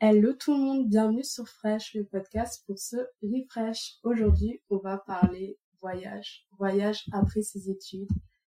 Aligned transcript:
Hello 0.00 0.32
tout 0.32 0.52
le 0.52 0.60
monde, 0.60 0.88
bienvenue 0.88 1.24
sur 1.24 1.48
Fresh, 1.48 1.94
le 1.94 2.04
podcast 2.04 2.62
pour 2.68 2.78
ce 2.78 2.94
refresh. 3.20 3.94
Aujourd'hui, 4.04 4.62
on 4.70 4.76
va 4.76 4.98
parler 4.98 5.58
voyage, 5.82 6.46
voyage 6.56 7.04
après 7.12 7.42
ses 7.42 7.68
études. 7.68 8.08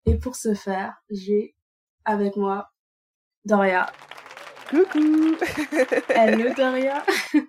Et 0.05 0.19
pour 0.19 0.35
ce 0.35 0.53
faire, 0.53 0.93
j'ai 1.09 1.55
avec 2.05 2.35
moi 2.35 2.69
Doria. 3.43 3.91
Coucou 4.69 5.35
Hello 6.09 6.53
Doria 6.53 7.03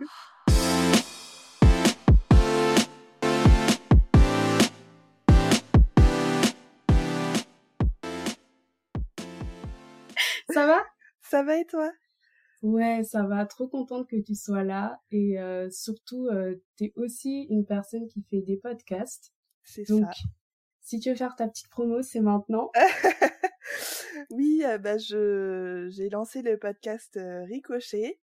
Ça 10.48 10.66
va? 10.66 10.82
Ça 11.20 11.43
va 11.43 11.59
et 11.59 11.66
toi? 11.66 11.93
Ouais, 12.62 13.02
ça 13.02 13.24
va. 13.24 13.44
Trop 13.46 13.66
contente 13.66 14.08
que 14.08 14.16
tu 14.16 14.34
sois 14.34 14.62
là. 14.62 15.00
Et 15.11 15.40
euh, 15.40 15.68
surtout, 15.71 16.29
euh, 16.29 16.54
tu 16.76 16.85
es 16.85 16.93
aussi 16.96 17.43
une 17.50 17.66
personne 17.66 18.07
qui 18.08 18.22
fait 18.22 18.40
des 18.40 18.57
podcasts. 18.57 19.32
C'est 19.64 19.85
ça. 19.85 20.11
si 20.80 21.00
tu 21.00 21.11
veux 21.11 21.16
faire 21.16 21.36
ta 21.36 21.48
petite 21.48 21.68
promo, 21.68 22.02
c'est 22.02 22.21
maintenant. 22.21 22.71
oui, 24.30 24.62
euh, 24.64 24.79
bah, 24.79 24.98
je 24.98 25.88
j'ai 25.90 26.08
lancé 26.08 26.43
le 26.43 26.58
podcast 26.58 27.16
euh, 27.16 27.44
Ricochet. 27.44 28.21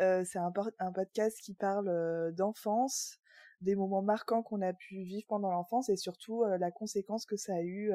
Euh, 0.00 0.22
c'est 0.24 0.38
un, 0.38 0.52
un 0.78 0.92
podcast 0.92 1.38
qui 1.40 1.54
parle 1.54 2.32
d'enfance, 2.34 3.18
des 3.60 3.74
moments 3.74 4.02
marquants 4.02 4.42
qu'on 4.42 4.62
a 4.62 4.72
pu 4.72 5.02
vivre 5.02 5.26
pendant 5.28 5.50
l'enfance 5.50 5.88
et 5.88 5.96
surtout 5.96 6.44
la 6.44 6.70
conséquence 6.70 7.26
que 7.26 7.36
ça 7.36 7.54
a 7.54 7.62
eu 7.62 7.92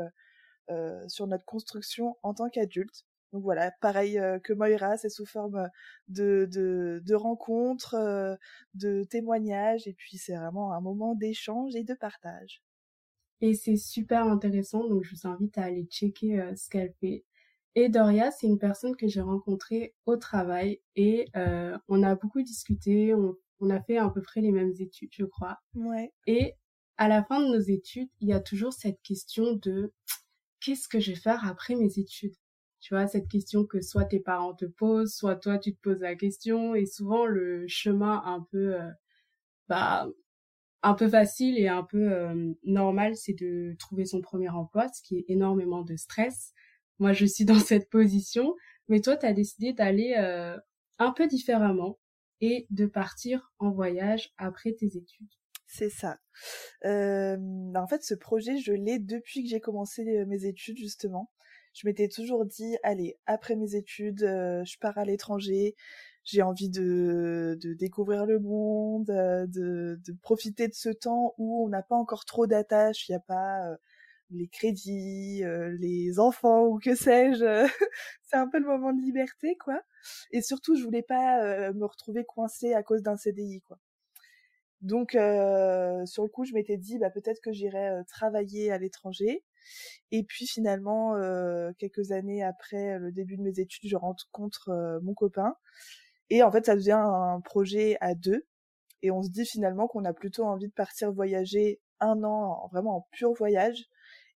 sur 1.08 1.28
notre 1.28 1.46
construction 1.46 2.18
en 2.22 2.34
tant 2.34 2.50
qu'adulte. 2.50 3.06
Donc 3.34 3.44
voilà, 3.44 3.72
pareil 3.82 4.20
euh, 4.20 4.40
que 4.40 4.54
Moira, 4.54 4.98
c'est 4.98 5.10
sous 5.10 5.26
forme 5.26 5.70
de, 6.08 6.48
de, 6.52 7.02
de 7.06 7.16
rencontres, 7.16 7.96
euh, 7.96 8.36
de 8.76 9.04
témoignages, 9.04 9.88
et 9.88 9.94
puis 9.94 10.18
c'est 10.18 10.36
vraiment 10.36 10.74
un 10.74 10.82
moment 10.82 11.16
d'échange 11.16 11.76
et 11.76 11.84
de 11.84 11.96
partage. 11.96 12.64
Et 13.42 13.54
c'est 13.56 13.76
super 13.78 14.26
intéressant, 14.26 14.88
donc 14.88 15.04
je 15.04 15.16
vous 15.16 15.28
invite 15.28 15.58
à 15.58 15.64
aller 15.64 15.86
checker 15.86 16.40
euh, 16.40 16.56
ce 16.56 16.70
qu'elle 16.70 16.94
fait. 17.00 17.26
Et 17.76 17.90
Doria, 17.90 18.32
c'est 18.32 18.48
une 18.48 18.60
personne 18.60 18.96
que 18.96 19.08
j'ai 19.08 19.22
rencontrée 19.22 19.96
au 20.06 20.16
travail 20.18 20.82
et 20.96 21.26
euh, 21.36 21.78
on 21.88 22.04
a 22.04 22.16
beaucoup 22.16 22.42
discuté, 22.44 23.14
on, 23.16 23.36
on 23.60 23.70
a 23.70 23.82
fait 23.82 23.98
à 23.98 24.10
peu 24.10 24.22
près 24.22 24.42
les 24.42 24.52
mêmes 24.52 24.74
études, 24.80 25.10
je 25.14 25.26
crois. 25.26 25.60
Ouais, 25.76 26.12
Et 26.28 26.56
à 26.98 27.08
la 27.08 27.24
fin 27.24 27.42
de 27.42 27.48
nos 27.48 27.62
études, 27.62 28.10
il 28.22 28.30
y 28.30 28.34
a 28.34 28.40
toujours 28.40 28.74
cette 28.74 29.02
question 29.02 29.54
de 29.54 29.92
qu'est-ce 30.60 30.88
que 30.88 31.00
je 31.00 31.12
vais 31.12 31.20
faire 31.20 31.48
après 31.48 31.76
mes 31.76 32.00
études? 32.00 32.36
Tu 32.84 32.94
vois, 32.94 33.08
cette 33.08 33.30
question 33.30 33.66
que 33.66 33.80
soit 33.80 34.04
tes 34.04 34.20
parents 34.20 34.54
te 34.54 34.66
posent, 34.66 35.16
soit 35.16 35.38
toi 35.38 35.58
tu 35.58 35.74
te 35.74 35.80
poses 35.80 36.02
la 36.02 36.16
question, 36.16 36.76
et 36.76 36.86
souvent 36.86 37.26
le 37.26 37.66
chemin 37.66 38.22
un 38.26 38.46
peu, 38.52 38.76
euh, 38.76 38.92
bah, 39.70 40.06
un 40.82 40.94
peu 40.94 41.08
facile 41.08 41.58
et 41.58 41.70
un 41.70 41.84
peu 41.84 42.12
euh, 42.12 42.54
normal, 42.66 43.16
c'est 43.16 43.40
de 43.40 43.74
trouver 43.80 44.04
son 44.06 44.20
premier 44.20 44.50
emploi, 44.50 44.90
ce 44.90 45.02
qui 45.02 45.16
est 45.18 45.26
énormément 45.30 45.82
de 45.82 45.96
stress. 45.96 46.52
Moi, 47.00 47.14
je 47.14 47.26
suis 47.26 47.46
dans 47.46 47.58
cette 47.58 47.90
position, 47.90 48.54
mais 48.90 49.00
toi, 49.00 49.16
tu 49.16 49.26
as 49.26 49.34
décidé 49.34 49.72
d'aller 49.72 50.16
euh, 50.18 50.58
un 51.00 51.14
peu 51.14 51.28
différemment 51.28 52.00
et 52.42 52.68
de 52.70 52.86
partir 52.86 53.54
en 53.60 53.72
voyage 53.72 54.34
après 54.36 54.74
tes 54.74 54.98
études. 54.98 55.32
c'est 55.68 55.90
ça. 55.90 56.18
Euh, 56.84 57.38
bah, 57.40 57.82
en 57.82 57.88
fait, 57.88 58.04
ce 58.04 58.14
projet, 58.14 58.58
je 58.58 58.74
l'ai 58.74 59.00
depuis 59.00 59.44
que 59.44 59.50
j'ai 59.50 59.62
commencé 59.62 60.26
mes 60.26 60.44
études, 60.44 60.76
justement. 60.78 61.32
Je 61.74 61.88
m'étais 61.88 62.08
toujours 62.08 62.46
dit, 62.46 62.78
allez, 62.84 63.18
après 63.26 63.56
mes 63.56 63.76
études, 63.76 64.24
euh, 64.24 64.64
je 64.66 64.78
pars 64.80 64.98
à 64.98 65.06
l'étranger, 65.06 65.76
j'ai 66.24 66.42
envie 66.42 66.70
de, 66.70 67.58
de 67.62 67.74
découvrir 67.74 68.26
le 68.26 68.40
monde, 68.40 69.10
euh, 69.10 69.46
de, 69.48 70.00
de 70.06 70.14
profiter 70.22 70.68
de 70.68 70.74
ce 70.74 70.90
temps 70.90 71.34
où 71.38 71.66
on 71.66 71.70
n'a 71.70 71.82
pas 71.84 71.96
encore 71.96 72.26
trop 72.26 72.48
d'attaches, 72.48 73.10
il 73.10 73.14
n'y 73.14 73.16
a 73.18 73.20
pas 73.20 73.68
euh, 73.72 73.76
les 74.32 74.48
crédits, 74.48 75.44
euh, 75.44 75.76
les 75.80 76.20
enfants 76.20 76.66
ou 76.68 76.80
que 76.80 76.96
sais-je. 76.96 77.68
C'est 78.24 78.38
un 78.38 78.48
peu 78.48 78.60
le 78.60 78.66
moment 78.68 78.94
de 78.94 79.02
liberté, 79.02 79.58
quoi. 79.58 79.82
Et 80.32 80.42
surtout, 80.42 80.76
je 80.76 80.84
voulais 80.84 81.04
pas 81.04 81.44
euh, 81.44 81.74
me 81.74 81.86
retrouver 81.86 82.24
coincée 82.26 82.74
à 82.74 82.84
cause 82.84 83.02
d'un 83.04 83.18
CDI, 83.18 83.62
quoi. 83.62 83.80
Donc, 84.82 85.16
euh, 85.16 86.06
sur 86.06 86.24
le 86.24 86.30
coup, 86.30 86.44
je 86.46 86.54
m'étais 86.54 86.78
dit, 86.78 86.98
bah, 87.00 87.10
peut-être 87.10 87.40
que 87.42 87.52
j'irais 87.54 87.90
euh, 87.92 88.04
travailler 88.04 88.72
à 88.72 88.78
l'étranger. 88.78 89.44
Et 90.12 90.24
puis 90.24 90.48
finalement, 90.48 91.16
euh, 91.16 91.72
quelques 91.80 92.12
années 92.12 92.44
après 92.44 93.00
le 93.00 93.12
début 93.12 93.38
de 93.38 93.42
mes 93.44 93.60
études, 93.60 93.90
je 93.90 93.96
rencontre 93.96 94.70
euh, 94.70 95.00
mon 95.02 95.14
copain. 95.14 95.56
Et 96.30 96.44
en 96.44 96.52
fait, 96.52 96.66
ça 96.66 96.76
devient 96.76 96.92
un 97.00 97.42
projet 97.42 97.98
à 98.02 98.16
deux. 98.16 98.46
Et 99.02 99.12
on 99.12 99.22
se 99.24 99.30
dit 99.30 99.46
finalement 99.46 99.88
qu'on 99.88 100.06
a 100.06 100.14
plutôt 100.14 100.46
envie 100.46 100.68
de 100.68 100.74
partir 100.74 101.12
voyager 101.12 101.82
un 102.00 102.24
an, 102.24 102.64
en- 102.64 102.68
vraiment 102.70 102.98
en 102.98 103.08
pur 103.12 103.34
voyage. 103.34 103.86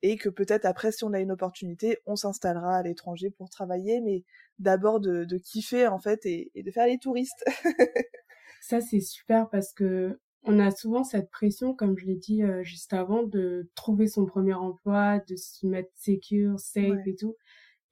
Et 0.01 0.17
que 0.17 0.29
peut-être 0.29 0.65
après, 0.65 0.91
si 0.91 1.03
on 1.03 1.13
a 1.13 1.19
une 1.19 1.31
opportunité, 1.31 1.99
on 2.05 2.15
s'installera 2.15 2.77
à 2.77 2.83
l'étranger 2.83 3.31
pour 3.31 3.49
travailler. 3.49 4.01
Mais 4.01 4.23
d'abord 4.59 4.99
de, 4.99 5.23
de 5.25 5.37
kiffer, 5.37 5.87
en 5.87 5.99
fait, 5.99 6.25
et 6.25 6.51
de 6.55 6.71
faire 6.71 6.87
les 6.87 6.99
touristes. 6.99 7.43
Ça, 8.61 8.81
c'est 8.81 8.99
super 8.99 9.49
parce 9.49 9.73
que 9.73 10.19
on 10.45 10.59
a 10.59 10.71
souvent 10.71 11.03
cette 11.03 11.29
pression, 11.31 11.73
comme 11.75 11.97
je 11.97 12.05
l'ai 12.05 12.15
dit 12.15 12.43
euh, 12.43 12.63
juste 12.63 12.93
avant, 12.93 13.23
de 13.23 13.69
trouver 13.75 14.07
son 14.07 14.25
premier 14.25 14.53
emploi, 14.53 15.19
de 15.27 15.35
s'y 15.35 15.67
mettre 15.67 15.91
secure, 15.95 16.59
safe 16.59 16.91
Ouais. 16.91 17.03
et 17.07 17.15
tout. 17.15 17.35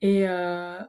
Et 0.01 0.27
euh, 0.29 0.79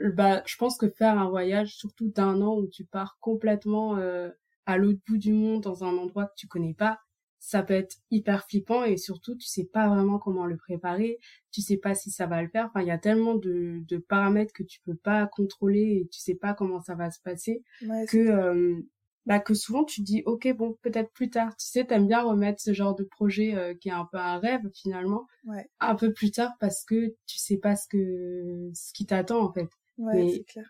bah, 0.00 0.42
je 0.46 0.56
pense 0.56 0.78
que 0.78 0.88
faire 0.88 1.18
un 1.18 1.28
voyage, 1.28 1.74
surtout 1.76 2.08
d'un 2.08 2.40
an 2.42 2.56
où 2.58 2.66
tu 2.68 2.84
pars 2.84 3.18
complètement 3.20 3.96
euh, 3.98 4.30
à 4.66 4.78
l'autre 4.78 5.00
bout 5.06 5.18
du 5.18 5.32
monde, 5.32 5.62
dans 5.62 5.84
un 5.84 5.96
endroit 5.98 6.26
que 6.26 6.34
tu 6.36 6.46
connais 6.48 6.74
pas, 6.74 6.98
ça 7.38 7.62
peut 7.62 7.74
être 7.74 7.96
hyper 8.10 8.44
flippant 8.46 8.84
et 8.84 8.98
surtout 8.98 9.34
tu 9.34 9.46
sais 9.46 9.64
pas 9.64 9.88
vraiment 9.88 10.18
comment 10.18 10.44
le 10.46 10.58
préparer, 10.58 11.18
tu 11.52 11.62
sais 11.62 11.78
pas 11.78 11.94
si 11.94 12.10
ça 12.10 12.26
va 12.26 12.42
le 12.42 12.48
faire. 12.48 12.66
Enfin, 12.66 12.82
il 12.82 12.88
y 12.88 12.90
a 12.90 12.98
tellement 12.98 13.34
de, 13.34 13.80
de 13.88 13.96
paramètres 13.98 14.52
que 14.52 14.62
tu 14.62 14.80
peux 14.84 14.94
pas 14.96 15.26
contrôler 15.26 16.02
et 16.02 16.08
tu 16.12 16.20
sais 16.20 16.34
pas 16.34 16.52
comment 16.54 16.80
ça 16.80 16.94
va 16.94 17.10
se 17.10 17.20
passer 17.20 17.62
Ouais, 17.86 18.04
que 18.06 18.18
euh, 18.18 18.76
bah 19.26 19.40
que 19.40 19.54
souvent 19.54 19.84
tu 19.84 20.00
te 20.00 20.06
dis 20.06 20.22
ok 20.26 20.48
bon 20.56 20.76
peut-être 20.82 21.12
plus 21.12 21.30
tard 21.30 21.56
tu 21.56 21.66
sais 21.66 21.84
t'aimes 21.84 22.06
bien 22.08 22.22
remettre 22.22 22.60
ce 22.60 22.72
genre 22.74 22.94
de 22.94 23.04
projet 23.04 23.54
euh, 23.54 23.74
qui 23.74 23.88
est 23.88 23.92
un 23.92 24.06
peu 24.10 24.18
un 24.18 24.38
rêve 24.38 24.62
finalement 24.74 25.26
Ouais. 25.44 25.68
un 25.80 25.94
peu 25.94 26.12
plus 26.12 26.30
tard 26.30 26.52
parce 26.60 26.84
que 26.84 27.14
tu 27.26 27.38
sais 27.38 27.58
pas 27.58 27.76
ce 27.76 27.86
que 27.88 28.70
ce 28.74 28.92
qui 28.92 29.06
t'attend 29.06 29.40
en 29.44 29.52
fait 29.52 29.68
ouais, 29.98 30.14
Mais- 30.14 30.32
c'est 30.36 30.44
clair. 30.44 30.66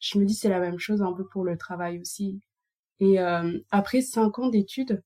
je 0.00 0.18
me 0.18 0.24
dis 0.24 0.34
c'est 0.34 0.48
la 0.48 0.60
même 0.60 0.78
chose 0.78 1.02
un 1.02 1.12
peu 1.12 1.26
pour 1.28 1.44
le 1.44 1.56
travail 1.56 2.00
aussi 2.00 2.40
et 3.00 3.20
euh, 3.20 3.58
après 3.70 4.02
cinq 4.02 4.38
ans 4.40 4.48
d'études 4.48 5.02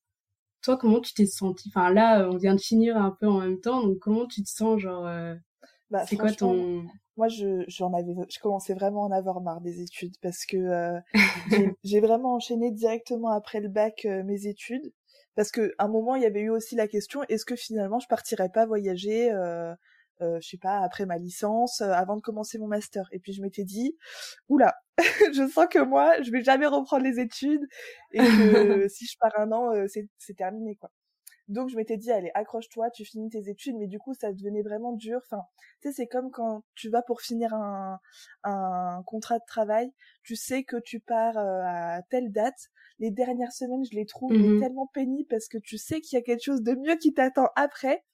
toi 0.63 0.77
comment 0.77 1.01
tu 1.01 1.15
t'es 1.15 1.27
senti 1.27 1.69
enfin 1.69 1.91
là 1.93 2.29
on 2.31 2.37
vient 2.37 2.55
de 2.55 2.61
finir 2.61 2.97
un 2.97 3.11
peu 3.21 3.27
en 3.29 3.41
même 3.41 3.61
temps 3.61 3.83
donc 3.83 3.99
comment 4.01 4.27
tu 4.27 4.43
te 4.43 4.49
sens 4.51 4.81
genre 4.81 5.07
euh, 5.07 5.35
Bah, 5.91 6.05
c'est 6.07 6.17
quoi 6.17 6.33
ton 6.33 6.85
Moi, 7.17 7.29
je, 7.29 7.65
j'en 7.69 7.93
avais, 7.93 8.13
je 8.29 8.39
commençais 8.41 8.75
vraiment 8.75 9.05
à 9.05 9.09
en 9.09 9.13
avoir 9.13 9.41
marre 9.41 9.61
des 9.61 9.81
études 9.81 10.15
parce 10.21 10.45
que 10.45 10.57
euh, 10.57 11.01
j'ai, 11.85 12.01
vraiment 12.01 12.35
enchaîné 12.35 12.71
directement 12.73 13.31
après 13.31 13.61
le 13.61 13.69
bac 13.69 14.05
euh, 14.05 14.25
mes 14.25 14.47
études 14.47 14.93
parce 15.37 15.51
que 15.53 15.75
à 15.79 15.85
un 15.85 15.89
moment 15.89 16.17
il 16.17 16.23
y 16.23 16.27
avait 16.27 16.41
eu 16.41 16.51
aussi 16.51 16.75
la 16.75 16.89
question 16.89 17.23
est-ce 17.29 17.45
que 17.45 17.55
finalement 17.55 18.01
je 18.01 18.09
partirais 18.09 18.49
pas 18.49 18.67
voyager, 18.67 19.31
euh, 19.31 19.75
euh, 20.23 20.39
je 20.41 20.49
sais 20.49 20.59
pas 20.59 20.81
après 20.81 21.07
ma 21.07 21.19
licence, 21.19 21.83
euh, 21.83 21.91
avant 21.93 22.17
de 22.17 22.23
commencer 22.23 22.59
mon 22.59 22.67
master? 22.67 23.07
Et 23.13 23.21
puis 23.21 23.33
je 23.33 23.43
m'étais 23.43 23.65
dit 23.65 23.97
oula, 24.49 24.75
je 24.99 25.49
sens 25.49 25.67
que 25.71 25.79
moi 25.79 26.21
je 26.23 26.31
vais 26.33 26.43
jamais 26.43 26.67
reprendre 26.67 27.05
les 27.05 27.21
études 27.21 27.65
et 28.13 28.19
que 28.19 28.23
si 28.89 29.07
je 29.07 29.17
pars 29.21 29.39
un 29.39 29.53
an 29.53 29.73
euh, 29.75 29.87
c'est, 29.89 30.09
c'est 30.19 30.35
terminé 30.35 30.75
quoi. 30.77 30.91
Donc 31.49 31.69
je 31.71 31.77
m'étais 31.77 31.97
dit 31.97 32.11
allez 32.11 32.31
accroche-toi, 32.35 32.91
tu 32.91 33.05
finis 33.05 33.31
tes 33.31 33.49
études, 33.49 33.77
mais 33.77 33.87
du 33.87 33.99
coup 33.99 34.15
ça 34.15 34.33
devenait 34.33 34.63
vraiment 34.63 34.93
dur. 34.93 35.21
Enfin, 35.25 35.43
tu 35.83 35.89
sais 35.89 35.95
c'est 35.95 36.07
comme 36.09 36.31
quand 36.31 36.63
tu 36.75 36.89
vas 36.91 37.03
pour 37.03 37.21
finir 37.23 37.55
un, 37.55 38.01
un 38.45 39.03
contrat 39.07 39.39
de 39.39 39.45
travail, 39.47 39.93
tu 40.25 40.35
sais 40.37 40.65
que 40.65 40.77
tu 40.79 41.01
pars 41.01 41.37
euh, 41.39 41.63
à 41.65 42.03
telle 42.11 42.33
date. 42.33 42.59
Les 42.99 43.11
dernières 43.11 43.53
semaines 43.53 43.85
je 43.91 43.95
les 43.97 44.07
trouve 44.07 44.35
Mhm. 44.35 44.57
tellement 44.59 44.89
pénibles 44.93 45.29
parce 45.29 45.49
que 45.49 45.59
tu 45.59 45.79
sais 45.79 46.01
qu'il 46.01 46.17
y 46.17 46.21
a 46.21 46.23
quelque 46.25 46.43
chose 46.45 46.63
de 46.63 46.75
mieux 46.75 46.97
qui 46.97 47.15
t'attend 47.15 47.49
après. 47.57 48.05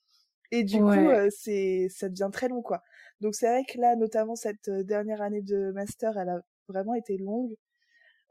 Et 0.51 0.65
du 0.65 0.83
Ouais. 0.83 0.83
coup, 0.83 1.11
euh, 1.11 1.29
c'est, 1.31 1.89
ça 1.91 2.09
devient 2.09 2.29
très 2.33 2.49
long, 2.49 2.63
quoi. 2.63 2.83
Donc 3.21 3.35
c'est 3.35 3.47
vrai 3.49 3.65
que 3.65 3.79
là, 3.81 3.97
notamment 3.97 4.37
cette 4.37 4.69
euh, 4.69 4.83
dernière 4.85 5.23
année 5.23 5.43
de 5.43 5.73
master, 5.73 6.19
elle 6.19 6.29
a 6.29 6.41
vraiment 6.69 6.95
été 6.95 7.17
longue. 7.19 7.55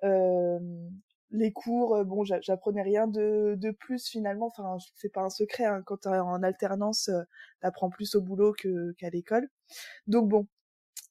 Euh, 0.03 0.59
les 1.31 1.51
cours, 1.51 1.95
euh, 1.95 2.03
bon, 2.03 2.23
j'a- 2.23 2.41
j'apprenais 2.41 2.81
rien 2.81 3.07
de, 3.07 3.55
de 3.57 3.71
plus 3.71 4.07
finalement. 4.07 4.47
Enfin, 4.47 4.77
c'est 4.95 5.11
pas 5.13 5.21
un 5.21 5.29
secret. 5.29 5.65
Hein, 5.65 5.81
quand 5.85 6.05
en 6.07 6.43
alternance, 6.43 7.09
euh, 7.09 7.23
t'apprends 7.61 7.89
plus 7.89 8.15
au 8.15 8.21
boulot 8.21 8.53
que 8.57 8.91
qu'à 8.93 9.09
l'école. 9.09 9.49
Donc 10.07 10.29
bon, 10.29 10.47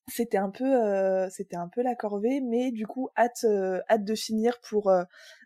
c'était 0.08 0.38
un 0.38 0.50
peu, 0.50 0.64
euh, 0.66 1.28
c'était 1.30 1.56
un 1.56 1.68
peu 1.68 1.82
la 1.82 1.94
corvée, 1.94 2.40
mais 2.40 2.72
du 2.72 2.86
coup, 2.86 3.08
hâte, 3.16 3.44
hâte 3.90 4.04
de 4.04 4.14
finir 4.14 4.58
pour, 4.68 4.92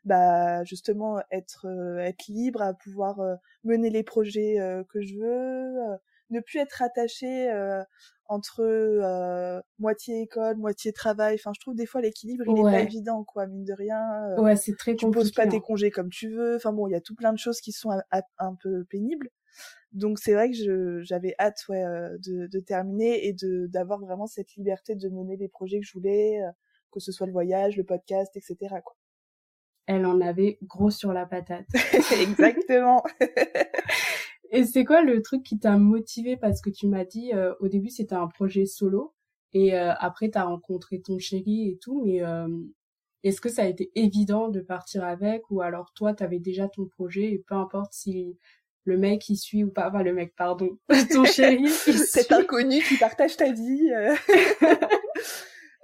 bah, 0.05 0.65
justement 0.65 1.21
être, 1.31 1.67
être 2.01 2.27
libre, 2.29 2.63
à 2.63 2.75
pouvoir 2.75 3.21
mener 3.65 3.91
les 3.91 4.03
projets 4.03 4.57
que 4.91 5.03
je 5.03 5.17
veux, 5.19 5.99
ne 6.31 6.41
plus 6.41 6.59
être 6.59 6.83
attaché 6.83 7.51
entre 8.27 8.63
euh, 8.63 9.61
moitié 9.79 10.23
école, 10.23 10.57
moitié 10.57 10.93
travail. 10.93 11.35
Enfin, 11.35 11.53
je 11.55 11.61
trouve 11.61 11.75
des 11.75 11.87
fois 11.87 12.01
l'équilibre 12.01 12.45
il 12.47 12.59
est 12.59 12.63
pas 12.63 12.81
évident, 12.81 13.25
quoi, 13.25 13.47
mine 13.47 13.65
de 13.65 13.73
rien. 13.73 14.35
Ouais, 14.39 14.57
c'est 14.57 14.77
très 14.77 14.95
tu 14.95 15.05
compliqué. 15.05 15.29
Tu 15.29 15.33
poses 15.33 15.33
pas 15.33 15.47
tes 15.47 15.57
hein. 15.57 15.61
congés 15.61 15.91
comme 15.91 16.11
tu 16.11 16.31
veux. 16.31 16.57
Enfin 16.57 16.73
bon, 16.73 16.87
il 16.87 16.93
y 16.93 16.97
a 16.97 17.01
tout 17.01 17.15
plein 17.15 17.33
de 17.33 17.39
choses 17.39 17.61
qui 17.61 17.73
sont 17.73 17.91
un, 17.91 18.55
peu 18.63 18.85
pénibles. 18.85 19.31
Donc 19.93 20.19
c'est 20.19 20.35
vrai 20.35 20.51
que 20.51 21.03
j'avais 21.03 21.35
hâte, 21.39 21.63
ouais, 21.69 21.83
de, 21.83 22.47
de, 22.47 22.61
terminer 22.61 23.27
et 23.27 23.33
de 23.33 23.67
d'avoir 23.69 24.01
vraiment 24.01 24.27
cette 24.27 24.55
liberté 24.55 24.97
de 24.97 25.09
mener 25.09 25.37
les 25.37 25.49
projets 25.49 25.79
que 25.79 25.87
je 25.87 25.93
voulais, 25.93 26.41
que 26.91 27.01
ce 27.01 27.13
soit 27.13 27.27
le 27.27 27.33
voyage, 27.33 27.77
le 27.77 27.85
podcast, 27.85 28.37
etc. 28.37 28.57
Quoi. 28.85 28.97
Elle 29.87 30.07
en 30.07 30.21
avait 30.21 30.59
gros 30.63 30.91
sur 30.91 31.13
la 31.13 31.27
patate. 31.27 31.67
Exactement. 32.21 33.05
Et 34.51 34.65
c'est 34.65 34.85
quoi 34.85 35.03
le 35.03 35.23
truc 35.23 35.43
qui 35.43 35.59
t'a 35.59 35.77
motivé? 35.77 36.37
Parce 36.37 36.61
que 36.61 36.71
tu 36.71 36.87
m'as 36.87 37.05
dit, 37.05 37.33
euh, 37.33 37.55
au 37.61 37.69
début, 37.69 37.91
c'était 37.91 38.15
un 38.15 38.29
projet 38.29 38.67
solo. 38.67 39.15
Et 39.53 39.75
euh, 39.75 39.93
après, 39.99 40.31
tu 40.31 40.39
as 40.39 40.45
rencontré 40.45 41.01
ton 41.01 41.19
chéri 41.19 41.69
et 41.71 41.79
tout. 41.79 42.03
Mais 42.05 42.23
euh, 42.23 42.49
est-ce 43.23 43.41
que 43.41 43.49
ça 43.49 43.63
a 43.63 43.67
été 43.67 43.91
évident 43.95 44.49
de 44.49 44.61
partir 44.61 45.05
avec? 45.05 45.51
Ou 45.51 45.63
alors 45.63 45.93
toi, 45.95 46.15
tu 46.15 46.23
avais 46.23 46.41
déjà 46.41 46.69
ton 46.69 46.87
projet 46.87 47.33
et 47.33 47.39
peu 47.47 47.55
importe 47.55 47.93
si 47.93 48.37
le 48.85 48.99
mec 48.99 49.29
il 49.31 49.37
suit 49.37 49.65
ou 49.65 49.71
pas, 49.71 49.89
enfin 49.89 50.03
le 50.03 50.13
mec, 50.13 50.35
pardon, 50.37 50.79
ton 51.11 51.25
chéri. 51.25 51.69
Cet 51.69 52.33
inconnu 52.33 52.83
qui 52.83 52.99
partage 52.99 53.37
ta 53.37 53.51
vie. 53.51 53.91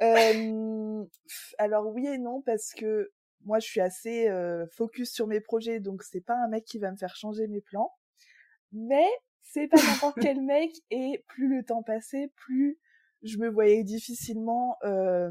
alors 1.59 1.87
oui 1.95 2.07
et 2.07 2.19
non, 2.19 2.43
parce 2.43 2.75
que 2.75 3.11
moi 3.47 3.59
je 3.59 3.67
suis 3.67 3.81
assez 3.81 4.29
focus 4.73 5.11
sur 5.11 5.27
mes 5.27 5.41
projets, 5.41 5.81
donc 5.81 6.03
c'est 6.03 6.21
pas 6.21 6.37
un 6.37 6.49
mec 6.49 6.67
qui 6.67 6.79
va 6.79 6.91
me 6.91 6.97
faire 6.97 7.17
changer 7.17 7.47
mes 7.47 7.63
plans 7.63 7.91
mais 8.73 9.09
c'est 9.43 9.69
pas 9.69 9.79
n'importe 9.83 10.19
quel 10.21 10.41
mec 10.43 10.73
et 10.91 11.25
plus 11.27 11.49
le 11.49 11.65
temps 11.65 11.83
passait, 11.83 12.33
plus 12.37 12.79
je 13.23 13.39
me 13.39 13.49
voyais 13.49 13.85
difficilement 13.85 14.77
euh, 14.85 15.31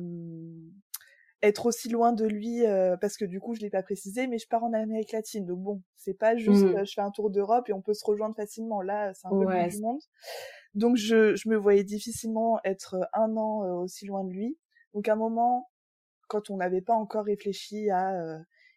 être 1.41 1.65
aussi 1.65 1.89
loin 1.89 2.13
de 2.13 2.25
lui 2.25 2.65
euh, 2.65 2.97
parce 2.97 3.18
que 3.18 3.25
du 3.25 3.39
coup 3.39 3.56
je 3.56 3.62
l'ai 3.62 3.69
pas 3.69 3.81
précisé 3.81 4.27
mais 4.27 4.38
je 4.38 4.47
pars 4.47 4.63
en 4.63 4.74
Amérique 4.74 5.12
latine. 5.12 5.45
Donc 5.45 5.59
bon 5.59 5.81
c'est 5.95 6.13
pas 6.13 6.36
juste 6.36 6.63
mmh. 6.63 6.86
je 6.86 6.94
fais 6.94 7.01
un 7.01 7.12
tour 7.12 7.30
d'Europe 7.30 7.68
et 7.69 7.74
on 7.74 7.81
peut 7.81 7.94
se 7.94 8.06
rejoindre 8.06 8.36
facilement. 8.36 8.81
Là 8.81 9.13
c'est 9.13 9.27
un 9.27 9.31
peu 9.31 9.45
le 9.45 9.69
du 9.69 9.81
monde. 9.81 10.01
Donc 10.75 10.97
je, 10.97 11.35
je 11.35 11.50
me 11.50 11.56
voyais 11.56 11.83
difficilement 11.83 12.59
être 12.63 12.97
un 13.13 13.35
an 13.38 13.81
aussi 13.81 14.06
loin 14.06 14.24
de 14.24 14.31
lui. 14.31 14.57
Donc 14.94 15.07
à 15.07 15.13
un 15.13 15.18
moment 15.18 15.69
quand 16.27 16.51
on 16.51 16.57
n'avait 16.57 16.81
pas 16.81 16.94
encore 16.94 17.25
réfléchi 17.25 17.89
à 17.89 18.13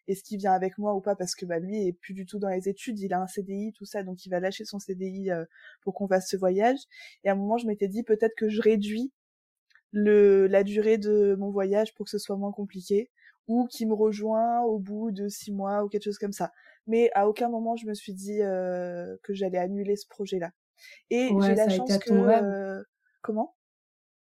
est-ce 0.07 0.23
qu'il 0.23 0.37
vient 0.37 0.53
avec 0.53 0.77
moi 0.77 0.93
ou 0.95 1.01
pas 1.01 1.15
parce 1.15 1.35
que 1.35 1.45
bah 1.45 1.59
lui 1.59 1.87
est 1.87 1.93
plus 1.93 2.13
du 2.13 2.25
tout 2.25 2.39
dans 2.39 2.49
les 2.49 2.69
études, 2.69 2.99
il 2.99 3.13
a 3.13 3.21
un 3.21 3.27
CDI 3.27 3.73
tout 3.73 3.85
ça 3.85 4.03
donc 4.03 4.25
il 4.25 4.29
va 4.29 4.39
lâcher 4.39 4.65
son 4.65 4.79
CDI 4.79 5.31
euh, 5.31 5.45
pour 5.81 5.93
qu'on 5.93 6.07
fasse 6.07 6.29
ce 6.29 6.37
voyage 6.37 6.79
et 7.23 7.29
à 7.29 7.33
un 7.33 7.35
moment 7.35 7.57
je 7.57 7.67
m'étais 7.67 7.87
dit 7.87 8.03
peut-être 8.03 8.35
que 8.35 8.49
je 8.49 8.61
réduis 8.61 9.11
le 9.91 10.47
la 10.47 10.63
durée 10.63 10.97
de 10.97 11.35
mon 11.39 11.51
voyage 11.51 11.93
pour 11.93 12.05
que 12.05 12.11
ce 12.11 12.17
soit 12.17 12.35
moins 12.35 12.51
compliqué 12.51 13.09
ou 13.47 13.67
qu'il 13.67 13.87
me 13.87 13.93
rejoint 13.93 14.61
au 14.61 14.79
bout 14.79 15.11
de 15.11 15.27
six 15.27 15.51
mois 15.51 15.83
ou 15.83 15.89
quelque 15.89 16.05
chose 16.05 16.17
comme 16.17 16.31
ça. 16.31 16.51
Mais 16.87 17.11
à 17.13 17.27
aucun 17.27 17.49
moment 17.49 17.75
je 17.75 17.85
me 17.85 17.93
suis 17.93 18.13
dit 18.13 18.41
euh, 18.41 19.15
que 19.23 19.33
j'allais 19.33 19.57
annuler 19.57 19.95
ce 19.95 20.07
projet-là. 20.07 20.51
Et 21.09 21.29
j'ai 21.41 21.55
la 21.55 21.69
chance 21.69 21.97
que 21.99 22.11
euh, 22.13 22.83
comment? 23.21 23.55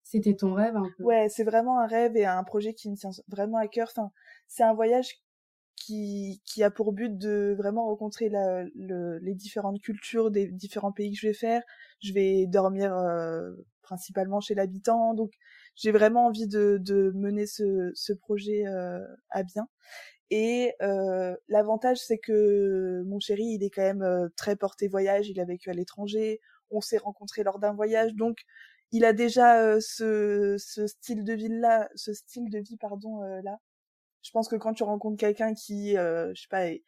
C'était 0.04 0.36
ton 0.36 0.54
rêve 0.56 0.76
un 0.76 0.90
peu. 0.98 1.04
Ouais, 1.04 1.30
c'est 1.30 1.44
vraiment 1.44 1.80
un 1.80 1.86
rêve 1.86 2.18
et 2.18 2.26
un 2.26 2.44
projet 2.44 2.74
qui 2.74 2.90
me 2.90 2.96
tient 2.96 3.12
vraiment 3.28 3.58
à 3.58 3.68
cœur. 3.68 3.90
Enfin, 3.92 4.12
c'est 4.48 4.64
un 4.64 4.74
voyage 4.74 5.22
qui, 5.90 6.42
qui 6.46 6.64
a 6.64 6.70
pour 6.70 6.94
but 6.94 7.18
de 7.18 7.56
vraiment 7.58 7.88
rencontrer 7.88 8.30
la, 8.30 8.64
le, 8.76 9.18
les 9.20 9.34
différentes 9.34 9.82
cultures 9.82 10.30
des 10.30 10.48
différents 10.48 10.92
pays 10.92 11.12
que 11.12 11.20
je 11.20 11.28
vais 11.28 11.34
faire. 11.34 11.64
Je 12.04 12.14
vais 12.14 12.46
dormir 12.46 12.96
euh, 12.96 13.52
principalement 13.82 14.40
chez 14.40 14.54
l'habitant, 14.54 15.16
donc 15.16 15.32
j'ai 15.76 15.92
vraiment 15.92 16.28
envie 16.28 16.48
de, 16.48 16.78
de 16.80 17.12
mener 17.16 17.48
ce, 17.48 17.92
ce 17.96 18.14
projet 18.14 18.68
euh, 18.68 19.00
à 19.32 19.42
bien. 19.44 19.68
Et 20.30 20.74
euh, 20.84 21.36
l'avantage, 21.48 21.98
c'est 21.98 22.20
que 22.20 23.02
mon 23.08 23.20
chéri, 23.20 23.46
il 23.46 23.64
est 23.64 23.72
quand 23.72 23.82
même 23.82 24.04
euh, 24.04 24.30
très 24.38 24.56
porté 24.56 24.88
voyage. 24.88 25.28
Il 25.30 25.40
a 25.40 25.46
vécu 25.46 25.72
à 25.72 25.74
l'étranger. 25.74 26.40
On 26.70 26.82
s'est 26.82 27.00
rencontrés 27.00 27.44
lors 27.44 27.58
d'un 27.58 27.74
voyage, 27.74 28.14
donc 28.14 28.38
il 28.92 29.06
a 29.06 29.14
déjà 29.14 29.60
euh, 29.64 29.80
ce, 29.82 30.56
ce 30.60 30.86
style 30.86 31.24
de 31.24 31.34
vie 31.34 31.50
là, 31.50 31.90
ce 31.96 32.14
style 32.14 32.50
de 32.52 32.60
vie 32.60 32.78
pardon 32.78 33.22
là, 33.44 33.58
je 34.22 34.32
pense 34.32 34.48
que 34.48 34.56
quand 34.56 34.74
tu 34.74 34.84
rencontres 34.84 35.18
quelqu'un 35.18 35.54
qui, 35.54 35.98
euh, 35.98 36.34
je 36.36 36.42
sais 36.42 36.48
pas, 36.50 36.68
est, 36.68 36.84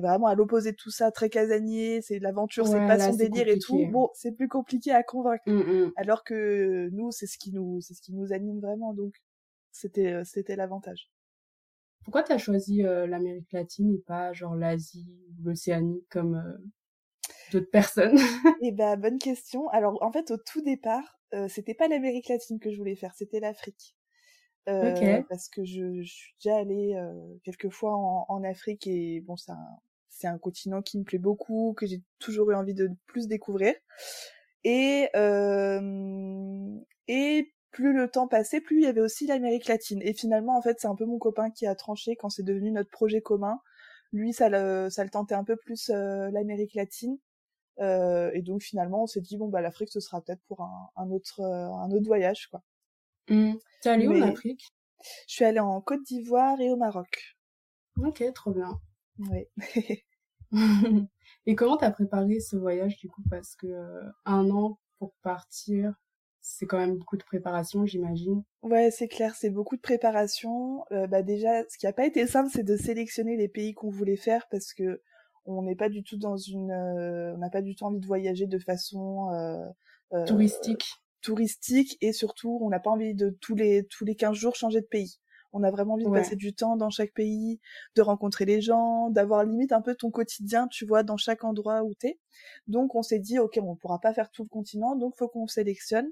vraiment 0.00 0.26
à 0.26 0.34
l'opposé 0.34 0.72
de 0.72 0.76
tout 0.76 0.90
ça, 0.90 1.10
très 1.10 1.28
casanier, 1.28 2.00
c'est 2.00 2.18
l'aventure, 2.18 2.66
c'est 2.66 2.78
pas 2.78 2.98
son 2.98 3.14
délire 3.14 3.46
et 3.48 3.58
tout. 3.58 3.86
Bon, 3.90 4.08
c'est 4.14 4.32
plus 4.32 4.48
compliqué 4.48 4.90
à 4.90 5.02
convaincre. 5.02 5.42
Mmh, 5.46 5.52
mmh. 5.52 5.92
Alors 5.96 6.24
que 6.24 6.88
nous, 6.92 7.10
c'est 7.10 7.26
ce 7.26 7.36
qui 7.36 7.52
nous, 7.52 7.78
c'est 7.82 7.92
ce 7.92 8.00
qui 8.00 8.14
nous 8.14 8.32
anime 8.32 8.58
vraiment. 8.58 8.94
Donc, 8.94 9.12
c'était, 9.72 10.12
euh, 10.12 10.22
c'était 10.24 10.56
l'avantage. 10.56 11.10
Pourquoi 12.04 12.22
t'as 12.22 12.38
choisi 12.38 12.84
euh, 12.84 13.06
l'Amérique 13.06 13.52
latine 13.52 13.94
et 13.94 13.98
pas 13.98 14.32
genre 14.32 14.54
l'Asie 14.54 15.06
ou 15.38 15.42
l'Océanie 15.44 16.04
comme 16.10 16.36
euh, 16.36 16.70
d'autres 17.52 17.70
personnes? 17.70 18.16
Eh 18.62 18.72
ben, 18.72 18.96
bonne 18.96 19.18
question. 19.18 19.68
Alors, 19.70 20.02
en 20.02 20.12
fait, 20.12 20.30
au 20.30 20.36
tout 20.36 20.62
départ, 20.62 21.18
c'était 21.48 21.74
pas 21.74 21.88
l'Amérique 21.88 22.28
latine 22.28 22.60
que 22.60 22.70
je 22.70 22.76
voulais 22.76 22.94
faire, 22.94 23.14
c'était 23.14 23.40
l'Afrique. 23.40 23.96
Euh, 24.68 25.22
parce 25.28 25.48
que 25.48 25.64
je, 25.64 26.02
je, 26.02 26.12
suis 26.12 26.34
déjà 26.42 26.56
allée 26.58 26.94
euh, 26.94 27.12
quelques 27.42 27.70
fois 27.70 27.96
en, 27.96 28.26
en, 28.28 28.44
Afrique 28.44 28.86
et 28.86 29.20
bon, 29.20 29.36
c'est 29.36 29.50
un, 29.50 29.68
c'est 30.08 30.28
un 30.28 30.38
continent 30.38 30.82
qui 30.82 30.98
me 30.98 31.04
plaît 31.04 31.18
beaucoup, 31.18 31.74
que 31.76 31.86
j'ai 31.86 32.00
toujours 32.20 32.50
eu 32.52 32.54
envie 32.54 32.74
de 32.74 32.90
plus 33.06 33.26
découvrir. 33.26 33.74
Et 34.64 35.08
euh, 35.16 36.78
et 37.08 37.52
plus 37.72 37.92
le 37.92 38.08
temps 38.08 38.28
passait, 38.28 38.60
plus 38.60 38.76
il 38.76 38.82
y 38.84 38.86
avait 38.86 39.00
aussi 39.00 39.26
l'Amérique 39.26 39.66
latine. 39.66 40.00
Et 40.02 40.12
finalement, 40.12 40.56
en 40.56 40.62
fait, 40.62 40.78
c'est 40.78 40.86
un 40.86 40.94
peu 40.94 41.06
mon 41.06 41.18
copain 41.18 41.50
qui 41.50 41.66
a 41.66 41.74
tranché 41.74 42.16
quand 42.16 42.28
c'est 42.28 42.44
devenu 42.44 42.70
notre 42.70 42.90
projet 42.90 43.20
commun. 43.20 43.60
Lui, 44.12 44.32
ça 44.32 44.48
le, 44.48 44.88
ça 44.90 45.04
le 45.04 45.10
tentait 45.10 45.34
un 45.34 45.44
peu 45.44 45.56
plus 45.56 45.90
euh, 45.90 46.30
l'Amérique 46.30 46.74
latine. 46.74 47.18
Euh, 47.80 48.30
et 48.34 48.42
donc 48.42 48.62
finalement, 48.62 49.04
on 49.04 49.06
s'est 49.06 49.20
dit 49.20 49.36
bon 49.38 49.48
bah 49.48 49.62
l'Afrique, 49.62 49.90
ce 49.90 50.00
sera 50.00 50.20
peut-être 50.20 50.42
pour 50.46 50.60
un, 50.62 50.90
un 50.96 51.10
autre, 51.10 51.40
euh, 51.40 51.68
un 51.68 51.90
autre 51.90 52.06
voyage 52.06 52.48
quoi. 52.48 52.62
Mmh. 53.28 53.54
T'es 53.82 53.88
allée 53.88 54.08
où 54.08 54.16
en 54.16 54.22
Afrique? 54.22 54.72
Je 55.28 55.34
suis 55.34 55.44
allée 55.44 55.60
en 55.60 55.80
Côte 55.80 56.02
d'Ivoire 56.04 56.60
et 56.60 56.70
au 56.70 56.76
Maroc. 56.76 57.36
Ok, 57.98 58.22
trop 58.34 58.52
bien. 58.52 58.80
Oui. 59.18 59.46
et 61.46 61.54
comment 61.54 61.76
t'as 61.76 61.90
préparé 61.90 62.40
ce 62.40 62.56
voyage 62.56 62.96
du 62.98 63.08
coup? 63.08 63.22
Parce 63.30 63.56
que 63.56 63.66
euh, 63.66 64.02
un 64.24 64.50
an 64.50 64.78
pour 64.98 65.14
partir, 65.22 65.94
c'est 66.40 66.66
quand 66.66 66.78
même 66.78 66.96
beaucoup 66.96 67.16
de 67.16 67.24
préparation, 67.24 67.86
j'imagine. 67.86 68.42
Ouais, 68.62 68.90
c'est 68.90 69.08
clair, 69.08 69.34
c'est 69.34 69.50
beaucoup 69.50 69.76
de 69.76 69.80
préparation. 69.80 70.84
Euh, 70.92 71.06
bah 71.06 71.22
déjà, 71.22 71.62
ce 71.68 71.78
qui 71.78 71.86
a 71.86 71.92
pas 71.92 72.06
été 72.06 72.26
simple, 72.26 72.50
c'est 72.52 72.64
de 72.64 72.76
sélectionner 72.76 73.36
les 73.36 73.48
pays 73.48 73.74
qu'on 73.74 73.90
voulait 73.90 74.16
faire 74.16 74.46
parce 74.50 74.72
que 74.74 75.00
on 75.44 75.62
n'est 75.62 75.76
pas 75.76 75.88
du 75.88 76.04
tout 76.04 76.16
dans 76.16 76.36
une, 76.36 76.70
euh, 76.70 77.34
on 77.34 77.38
n'a 77.38 77.50
pas 77.50 77.62
du 77.62 77.74
tout 77.74 77.84
envie 77.84 77.98
de 77.98 78.06
voyager 78.06 78.46
de 78.46 78.58
façon 78.58 79.28
touristique 80.26 81.01
touristique 81.22 81.96
et 82.00 82.12
surtout 82.12 82.58
on 82.62 82.68
n'a 82.68 82.80
pas 82.80 82.90
envie 82.90 83.14
de 83.14 83.30
tous 83.40 83.54
les 83.54 83.86
tous 83.86 84.04
les 84.04 84.14
15 84.14 84.36
jours 84.36 84.56
changer 84.56 84.80
de 84.80 84.86
pays. 84.86 85.18
On 85.52 85.62
a 85.62 85.70
vraiment 85.70 85.94
envie 85.94 86.06
de 86.06 86.10
passer 86.10 86.34
du 86.34 86.54
temps 86.54 86.76
dans 86.76 86.88
chaque 86.88 87.12
pays, 87.12 87.60
de 87.94 88.00
rencontrer 88.00 88.46
les 88.46 88.62
gens, 88.62 89.10
d'avoir 89.10 89.44
limite 89.44 89.72
un 89.72 89.82
peu 89.82 89.94
ton 89.94 90.10
quotidien, 90.10 90.66
tu 90.68 90.86
vois, 90.86 91.02
dans 91.02 91.18
chaque 91.18 91.44
endroit 91.44 91.82
où 91.82 91.92
t'es. 91.94 92.18
Donc 92.68 92.94
on 92.94 93.02
s'est 93.02 93.18
dit 93.18 93.38
ok, 93.38 93.58
on 93.62 93.76
pourra 93.76 94.00
pas 94.00 94.14
faire 94.14 94.30
tout 94.30 94.44
le 94.44 94.48
continent, 94.48 94.96
donc 94.96 95.14
faut 95.16 95.28
qu'on 95.28 95.46
sélectionne. 95.46 96.08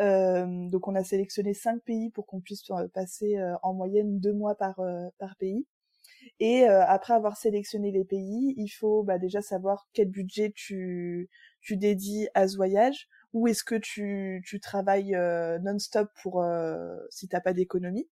Euh, 0.00 0.68
donc 0.68 0.88
on 0.88 0.94
a 0.94 1.04
sélectionné 1.04 1.54
cinq 1.54 1.80
pays 1.82 2.10
pour 2.10 2.26
qu'on 2.26 2.40
puisse 2.40 2.68
euh, 2.70 2.88
passer 2.88 3.36
euh, 3.38 3.54
en 3.62 3.74
moyenne 3.74 4.18
deux 4.18 4.32
mois 4.32 4.56
par 4.56 4.80
par 5.18 5.36
pays. 5.36 5.66
Et 6.40 6.64
après 6.66 7.14
avoir 7.14 7.36
sélectionné 7.36 7.90
les 7.90 8.04
pays, 8.04 8.54
il 8.56 8.68
faut 8.68 9.02
bah, 9.02 9.18
déjà 9.18 9.42
savoir 9.42 9.88
quel 9.92 10.08
budget 10.08 10.52
tu 10.54 11.28
tu 11.60 11.76
dédies 11.76 12.28
à 12.34 12.48
ce 12.48 12.56
voyage 12.56 13.08
ou 13.34 13.48
est-ce 13.48 13.64
que 13.64 13.76
tu, 13.76 14.42
tu 14.46 14.60
travailles 14.60 15.16
euh, 15.16 15.58
non-stop 15.60 16.10
pour 16.22 16.42
euh, 16.42 16.96
si 17.10 17.28
t'as 17.28 17.42
pas 17.42 17.54
d'économie? 17.54 18.08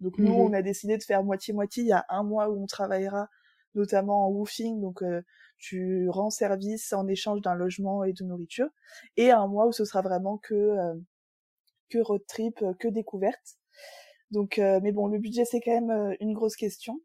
Donc 0.00 0.18
nous, 0.18 0.34
on 0.34 0.52
mmh 0.52 0.54
a 0.54 0.62
décidé 0.62 0.98
de 0.98 1.04
faire 1.04 1.24
moitié-moitié. 1.24 1.84
Il 1.84 1.88
y 1.88 1.92
a 1.92 2.04
un 2.10 2.24
mois 2.24 2.50
où 2.50 2.62
on 2.62 2.66
travaillera 2.66 3.28
notamment 3.76 4.26
en 4.26 4.30
woofing, 4.30 4.80
donc 4.80 5.02
euh, 5.02 5.22
tu 5.58 6.08
rends 6.10 6.30
service 6.30 6.92
en 6.92 7.08
échange 7.08 7.42
d'un 7.42 7.54
logement 7.54 8.04
et 8.04 8.12
de 8.14 8.24
nourriture, 8.24 8.68
et 9.16 9.30
un 9.32 9.46
mois 9.48 9.66
où 9.68 9.72
ce 9.72 9.84
sera 9.84 10.02
vraiment 10.02 10.38
que 10.38 10.54
euh, 10.54 10.94
que 11.90 11.98
road 11.98 12.22
trip, 12.26 12.64
que 12.80 12.88
découverte. 12.88 13.58
Donc, 14.30 14.58
mais 14.58 14.92
bon, 14.92 15.06
le 15.08 15.18
budget 15.18 15.44
c'est 15.44 15.60
quand 15.60 15.80
même 15.80 16.16
une 16.20 16.34
grosse 16.34 16.56
question. 16.56 17.00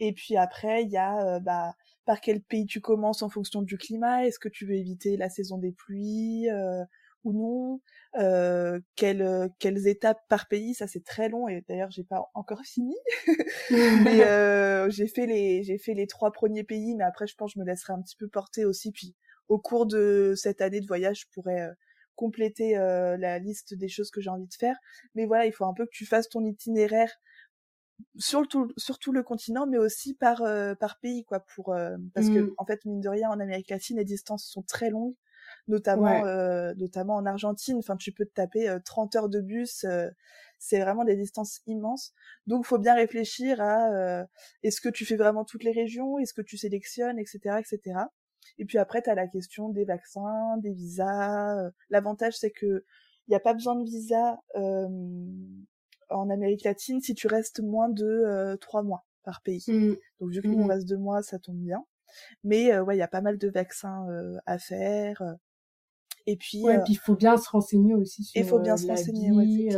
Et 0.00 0.12
puis 0.12 0.36
après, 0.36 0.82
il 0.84 0.90
y 0.90 0.96
a 0.96 1.38
bah 1.40 1.74
par 2.06 2.20
quel 2.20 2.42
pays 2.42 2.66
tu 2.66 2.80
commences 2.80 3.22
en 3.22 3.28
fonction 3.30 3.62
du 3.62 3.78
climat? 3.78 4.26
Est-ce 4.26 4.38
que 4.40 4.48
tu 4.48 4.66
veux 4.66 4.74
éviter 4.74 5.16
la 5.16 5.30
saison 5.30 5.58
des 5.58 5.72
pluies? 5.72 6.48
Ou 7.24 7.32
non, 7.32 7.80
euh, 8.18 8.80
quelles, 8.96 9.22
euh, 9.22 9.48
quelles 9.58 9.86
étapes 9.86 10.22
par 10.28 10.48
pays, 10.48 10.74
ça 10.74 10.86
c'est 10.86 11.04
très 11.04 11.28
long 11.28 11.48
et 11.48 11.64
d'ailleurs 11.68 11.90
j'ai 11.90 12.04
pas 12.04 12.30
encore 12.34 12.62
fini. 12.64 12.96
mais 13.70 14.22
euh, 14.26 14.90
j'ai 14.90 15.06
fait 15.06 15.26
les 15.26 15.62
j'ai 15.62 15.78
fait 15.78 15.94
les 15.94 16.06
trois 16.06 16.32
premiers 16.32 16.64
pays, 16.64 16.94
mais 16.94 17.04
après 17.04 17.26
je 17.26 17.34
pense 17.36 17.52
que 17.52 17.60
je 17.60 17.60
me 17.60 17.66
laisserai 17.66 17.92
un 17.92 18.02
petit 18.02 18.16
peu 18.16 18.28
porter 18.28 18.64
aussi. 18.64 18.92
Puis 18.92 19.14
au 19.48 19.58
cours 19.58 19.86
de 19.86 20.34
cette 20.36 20.60
année 20.60 20.80
de 20.80 20.86
voyage, 20.86 21.20
je 21.20 21.26
pourrais 21.32 21.70
compléter 22.14 22.74
la 22.74 23.38
liste 23.38 23.74
des 23.74 23.88
choses 23.88 24.10
que 24.10 24.20
j'ai 24.20 24.30
envie 24.30 24.46
de 24.46 24.54
faire. 24.54 24.76
Mais 25.14 25.26
voilà, 25.26 25.46
il 25.46 25.52
faut 25.52 25.64
un 25.64 25.74
peu 25.74 25.84
que 25.84 25.92
tu 25.92 26.06
fasses 26.06 26.28
ton 26.28 26.44
itinéraire 26.44 27.12
sur 28.18 28.46
tout, 28.48 28.72
sur 28.76 28.98
tout 28.98 29.12
le 29.12 29.22
continent, 29.22 29.66
mais 29.66 29.78
aussi 29.78 30.14
par, 30.14 30.42
par 30.78 30.98
pays, 31.00 31.24
quoi, 31.24 31.40
pour, 31.40 31.74
parce 32.14 32.28
que, 32.28 32.40
mmh. 32.40 32.54
en 32.58 32.64
fait, 32.64 32.84
mine 32.84 33.00
de 33.00 33.08
rien, 33.08 33.30
en 33.30 33.40
Amérique 33.40 33.70
latine, 33.70 33.96
les 33.96 34.04
distances 34.04 34.46
sont 34.46 34.62
très 34.62 34.90
longues 34.90 35.16
notamment 35.68 36.24
notamment 36.74 37.16
en 37.16 37.26
Argentine 37.26 37.76
enfin 37.78 37.96
tu 37.96 38.12
peux 38.12 38.24
te 38.24 38.34
taper 38.34 38.76
30 38.84 39.16
heures 39.16 39.28
de 39.28 39.40
bus 39.40 39.86
c'est 40.62 40.78
vraiment 40.78 41.04
des 41.04 41.16
distances 41.16 41.60
immenses. 41.66 42.14
Donc, 42.46 42.64
faut 42.64 42.78
bien 42.78 42.94
réfléchir 42.94 43.60
à 43.60 44.24
est-ce 44.62 44.80
que 44.80 44.88
tu 44.88 45.04
fais 45.04 45.16
vraiment 45.16 45.44
toutes 45.44 45.64
les 45.64 45.72
régions, 45.72 46.20
est-ce 46.20 46.32
que 46.32 46.40
tu 46.40 46.56
sélectionnes, 46.56 47.18
etc., 47.18 47.56
etc. 47.58 47.98
Et 48.58 48.64
puis 48.64 48.78
après, 48.78 49.02
tu 49.02 49.10
as 49.10 49.16
la 49.16 49.26
question 49.26 49.70
des 49.70 49.84
vaccins, 49.84 50.56
des 50.58 50.72
visas. 50.72 51.70
L'avantage, 51.90 52.38
c'est 52.38 52.52
que 52.52 52.84
il 53.26 53.30
n'y 53.30 53.34
a 53.34 53.40
pas 53.40 53.54
besoin 53.54 53.74
de 53.74 53.82
visa 53.82 54.40
en 54.54 56.30
Amérique 56.30 56.62
latine 56.62 57.00
si 57.00 57.16
tu 57.16 57.26
restes 57.26 57.60
moins 57.60 57.88
de 57.88 58.56
trois 58.60 58.84
mois 58.84 59.04
par 59.24 59.42
pays. 59.42 59.64
Mmh. 59.66 59.96
Donc, 60.20 60.30
vu 60.30 60.42
que 60.42 60.46
nous, 60.46 60.58
on 60.58 60.66
mmh. 60.66 60.70
reste 60.70 60.88
deux 60.88 60.96
mois, 60.96 61.24
ça 61.24 61.40
tombe 61.40 61.58
bien. 61.58 61.84
Mais 62.44 62.78
ouais, 62.78 62.94
il 62.94 63.00
y 63.00 63.02
a 63.02 63.08
pas 63.08 63.20
mal 63.20 63.36
de 63.36 63.48
vaccins 63.48 64.06
à 64.46 64.58
faire. 64.58 65.24
Et 66.26 66.36
puis, 66.36 66.62
ouais, 66.62 66.82
puis 66.84 66.94
il 66.94 66.98
faut 66.98 67.16
bien 67.16 67.36
se 67.36 67.48
renseigner 67.48 67.94
aussi 67.94 68.24
sur 68.24 68.40
il 68.40 68.46
faut 68.46 68.58
bien 68.58 68.76
se 68.76 68.86
renseigner, 68.86 69.30
vie. 69.30 69.68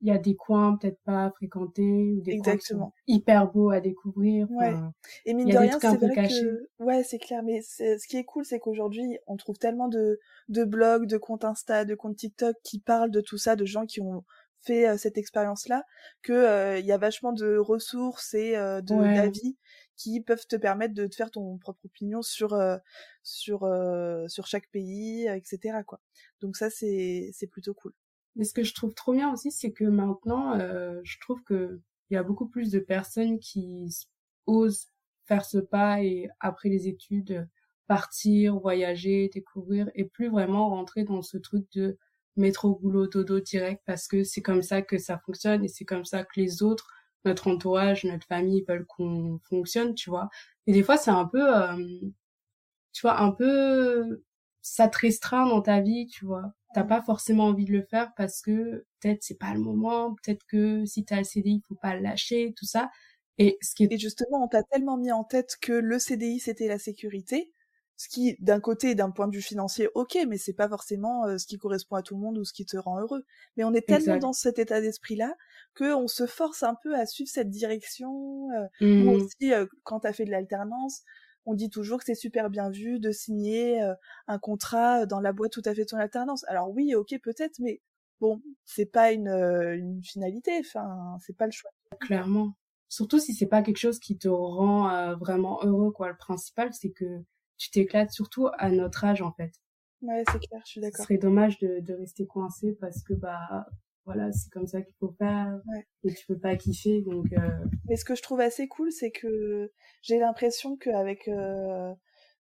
il 0.00 0.08
y 0.08 0.10
a 0.10 0.18
des 0.18 0.36
coins 0.36 0.76
peut-être 0.76 1.00
pas 1.04 1.30
fréquentés 1.30 2.12
ou 2.12 2.20
des 2.20 2.32
Exactement. 2.32 2.86
coins 2.86 2.92
hyper 3.06 3.50
beaux 3.50 3.70
à 3.70 3.80
découvrir. 3.80 4.50
Ouais. 4.50 4.74
Et 5.24 5.34
mine 5.34 5.48
de 5.48 5.56
rien, 5.56 5.78
c'est 5.80 5.96
vrai 5.96 6.28
que 6.28 6.68
ouais, 6.78 7.02
c'est 7.02 7.18
clair. 7.18 7.42
Mais 7.42 7.62
ce 7.62 8.06
qui 8.06 8.16
est 8.16 8.24
cool, 8.24 8.44
c'est 8.44 8.58
qu'aujourd'hui, 8.58 9.18
on 9.26 9.36
trouve 9.36 9.58
tellement 9.58 9.88
de 9.88 10.18
de 10.48 10.64
blogs, 10.64 11.06
de 11.06 11.16
comptes 11.16 11.44
Insta, 11.44 11.84
de 11.84 11.94
comptes 11.94 12.16
TikTok 12.16 12.56
qui 12.62 12.78
parlent 12.78 13.10
de 13.10 13.20
tout 13.20 13.38
ça, 13.38 13.56
de 13.56 13.64
gens 13.64 13.86
qui 13.86 14.00
ont 14.00 14.24
fait 14.66 14.98
cette 14.98 15.18
expérience-là, 15.18 15.84
que 16.22 16.78
il 16.78 16.86
y 16.86 16.92
a 16.92 16.98
vachement 16.98 17.32
de 17.32 17.56
ressources 17.56 18.34
et 18.34 18.52
de 18.54 19.14
d'avis 19.14 19.56
qui 19.96 20.20
peuvent 20.20 20.46
te 20.46 20.56
permettre 20.56 20.94
de 20.94 21.06
te 21.06 21.14
faire 21.14 21.30
ton 21.30 21.56
propre 21.58 21.86
opinion 21.86 22.22
sur 22.22 22.58
sur 23.22 23.68
sur 24.28 24.46
chaque 24.46 24.68
pays, 24.70 25.26
etc. 25.28 25.78
quoi. 25.86 26.00
Donc 26.40 26.56
ça 26.56 26.70
c'est 26.70 27.30
c'est 27.32 27.46
plutôt 27.46 27.74
cool. 27.74 27.92
Mais 28.34 28.44
ce 28.44 28.52
que 28.52 28.64
je 28.64 28.74
trouve 28.74 28.92
trop 28.92 29.12
bien 29.14 29.32
aussi, 29.32 29.50
c'est 29.50 29.72
que 29.72 29.84
maintenant, 29.84 30.58
je 30.58 31.18
trouve 31.20 31.42
que 31.44 31.80
il 32.10 32.14
y 32.14 32.16
a 32.16 32.22
beaucoup 32.22 32.48
plus 32.48 32.70
de 32.70 32.78
personnes 32.78 33.38
qui 33.40 33.88
osent 34.46 34.88
faire 35.24 35.44
ce 35.44 35.58
pas 35.58 36.02
et 36.02 36.28
après 36.40 36.68
les 36.68 36.86
études 36.86 37.48
partir, 37.86 38.58
voyager, 38.58 39.28
découvrir 39.32 39.90
et 39.94 40.04
plus 40.04 40.28
vraiment 40.28 40.68
rentrer 40.70 41.04
dans 41.04 41.22
ce 41.22 41.36
truc 41.36 41.66
de 41.72 41.98
mettre 42.36 42.64
au 42.66 42.76
boulot 42.76 43.06
direct 43.40 43.82
parce 43.86 44.08
que 44.08 44.24
c'est 44.24 44.42
comme 44.42 44.62
ça 44.62 44.82
que 44.82 44.98
ça 44.98 45.18
fonctionne 45.18 45.64
et 45.64 45.68
c'est 45.68 45.84
comme 45.84 46.04
ça 46.04 46.24
que 46.24 46.40
les 46.40 46.62
autres, 46.62 46.88
notre 47.24 47.48
entourage, 47.48 48.04
notre 48.04 48.26
famille 48.26 48.64
veulent 48.68 48.86
qu'on 48.86 49.40
fonctionne, 49.48 49.94
tu 49.94 50.10
vois. 50.10 50.28
Et 50.66 50.72
des 50.72 50.82
fois, 50.82 50.96
c'est 50.96 51.10
un 51.10 51.26
peu, 51.26 51.54
euh, 51.56 51.76
tu 52.92 53.02
vois, 53.02 53.20
un 53.20 53.32
peu, 53.32 54.24
ça 54.62 54.88
te 54.88 54.98
restreint 54.98 55.46
dans 55.48 55.62
ta 55.62 55.80
vie, 55.80 56.06
tu 56.06 56.24
vois. 56.24 56.52
T'as 56.74 56.84
pas 56.84 57.02
forcément 57.02 57.44
envie 57.46 57.64
de 57.64 57.72
le 57.72 57.82
faire 57.82 58.12
parce 58.16 58.42
que 58.42 58.84
peut-être 59.00 59.22
c'est 59.22 59.38
pas 59.38 59.54
le 59.54 59.60
moment, 59.60 60.14
peut-être 60.14 60.44
que 60.46 60.84
si 60.86 61.04
t'as 61.04 61.18
le 61.18 61.24
CDI, 61.24 61.62
faut 61.68 61.74
pas 61.76 61.94
le 61.96 62.02
lâcher, 62.02 62.54
tout 62.56 62.66
ça. 62.66 62.90
Et 63.38 63.58
ce 63.62 63.74
qui 63.74 63.84
est... 63.84 63.92
Et 63.92 63.98
justement, 63.98 64.44
on 64.44 64.48
t'a 64.48 64.62
tellement 64.64 64.96
mis 64.98 65.12
en 65.12 65.24
tête 65.24 65.56
que 65.60 65.72
le 65.72 65.98
CDI 65.98 66.40
c'était 66.40 66.68
la 66.68 66.78
sécurité 66.78 67.50
ce 67.96 68.08
qui, 68.08 68.36
d'un 68.40 68.60
côté, 68.60 68.94
d'un 68.94 69.10
point 69.10 69.26
de 69.26 69.34
vue 69.34 69.42
financier, 69.42 69.88
ok, 69.94 70.18
mais 70.28 70.36
c'est 70.36 70.52
pas 70.52 70.68
forcément 70.68 71.24
euh, 71.24 71.38
ce 71.38 71.46
qui 71.46 71.56
correspond 71.56 71.96
à 71.96 72.02
tout 72.02 72.14
le 72.14 72.20
monde 72.20 72.36
ou 72.36 72.44
ce 72.44 72.52
qui 72.52 72.66
te 72.66 72.76
rend 72.76 73.00
heureux. 73.00 73.24
Mais 73.56 73.64
on 73.64 73.72
est 73.72 73.86
tellement 73.86 74.18
dans 74.18 74.34
cet 74.34 74.58
état 74.58 74.80
d'esprit-là 74.80 75.34
que 75.74 75.94
on 75.94 76.06
se 76.06 76.26
force 76.26 76.62
un 76.62 76.74
peu 76.82 76.94
à 76.94 77.06
suivre 77.06 77.30
cette 77.30 77.50
direction. 77.50 78.50
Euh, 78.52 78.86
mmh 78.86 79.08
aussi, 79.08 79.52
euh, 79.52 79.66
quand 79.84 80.00
t'as 80.00 80.12
fait 80.12 80.26
de 80.26 80.30
l'alternance, 80.30 81.02
on 81.46 81.54
dit 81.54 81.70
toujours 81.70 81.98
que 81.98 82.04
c'est 82.04 82.14
super 82.14 82.50
bien 82.50 82.70
vu 82.70 82.98
de 82.98 83.12
signer 83.12 83.82
euh, 83.82 83.94
un 84.26 84.38
contrat 84.38 85.06
dans 85.06 85.20
la 85.20 85.32
boîte 85.32 85.52
tout 85.52 85.62
à 85.64 85.74
fait 85.74 85.86
ton 85.86 85.96
alternance. 85.96 86.44
Alors 86.48 86.70
oui, 86.70 86.94
ok, 86.94 87.14
peut-être, 87.22 87.58
mais 87.60 87.80
bon, 88.20 88.42
c'est 88.66 88.90
pas 88.90 89.12
une, 89.12 89.28
une 89.28 90.02
finalité. 90.02 90.52
Enfin, 90.60 91.16
c'est 91.24 91.36
pas 91.36 91.46
le 91.46 91.52
choix. 91.52 91.70
Clairement. 92.00 92.52
Surtout 92.88 93.18
si 93.18 93.32
c'est 93.32 93.46
pas 93.46 93.62
quelque 93.62 93.78
chose 93.78 93.98
qui 93.98 94.18
te 94.18 94.28
rend 94.28 95.16
vraiment 95.16 95.60
heureux, 95.64 95.92
quoi. 95.92 96.08
Le 96.08 96.16
principal, 96.16 96.72
c'est 96.72 96.90
que 96.90 97.24
tu 97.56 97.70
t'éclates 97.70 98.12
surtout 98.12 98.48
à 98.58 98.70
notre 98.70 99.04
âge 99.04 99.22
en 99.22 99.32
fait. 99.32 99.52
Ouais, 100.02 100.24
c'est 100.30 100.38
clair, 100.38 100.60
je 100.64 100.70
suis 100.70 100.80
d'accord. 100.80 100.98
Ce 100.98 101.02
serait 101.04 101.18
dommage 101.18 101.58
de, 101.58 101.80
de 101.80 101.94
rester 101.94 102.26
coincé 102.26 102.76
parce 102.80 103.02
que 103.02 103.14
bah 103.14 103.66
voilà, 104.06 104.30
c'est 104.32 104.48
comme 104.50 104.68
ça 104.68 104.82
qu'il 104.82 104.94
faut 105.00 105.14
faire 105.18 105.60
et 106.04 106.14
tu 106.14 106.26
peux 106.26 106.38
pas 106.38 106.54
kiffer 106.56 107.02
donc 107.02 107.32
euh... 107.32 107.64
Mais 107.88 107.96
ce 107.96 108.04
que 108.04 108.14
je 108.14 108.22
trouve 108.22 108.40
assez 108.40 108.68
cool, 108.68 108.92
c'est 108.92 109.10
que 109.10 109.72
j'ai 110.00 110.20
l'impression 110.20 110.76
qu'avec 110.76 111.26
euh, 111.26 111.92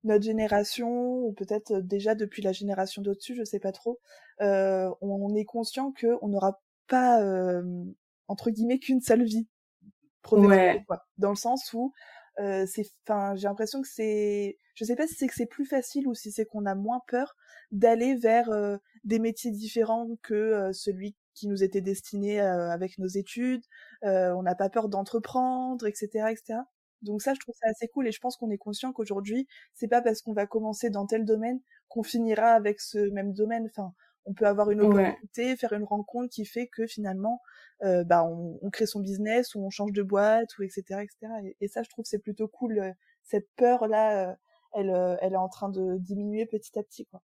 notre 0.05 0.25
génération 0.25 1.25
ou 1.25 1.33
peut-être 1.33 1.81
déjà 1.81 2.15
depuis 2.15 2.43
la 2.43 2.53
génération 2.53 3.01
d'au-dessus, 3.01 3.35
je 3.35 3.45
sais 3.45 3.61
pas 3.61 3.73
trop, 3.73 3.99
euh, 4.43 4.91
on, 5.01 5.35
est 5.35 5.47
conscient 5.47 5.91
que 5.91 6.19
on 6.21 6.29
n'aura 6.29 6.61
pas 6.87 7.23
euh, 7.23 7.63
entre 8.29 8.51
guillemets 8.51 8.79
qu'une 8.79 9.01
seule 9.01 9.25
vie 9.25 9.49
quoi. 10.23 11.07
Dans 11.19 11.31
le 11.31 11.37
sens 11.37 11.73
où 11.73 11.93
euh, 12.41 12.67
c'est 12.67 12.87
enfin 13.07 13.35
j'ai 13.37 13.47
l'impression 13.49 13.81
que 13.83 13.89
c'est 13.89 14.59
je 14.75 14.85
sais 14.85 14.97
pas 14.97 15.07
si 15.07 15.15
c'est 15.15 15.27
que 15.29 15.35
c'est 15.35 15.47
plus 15.47 15.67
facile 15.67 16.09
ou 16.09 16.15
si 16.15 16.33
c'est 16.33 16.47
qu'on 16.47 16.67
a 16.67 16.75
moins 16.75 17.01
peur 17.09 17.37
d'aller 17.71 18.15
vers 18.17 18.51
euh, 18.51 18.77
des 19.05 19.19
métiers 19.19 19.53
différents 19.53 20.09
que 20.23 20.35
euh, 20.35 20.73
celui 20.73 21.15
qui 21.35 21.49
nous 21.49 21.63
était 21.65 21.81
destiné 21.81 22.41
avec 22.41 22.99
nos 22.99 23.09
études. 23.09 23.65
On 24.03 24.43
n'a 24.43 24.55
pas 24.55 24.69
peur 24.71 24.89
d'entreprendre 24.89 25.87
etc 25.87 26.27
etc 26.31 26.61
donc 27.03 27.23
ça 27.23 27.35
je 27.35 27.41
trouve 27.41 27.55
ça 27.61 27.69
assez 27.69 27.89
cool 27.89 28.07
et 28.09 28.13
je 28.13 28.21
pense 28.21 28.37
qu'on 28.37 28.51
est 28.51 28.59
conscient 28.59 28.93
qu'aujourd'hui 28.93 29.47
c'est 29.75 29.89
pas 29.89 30.01
parce 30.01 30.23
qu'on 30.23 30.33
va 30.33 30.47
commencer 30.47 30.91
dans 30.91 31.07
tel 31.07 31.25
domaine 31.25 31.61
qu'on 31.89 32.03
finira 32.03 32.53
avec 32.53 32.81
ce 32.81 32.99
même 33.11 33.33
domaine. 33.33 33.67
Enfin 33.67 33.93
on 34.27 34.35
peut 34.35 34.47
avoir 34.47 34.71
une 34.71 34.81
opportunité, 34.81 35.57
faire 35.57 35.73
une 35.73 35.85
rencontre 35.85 36.31
qui 36.31 36.45
fait 36.45 36.67
que 36.67 36.87
finalement, 36.87 37.41
euh, 37.83 38.05
bah, 38.05 38.25
on, 38.25 38.59
on, 38.63 38.71
crée 38.71 38.87
son 38.87 39.01
business 39.01 39.55
ou 39.55 39.61
on 39.61 39.71
change 39.71 39.93
de 39.93 40.03
boîte 40.03 40.57
ou 40.59 40.63
etc. 40.63 41.03
etc. 41.03 41.55
Et, 41.61 41.69
ça, 41.69 41.83
je 41.83 41.91
trouve, 41.91 42.05
c'est 42.05 42.19
plutôt 42.19 42.49
cool. 42.49 42.79
Euh, 42.79 42.93
cette 43.25 43.49
peur 43.57 43.87
là, 43.87 44.31
euh, 44.31 44.35
elle, 44.75 45.19
elle 45.21 45.33
est 45.35 45.37
en 45.37 45.49
train 45.49 45.69
de 45.69 45.99
diminuer 45.99 46.47
petit 46.47 46.79
à 46.79 46.83
petit, 46.83 47.07
quoi. 47.07 47.23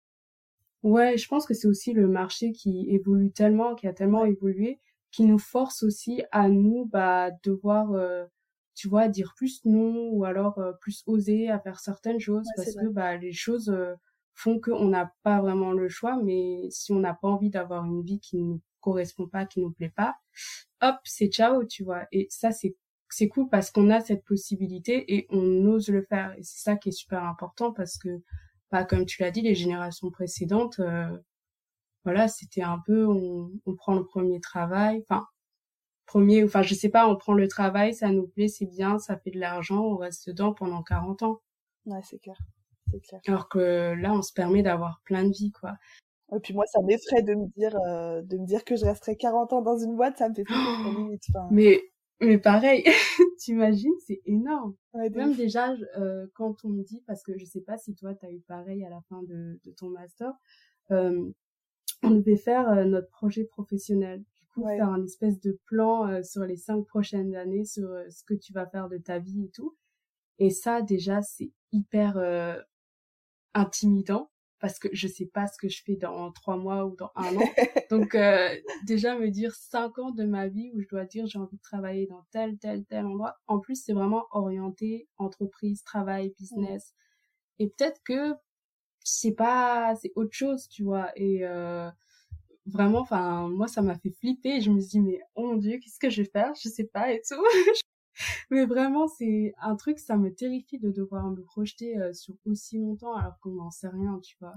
Ouais, 0.82 1.16
je 1.16 1.26
pense 1.26 1.46
que 1.46 1.54
c'est 1.54 1.66
aussi 1.66 1.92
le 1.92 2.06
marché 2.06 2.52
qui 2.52 2.86
évolue 2.90 3.32
tellement, 3.32 3.74
qui 3.74 3.88
a 3.88 3.92
tellement 3.92 4.24
évolué, 4.24 4.80
qui 5.10 5.24
nous 5.24 5.38
force 5.38 5.82
aussi 5.82 6.22
à 6.30 6.48
nous, 6.48 6.86
bah, 6.86 7.30
devoir, 7.42 7.92
tu 8.74 8.88
vois, 8.88 9.08
dire 9.08 9.34
plus 9.36 9.64
non 9.64 10.10
ou 10.10 10.24
alors 10.24 10.60
plus 10.80 11.02
oser 11.06 11.50
à 11.50 11.58
faire 11.58 11.80
certaines 11.80 12.20
choses 12.20 12.46
parce 12.56 12.74
que 12.74 12.86
bah 12.88 13.16
les 13.16 13.32
choses 13.32 13.74
font 14.36 14.60
qu'on 14.60 14.88
n'a 14.88 15.12
pas 15.22 15.40
vraiment 15.40 15.72
le 15.72 15.88
choix, 15.88 16.20
mais 16.22 16.68
si 16.70 16.92
on 16.92 17.00
n'a 17.00 17.14
pas 17.14 17.28
envie 17.28 17.50
d'avoir 17.50 17.84
une 17.84 18.02
vie 18.02 18.20
qui 18.20 18.36
ne 18.38 18.44
nous 18.44 18.62
correspond 18.80 19.26
pas, 19.26 19.46
qui 19.46 19.60
nous 19.60 19.72
plaît 19.72 19.92
pas, 19.94 20.16
hop, 20.82 20.96
c'est 21.04 21.28
ciao, 21.28 21.64
tu 21.64 21.84
vois. 21.84 22.06
Et 22.12 22.26
ça, 22.30 22.52
c'est 22.52 22.76
c'est 23.08 23.28
cool 23.28 23.48
parce 23.48 23.70
qu'on 23.70 23.90
a 23.90 24.00
cette 24.00 24.24
possibilité 24.24 25.14
et 25.14 25.26
on 25.30 25.64
ose 25.66 25.88
le 25.88 26.02
faire. 26.02 26.34
Et 26.38 26.42
c'est 26.42 26.58
ça 26.58 26.76
qui 26.76 26.90
est 26.90 26.92
super 26.92 27.24
important 27.24 27.72
parce 27.72 27.98
que, 27.98 28.22
bah, 28.70 28.84
comme 28.84 29.06
tu 29.06 29.22
l'as 29.22 29.30
dit, 29.30 29.42
les 29.42 29.54
générations 29.54 30.10
précédentes, 30.10 30.80
euh, 30.80 31.16
voilà, 32.04 32.28
c'était 32.28 32.62
un 32.62 32.80
peu, 32.84 33.06
on, 33.06 33.50
on 33.64 33.74
prend 33.76 33.94
le 33.94 34.04
premier 34.04 34.40
travail, 34.40 35.04
enfin, 35.08 35.26
premier, 36.06 36.44
enfin, 36.44 36.62
je 36.62 36.74
sais 36.74 36.88
pas, 36.88 37.08
on 37.08 37.16
prend 37.16 37.34
le 37.34 37.48
travail, 37.48 37.94
ça 37.94 38.10
nous 38.10 38.28
plaît, 38.28 38.48
c'est 38.48 38.66
bien, 38.66 38.98
ça 38.98 39.18
fait 39.18 39.30
de 39.30 39.40
l'argent, 39.40 39.82
on 39.84 39.96
reste 39.96 40.28
dedans 40.28 40.52
pendant 40.52 40.82
40 40.82 41.22
ans. 41.22 41.40
Ouais, 41.86 42.00
c'est 42.04 42.18
clair. 42.18 42.36
Alors 43.26 43.48
que 43.48 43.94
là, 43.94 44.12
on 44.12 44.22
se 44.22 44.32
permet 44.32 44.62
d'avoir 44.62 45.00
plein 45.04 45.24
de 45.24 45.32
vie, 45.32 45.52
quoi. 45.52 45.74
Et 46.34 46.40
puis 46.40 46.54
moi, 46.54 46.66
ça 46.66 46.80
m'effraie 46.82 47.22
de 47.22 47.34
me 47.34 47.46
dire, 47.56 47.76
euh, 47.86 48.20
de 48.22 48.36
me 48.36 48.46
dire 48.46 48.64
que 48.64 48.74
je 48.76 48.84
resterai 48.84 49.16
40 49.16 49.52
ans 49.52 49.62
dans 49.62 49.78
une 49.78 49.94
boîte, 49.94 50.18
ça 50.18 50.28
me 50.28 50.34
fait 50.34 50.44
flipper, 50.44 50.90
limite. 50.98 51.24
Mais, 51.50 51.80
mais 52.20 52.38
pareil, 52.38 52.84
t'imagines, 53.38 53.94
c'est 54.06 54.20
énorme. 54.24 54.74
Même 54.94 55.34
déjà, 55.34 55.74
euh, 55.98 56.26
quand 56.34 56.64
on 56.64 56.68
me 56.68 56.82
dit, 56.82 57.02
parce 57.06 57.22
que 57.22 57.38
je 57.38 57.44
sais 57.44 57.60
pas 57.60 57.78
si 57.78 57.94
toi, 57.94 58.14
t'as 58.14 58.30
eu 58.30 58.40
pareil 58.40 58.84
à 58.84 58.90
la 58.90 59.00
fin 59.08 59.22
de, 59.22 59.60
de 59.64 59.70
ton 59.70 59.88
master, 59.90 60.32
euh, 60.90 61.30
on 62.02 62.10
devait 62.10 62.36
faire 62.36 62.68
euh, 62.70 62.84
notre 62.84 63.10
projet 63.10 63.44
professionnel. 63.44 64.24
Du 64.40 64.46
coup, 64.46 64.66
faire 64.66 64.88
un 64.88 65.04
espèce 65.04 65.40
de 65.40 65.58
plan 65.66 66.08
euh, 66.08 66.22
sur 66.22 66.42
les 66.42 66.56
cinq 66.56 66.86
prochaines 66.86 67.34
années, 67.36 67.64
sur 67.64 67.88
ce 68.10 68.24
que 68.24 68.34
tu 68.34 68.52
vas 68.52 68.66
faire 68.66 68.88
de 68.88 68.98
ta 68.98 69.18
vie 69.18 69.44
et 69.44 69.50
tout. 69.50 69.76
Et 70.38 70.50
ça, 70.50 70.82
déjà, 70.82 71.22
c'est 71.22 71.50
hyper 71.72 72.16
intimidant 73.56 74.30
parce 74.58 74.78
que 74.78 74.88
je 74.92 75.06
sais 75.06 75.26
pas 75.26 75.46
ce 75.46 75.58
que 75.58 75.68
je 75.68 75.82
fais 75.82 75.96
dans 75.96 76.32
trois 76.32 76.56
mois 76.56 76.86
ou 76.86 76.96
dans 76.96 77.10
un 77.14 77.36
an. 77.36 77.40
Donc 77.90 78.14
euh, 78.14 78.48
déjà 78.86 79.18
me 79.18 79.30
dire 79.30 79.54
cinq 79.54 79.98
ans 79.98 80.10
de 80.10 80.24
ma 80.24 80.48
vie 80.48 80.70
où 80.74 80.80
je 80.80 80.88
dois 80.88 81.04
dire 81.04 81.26
j'ai 81.26 81.38
envie 81.38 81.56
de 81.56 81.62
travailler 81.62 82.06
dans 82.06 82.24
tel 82.30 82.58
tel 82.58 82.84
tel 82.86 83.06
endroit. 83.06 83.36
En 83.46 83.58
plus 83.58 83.82
c'est 83.82 83.92
vraiment 83.92 84.26
orienté 84.30 85.08
entreprise, 85.18 85.82
travail, 85.82 86.34
business. 86.38 86.94
Et 87.58 87.68
peut-être 87.68 88.00
que 88.04 88.34
c'est 89.04 89.34
pas 89.34 89.94
c'est 89.96 90.12
autre 90.16 90.32
chose 90.32 90.68
tu 90.68 90.82
vois 90.82 91.10
et 91.16 91.46
euh, 91.46 91.88
vraiment 92.66 93.00
enfin 93.00 93.48
moi 93.48 93.68
ça 93.68 93.82
m'a 93.82 93.96
fait 93.96 94.10
flipper 94.10 94.60
je 94.60 94.70
me 94.70 94.80
suis 94.80 94.90
dit 94.90 95.00
mais 95.00 95.20
oh 95.36 95.46
mon 95.46 95.56
dieu 95.56 95.78
qu'est-ce 95.78 96.00
que 96.00 96.10
je 96.10 96.22
vais 96.22 96.28
faire? 96.28 96.52
Je 96.60 96.68
sais 96.68 96.84
pas 96.84 97.12
et 97.12 97.22
tout 97.28 97.36
mais 98.50 98.64
vraiment 98.66 99.08
c'est 99.08 99.54
un 99.60 99.76
truc 99.76 99.98
ça 99.98 100.16
me 100.16 100.34
terrifie 100.34 100.78
de 100.78 100.90
devoir 100.90 101.30
me 101.30 101.42
projeter 101.42 101.98
euh, 101.98 102.12
sur 102.12 102.34
aussi 102.46 102.78
longtemps 102.78 103.14
alors 103.14 103.38
qu'on 103.40 103.52
n'en 103.52 103.70
sait 103.70 103.88
rien 103.88 104.20
tu 104.22 104.36
vois. 104.40 104.54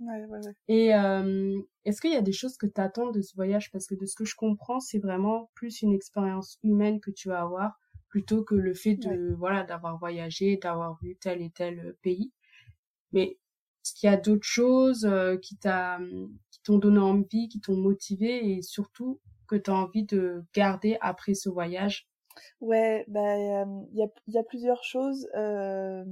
Ouais, 0.00 0.24
ouais, 0.26 0.38
ouais. 0.40 0.54
et 0.68 0.94
euh, 0.94 1.60
est-ce 1.84 2.00
qu'il 2.00 2.12
y 2.12 2.16
a 2.16 2.22
des 2.22 2.32
choses 2.32 2.56
que 2.56 2.66
tu 2.66 2.80
attends 2.80 3.10
de 3.10 3.20
ce 3.22 3.34
voyage? 3.34 3.70
Parce 3.70 3.86
que 3.86 3.94
de 3.94 4.06
ce 4.06 4.14
que 4.14 4.24
je 4.24 4.36
comprends 4.36 4.80
c'est 4.80 4.98
vraiment 4.98 5.50
plus 5.54 5.82
une 5.82 5.92
expérience 5.92 6.58
humaine 6.62 7.00
que 7.00 7.10
tu 7.10 7.28
vas 7.28 7.42
avoir 7.42 7.78
plutôt 8.08 8.44
que 8.44 8.54
le 8.54 8.74
fait 8.74 8.96
de 8.96 9.34
voilà 9.38 9.64
d'avoir 9.64 9.98
voyagé 9.98 10.56
d'avoir 10.56 10.98
vu 11.02 11.16
tel 11.20 11.42
et 11.42 11.50
tel 11.50 11.96
pays. 12.02 12.32
Mais 13.12 13.38
est-ce 13.84 13.94
qu'il 13.94 14.08
y 14.10 14.14
a 14.14 14.18
d'autres 14.18 14.46
choses 14.46 15.06
euh, 15.06 15.36
qui 15.38 15.56
t'a 15.58 16.00
qui 16.52 16.62
t'ont 16.62 16.78
donné 16.78 17.00
envie, 17.00 17.48
qui 17.48 17.60
t'ont 17.60 17.76
motivé 17.78 18.52
et 18.56 18.62
surtout 18.62 19.20
que 19.48 19.56
tu 19.56 19.70
as 19.70 19.74
envie 19.74 20.04
de 20.04 20.44
garder 20.54 20.98
après 21.02 21.34
ce 21.34 21.48
voyage? 21.50 22.08
Ouais, 22.60 23.04
bah 23.08 23.36
il 23.38 23.96
y 23.98 24.02
a 24.02 24.08
y 24.28 24.38
a 24.38 24.42
plusieurs 24.44 24.82
choses 24.84 25.28
euh, 25.34 26.04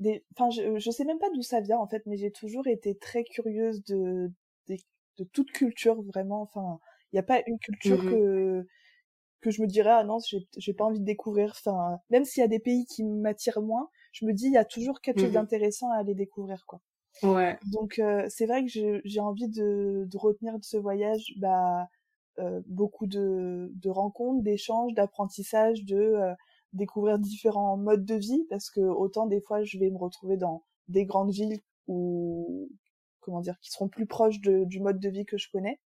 des 0.00 0.24
enfin 0.36 0.50
je 0.50 0.78
je 0.78 0.90
sais 0.90 1.04
même 1.04 1.18
pas 1.18 1.30
d'où 1.30 1.42
ça 1.42 1.60
vient 1.60 1.78
en 1.78 1.86
fait, 1.88 2.02
mais 2.06 2.16
j'ai 2.16 2.30
toujours 2.32 2.66
été 2.66 2.96
très 2.98 3.24
curieuse 3.24 3.82
de 3.84 4.30
de, 4.68 4.76
de 5.18 5.24
toute 5.24 5.50
culture 5.52 6.02
vraiment. 6.02 6.42
Enfin, 6.42 6.80
il 7.12 7.16
y 7.16 7.18
a 7.18 7.22
pas 7.22 7.42
une 7.46 7.58
culture 7.58 8.04
mmh 8.04 8.06
que 8.06 8.66
que 9.42 9.50
je 9.50 9.62
me 9.62 9.66
dirais 9.68 9.90
ah 9.92 10.04
non 10.04 10.18
j'ai 10.26 10.48
j'ai 10.58 10.74
pas 10.74 10.84
envie 10.84 11.00
de 11.00 11.04
découvrir 11.04 11.50
enfin 11.52 11.98
même 12.10 12.24
s'il 12.24 12.40
y 12.42 12.44
a 12.44 12.48
des 12.48 12.60
pays 12.60 12.86
qui 12.86 13.04
m'attirent 13.04 13.62
moins 13.62 13.90
je 14.12 14.26
me 14.26 14.32
dis 14.32 14.46
il 14.46 14.52
y 14.52 14.56
a 14.58 14.64
toujours 14.64 15.00
quelque 15.02 15.20
chose 15.20 15.32
mmh 15.32 15.34
d'intéressant 15.34 15.90
à 15.92 15.98
aller 15.98 16.14
découvrir 16.14 16.64
quoi. 16.66 16.80
Ouais. 17.22 17.58
Donc 17.64 17.98
euh, 17.98 18.26
c'est 18.28 18.46
vrai 18.46 18.64
que 18.64 19.00
j'ai 19.04 19.20
envie 19.20 19.48
de, 19.48 20.04
de 20.06 20.18
retenir 20.18 20.58
de 20.58 20.64
ce 20.64 20.76
voyage 20.76 21.34
bah 21.38 21.88
beaucoup 22.66 23.06
de, 23.06 23.70
de 23.74 23.90
rencontres 23.90 24.42
d'échanges 24.42 24.92
d'apprentissage 24.94 25.84
de 25.84 25.96
euh, 25.96 26.34
découvrir 26.72 27.18
différents 27.18 27.76
modes 27.76 28.04
de 28.04 28.14
vie 28.16 28.44
parce 28.50 28.70
que 28.70 28.80
autant 28.80 29.26
des 29.26 29.40
fois 29.40 29.62
je 29.62 29.78
vais 29.78 29.90
me 29.90 29.98
retrouver 29.98 30.36
dans 30.36 30.64
des 30.88 31.04
grandes 31.04 31.30
villes 31.30 31.60
ou 31.86 32.68
comment 33.20 33.40
dire 33.40 33.58
qui 33.60 33.70
seront 33.70 33.88
plus 33.88 34.06
proches 34.06 34.40
de, 34.40 34.64
du 34.64 34.80
mode 34.80 34.98
de 34.98 35.08
vie 35.08 35.24
que 35.24 35.38
je 35.38 35.48
connais 35.52 35.78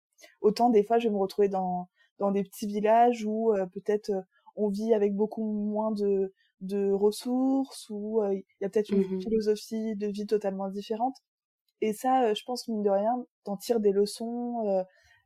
autant 0.41 0.71
des 0.71 0.85
fois 0.85 0.99
je 0.99 1.09
vais 1.09 1.15
me 1.15 1.19
retrouver 1.19 1.49
dans 1.49 1.89
dans 2.19 2.31
des 2.31 2.43
petits 2.43 2.67
villages 2.67 3.25
où 3.25 3.53
euh, 3.53 3.67
peut-être 3.67 4.11
euh, 4.11 4.23
on 4.57 4.69
vit 4.69 4.95
avec 4.95 5.15
beaucoup 5.15 5.45
moins 5.45 5.93
de, 5.93 6.33
de 6.61 6.91
ressources, 6.91 7.89
où 7.91 8.23
euh, 8.23 8.35
il 8.35 8.45
y 8.63 8.65
a 8.65 8.71
peut-être 8.71 8.91
une 8.91 9.01
mmh 9.01 9.21
philosophie 9.21 9.97
de 9.97 10.07
vie 10.07 10.27
totalement 10.27 10.69
différente. 10.69 11.17
Et 11.83 11.93
ça, 11.93 12.33
je 12.33 12.43
pense, 12.45 12.69
mine 12.69 12.83
de 12.83 12.89
rien, 12.89 13.13
t'en 13.45 13.59
tires 13.59 13.81
des 13.81 13.93
leçons 13.93 14.65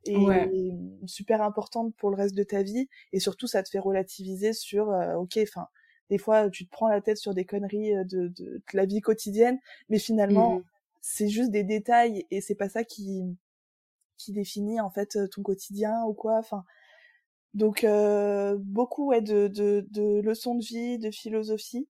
et, 0.05 0.71
super 1.05 1.41
importantes 1.41 1.95
pour 1.95 2.09
le 2.09 2.15
reste 2.15 2.35
de 2.35 2.43
ta 2.43 2.63
vie. 2.63 2.87
Et 3.13 3.19
surtout, 3.19 3.47
ça 3.47 3.63
te 3.63 3.69
fait 3.69 3.79
relativiser 3.79 4.53
sur, 4.53 4.87
ok, 5.17 5.39
enfin, 5.41 5.67
des 6.09 6.17
fois, 6.17 6.49
tu 6.49 6.65
te 6.65 6.71
prends 6.71 6.89
la 6.89 7.01
tête 7.01 7.17
sur 7.17 7.33
des 7.33 7.45
conneries 7.45 7.93
de, 8.05 8.27
de, 8.27 8.61
la 8.73 8.85
vie 8.85 9.01
quotidienne, 9.01 9.59
mais 9.89 9.99
finalement, 9.99 10.59
mmh 10.59 10.63
c'est 11.01 11.27
juste 11.27 11.51
des 11.51 11.63
détails 11.63 12.25
et 12.31 12.41
c'est 12.41 12.55
pas 12.55 12.69
ça 12.69 12.83
qui 12.83 13.23
qui 14.17 14.31
définit 14.33 14.79
en 14.79 14.91
fait 14.91 15.17
ton 15.31 15.41
quotidien 15.41 16.03
ou 16.05 16.13
quoi. 16.13 16.37
Enfin, 16.37 16.63
donc 17.53 17.83
euh, 17.83 18.55
beaucoup 18.59 19.07
ouais, 19.07 19.21
de, 19.21 19.47
de, 19.47 19.85
de, 19.89 20.21
leçons 20.21 20.55
de 20.55 20.63
vie, 20.63 20.99
de 20.99 21.11
philosophie. 21.11 21.87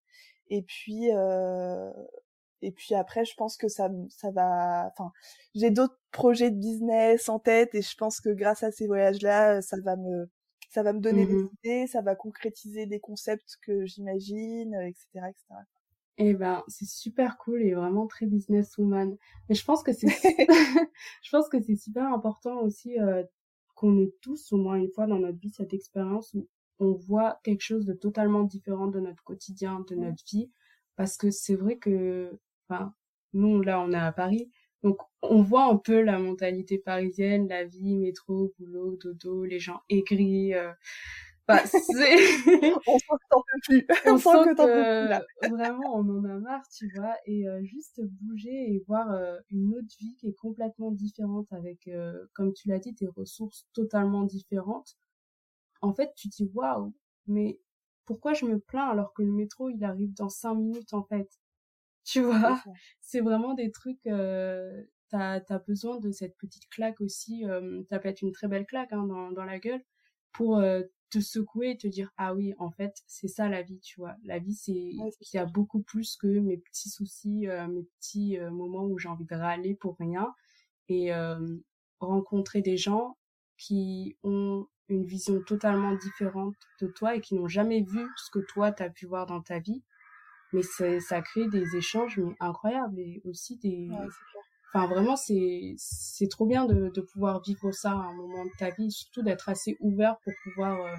Et 0.50 0.62
puis 0.62 1.12
euh, 1.12 1.92
et 2.62 2.72
puis 2.72 2.96
après, 2.96 3.26
je 3.26 3.34
pense 3.36 3.58
que 3.58 3.68
ça 3.68 3.90
ça 4.10 4.32
va. 4.32 4.88
Enfin, 4.92 5.12
j'ai 5.56 5.72
d'autres 5.72 6.00
projets 6.12 6.52
de 6.52 6.60
business 6.60 7.30
en 7.30 7.40
tête 7.40 7.76
et 7.76 7.82
je 7.82 7.96
pense 7.96 8.22
que 8.22 8.30
grâce 8.30 8.64
à 8.64 8.72
ces 8.72 8.88
voyages-là, 8.88 9.62
ça 9.62 9.78
va 9.84 9.96
me 9.96 10.30
ça 10.70 10.84
va 10.84 10.94
me 10.94 11.00
donner 11.00 11.26
des 11.26 11.36
mmh 11.36 11.50
idées, 11.64 11.88
ça 11.88 12.02
va 12.02 12.16
concrétiser 12.16 12.86
des 12.86 13.00
concepts 13.00 13.58
que 13.62 13.86
j'imagine, 13.86 14.74
etc., 14.76 15.28
etc. 15.30 15.46
Eh 16.18 16.34
ben, 16.34 16.64
c'est 16.68 16.88
super 16.88 17.38
cool 17.38 17.64
et 17.64 17.74
vraiment 17.74 18.08
très 18.08 18.26
businesswoman. 18.26 19.18
Mais 19.50 19.56
je 19.56 19.66
pense 19.66 19.84
que 19.84 19.92
c'est, 19.92 20.08
je 21.24 21.30
pense 21.32 21.50
que 21.50 21.62
c'est 21.62 21.76
super 21.76 22.14
important 22.14 22.62
aussi 22.62 23.00
euh, 23.00 23.24
qu'on 23.76 23.98
ait 23.98 24.14
tous 24.22 24.54
au 24.54 24.58
moins 24.58 24.76
une 24.76 24.92
fois 24.92 25.08
dans 25.08 25.20
notre 25.20 25.40
vie 25.40 25.50
cette 25.50 25.74
expérience 25.74 26.34
où 26.34 26.48
on 26.80 26.94
voit 26.94 27.40
quelque 27.44 27.62
chose 27.62 27.86
de 27.86 27.94
totalement 27.94 28.44
différent 28.44 28.88
de 28.88 29.00
notre 29.00 29.24
quotidien, 29.24 29.84
de 29.90 29.96
notre 29.96 30.24
vie, 30.32 30.52
parce 30.96 31.18
que 31.18 31.32
c'est 31.32 31.56
vrai 31.56 31.78
que, 31.78 32.40
enfin, 32.72 32.94
nous 33.34 33.62
là 33.62 33.82
on 33.82 33.92
est 33.92 33.98
à 33.98 34.12
Paris, 34.12 34.50
donc 34.84 34.98
on 35.22 35.42
voit 35.42 35.66
un 35.66 35.78
peu 35.78 36.02
la 36.02 36.20
mentalité 36.20 36.78
parisienne, 36.78 37.48
la 37.48 37.66
vie, 37.66 37.98
métro, 37.98 38.54
boulot, 38.60 38.98
dodo, 38.98 39.46
les 39.46 39.60
gens 39.60 39.82
aigris. 39.90 40.54
Euh, 40.54 40.72
bah, 41.48 41.64
on 41.64 42.98
sent 43.00 43.16
que 43.20 43.28
t'en 43.30 43.42
peux 43.42 43.60
plus. 43.64 43.88
On, 44.06 44.18
sent, 44.18 44.30
que 44.30 44.56
t'en 44.56 44.66
peux 44.66 45.20
plus 45.42 45.50
Vraiment, 45.56 45.96
on 45.96 46.08
en 46.10 46.24
a 46.26 46.40
marre, 46.40 46.68
tu 46.70 46.92
vois. 46.96 47.16
Et 47.26 47.48
euh, 47.48 47.64
juste 47.64 48.02
bouger 48.04 48.74
et 48.74 48.84
voir 48.88 49.12
euh, 49.12 49.38
une 49.50 49.74
autre 49.76 49.94
vie 50.00 50.16
qui 50.18 50.28
est 50.28 50.34
complètement 50.34 50.92
différente 50.92 51.52
avec, 51.52 51.88
euh, 51.88 52.26
comme 52.34 52.54
tu 52.54 52.70
l'as 52.70 52.80
dit, 52.80 52.94
des 52.94 53.08
ressources 53.08 53.68
totalement 53.74 54.24
différentes. 54.24 54.98
En 55.82 55.94
fait, 55.94 56.14
tu 56.16 56.30
te 56.30 56.36
dis 56.36 56.50
waouh, 56.54 56.94
mais 57.28 57.60
pourquoi 58.06 58.34
je 58.34 58.46
me 58.46 58.60
plains 58.60 58.90
alors 58.90 59.14
que 59.14 59.24
le 59.24 59.32
métro 59.32 59.70
il 59.70 59.84
arrive 59.84 60.14
dans 60.14 60.30
cinq 60.30 60.56
minutes 60.56 60.94
en 60.94 61.04
fait? 61.04 61.41
Tu 62.04 62.22
vois, 62.22 62.62
c'est 63.02 63.22
vraiment 63.22 63.54
des 63.54 63.72
trucs. 63.72 64.02
T'as 64.04 65.42
as 65.50 65.60
besoin 65.60 66.00
de 66.00 66.12
cette 66.12 66.38
petite 66.38 66.70
claque 66.70 67.02
aussi. 67.02 67.44
T'as 67.90 68.00
peut-être 68.00 68.22
une 68.22 68.32
très 68.32 68.48
belle 68.48 68.66
claque 68.66 68.94
hein, 68.94 69.06
dans, 69.06 69.32
dans 69.32 69.46
la 69.46 69.60
gueule 69.60 69.84
pour 70.32 70.62
te 71.12 71.20
secouer 71.20 71.72
et 71.72 71.78
te 71.78 71.88
dire 71.88 72.10
ah 72.18 72.34
oui 72.34 72.54
en 72.58 72.72
fait 72.72 73.04
c'est 73.06 73.28
ça 73.28 73.50
la 73.50 73.62
vie 73.62 73.80
tu 73.82 74.00
vois? 74.00 74.16
La 74.24 74.40
vie 74.40 74.56
c'est 74.56 74.72
il 74.72 75.12
y 75.34 75.38
a 75.38 75.46
beaucoup 75.46 75.82
plus 75.82 76.16
que 76.16 76.28
mes 76.28 76.58
petits 76.58 76.90
soucis 76.90 77.48
euh, 77.48 77.68
mes 77.68 77.84
petits 78.00 78.40
euh, 78.40 78.50
moments 78.50 78.86
où 78.86 78.98
j'ai 78.98 79.10
envie 79.10 79.26
de 79.26 79.36
râler 79.36 79.76
pour 79.76 79.98
rien 80.00 80.34
et 80.88 81.14
euh, 81.14 81.58
rencontrer 82.00 82.62
des 82.62 82.78
gens 82.78 83.18
qui 83.58 84.18
ont 84.24 84.68
une 84.88 85.06
vision 85.06 85.42
totalement 85.44 85.96
différente 85.96 86.56
de 86.80 86.88
toi 86.88 87.16
et 87.16 87.22
qui 87.22 87.36
n'ont 87.36 87.48
jamais 87.48 87.82
vu 87.82 88.08
ce 88.16 88.32
que 88.32 88.40
toi 88.40 88.72
tu 88.72 88.82
as 88.84 88.90
pu 88.90 89.06
voir 89.06 89.26
dans 89.26 89.42
ta 89.42 89.60
vie 89.60 89.84
mais 90.54 90.64
ça 90.64 91.22
crée 91.22 91.48
des 91.48 91.76
échanges 91.76 92.18
mais 92.18 92.36
incroyables 92.40 93.00
et 93.00 93.22
aussi 93.26 93.58
des 93.58 93.90
Enfin, 94.74 94.88
vraiment, 94.88 95.18
c'est, 95.18 95.76
c'est 95.78 96.30
trop 96.30 96.46
bien 96.46 96.66
de, 96.66 96.90
de 96.90 97.02
pouvoir 97.02 97.42
vivre 97.42 97.72
ça 97.72 97.92
à 97.92 97.96
un 97.96 98.14
moment 98.14 98.46
de 98.46 98.52
ta 98.58 98.70
vie, 98.70 98.90
surtout 98.90 99.22
d'être 99.22 99.50
assez 99.50 99.76
ouvert 99.82 100.18
pour 100.24 100.32
pouvoir 100.46 100.80
euh, 100.80 100.96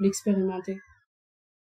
l'expérimenter. 0.00 0.78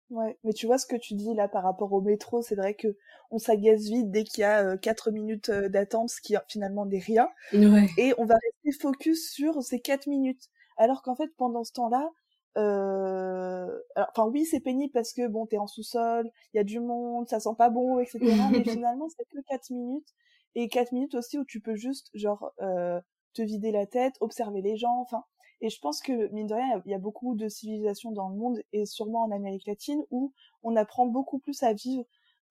Ouais, 0.10 0.38
mais 0.44 0.54
tu 0.54 0.68
vois 0.68 0.78
ce 0.78 0.86
que 0.86 0.96
tu 0.96 1.16
dis 1.16 1.34
là 1.34 1.50
par 1.50 1.64
rapport 1.64 1.92
au 1.92 2.00
métro, 2.00 2.42
c'est 2.42 2.56
vrai 2.56 2.76
que 2.76 2.96
on 3.32 3.40
s'agace 3.40 3.82
vite 3.82 4.12
dès 4.12 4.24
qu'il 4.24 4.42
y 4.42 4.46
a 4.46 4.78
4 4.78 5.10
euh, 5.10 5.12
minutes 5.12 5.50
euh, 5.50 5.70
d'attente, 5.70 6.10
ce 6.10 6.22
qui 6.22 6.36
finalement 6.48 6.86
n'est 6.86 7.00
rien. 7.00 7.28
Ouais. 7.52 7.88
Et 7.98 8.14
on 8.18 8.26
va 8.26 8.36
rester 8.36 8.80
focus 8.80 9.32
sur 9.32 9.62
ces 9.64 9.82
4 9.82 10.08
minutes. 10.08 10.50
Alors 10.78 11.02
qu'en 11.02 11.16
fait, 11.16 11.32
pendant 11.36 11.64
ce 11.64 11.74
temps-là, 11.74 12.10
euh... 12.58 13.68
enfin 13.98 14.28
oui, 14.28 14.46
c'est 14.46 14.60
pénible 14.60 14.92
parce 14.94 15.14
que 15.14 15.28
bon, 15.28 15.46
t'es 15.46 15.58
en 15.58 15.68
sous-sol, 15.68 16.30
il 16.54 16.58
y 16.58 16.60
a 16.60 16.64
du 16.64 16.80
monde, 16.80 17.28
ça 17.28 17.40
sent 17.40 17.56
pas 17.58 17.70
bon, 17.70 18.00
etc. 18.00 18.20
mais 18.52 18.64
finalement, 18.64 19.08
c'est 19.10 19.26
que 19.26 19.40
4 19.50 19.72
minutes 19.72 20.14
et 20.56 20.68
quatre 20.68 20.92
minutes 20.92 21.16
aussi 21.16 21.38
où 21.38 21.46
tu 21.46 21.60
peux 21.60 21.76
juste 21.76 22.10
genre 22.14 22.52
euh, 22.62 23.00
te 23.34 23.42
vider 23.42 23.72
la 23.72 23.86
tête, 23.86 24.16
observer 24.20 24.62
les 24.62 24.78
gens, 24.78 25.00
enfin. 25.02 25.24
Et 25.62 25.70
je 25.70 25.80
pense 25.80 26.02
que 26.02 26.28
mine 26.34 26.48
de 26.48 26.56
rien, 26.56 26.82
il 26.86 26.92
y 26.92 26.94
a 26.94 27.00
beaucoup 27.00 27.36
de 27.36 27.48
civilisations 27.48 28.12
dans 28.12 28.28
le 28.28 28.36
monde 28.36 28.60
et 28.74 28.86
sûrement 28.86 29.24
en 29.24 29.32
Amérique 29.32 29.66
latine 29.66 30.04
où 30.12 30.34
on 30.62 30.76
apprend 30.76 31.06
beaucoup 31.06 31.40
plus 31.40 31.64
à 31.64 31.72
vivre, 31.72 32.04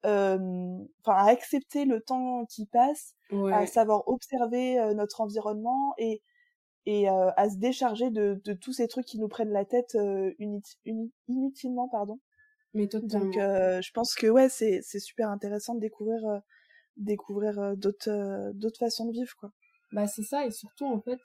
euh, 0.07 0.79
enfin 1.05 1.19
à 1.19 1.29
accepter 1.29 1.85
le 1.85 2.01
temps 2.01 2.47
qui 2.47 2.65
passe, 2.65 3.15
à 3.53 3.67
savoir 3.67 4.09
observer 4.09 4.79
euh, 4.79 4.95
notre 4.95 5.21
environnement 5.21 5.95
et 5.99 6.23
et 6.87 7.09
euh, 7.09 7.31
à 7.37 7.49
se 7.49 7.57
décharger 7.57 8.11
de, 8.11 8.41
de 8.45 8.53
tous 8.53 8.73
ces 8.73 8.89
trucs 8.89 9.07
qui 9.07 9.19
nous 9.19 9.29
prennent 9.29 9.53
la 9.53 9.65
tête 9.65 9.97
inutilement, 11.29 11.89
pardon. 11.89 12.19
Mais 12.75 12.89
totalement. 12.89 13.25
Donc 13.27 13.35
je 13.35 13.91
pense 13.93 14.15
que 14.15 14.27
ouais, 14.27 14.49
c'est 14.49 14.81
c'est 14.83 15.01
super 15.01 15.29
intéressant 15.29 15.75
de 15.75 15.81
découvrir 15.81 16.41
découvrir 16.97 17.59
euh, 17.59 17.75
d'autres 17.75 18.11
euh, 18.11 18.53
d'autres 18.55 18.79
façons 18.79 19.07
de 19.07 19.13
vivre 19.13 19.35
quoi. 19.39 19.53
Bah 19.93 20.07
c'est 20.07 20.23
ça 20.23 20.47
et 20.47 20.51
surtout 20.51 20.87
en 20.87 21.01
fait 21.01 21.21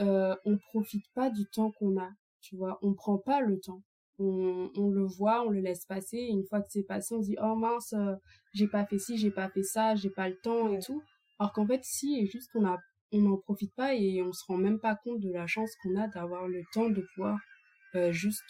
euh, 0.00 0.34
on 0.44 0.58
profite 0.58 1.04
pas 1.14 1.30
du 1.30 1.46
temps 1.46 1.72
qu'on 1.72 1.98
a 1.98 2.10
tu 2.40 2.56
vois. 2.56 2.78
On 2.82 2.94
prend 2.94 3.18
pas 3.18 3.40
le 3.40 3.60
temps. 3.60 3.82
On, 4.18 4.70
on 4.76 4.90
le 4.90 5.04
voit 5.04 5.42
on 5.46 5.50
le 5.50 5.60
laisse 5.60 5.86
passer 5.86 6.18
et 6.18 6.28
une 6.28 6.44
fois 6.44 6.60
que 6.60 6.68
c'est 6.70 6.82
passé 6.82 7.14
on 7.14 7.22
se 7.22 7.28
dit 7.28 7.36
oh 7.42 7.54
mince 7.54 7.94
euh, 7.94 8.14
j'ai 8.52 8.68
pas 8.68 8.84
fait 8.84 8.98
ci 8.98 9.16
j'ai 9.16 9.30
pas 9.30 9.48
fait 9.48 9.62
ça 9.62 9.94
j'ai 9.94 10.10
pas 10.10 10.28
le 10.28 10.36
temps 10.36 10.70
et 10.70 10.78
tout 10.78 11.02
alors 11.38 11.54
qu'en 11.54 11.66
fait 11.66 11.82
si 11.84 12.18
et 12.20 12.26
juste 12.26 12.50
on 12.54 12.66
a 12.66 12.78
on 13.12 13.20
n'en 13.20 13.36
profite 13.36 13.74
pas 13.74 13.94
et 13.94 14.22
on 14.22 14.32
se 14.32 14.44
rend 14.46 14.56
même 14.56 14.78
pas 14.78 14.96
compte 14.96 15.20
de 15.20 15.32
la 15.32 15.46
chance 15.46 15.70
qu'on 15.82 15.96
a 15.96 16.08
d'avoir 16.08 16.48
le 16.48 16.62
temps 16.72 16.90
de 16.90 17.04
pouvoir 17.14 17.38
juste 18.10 18.44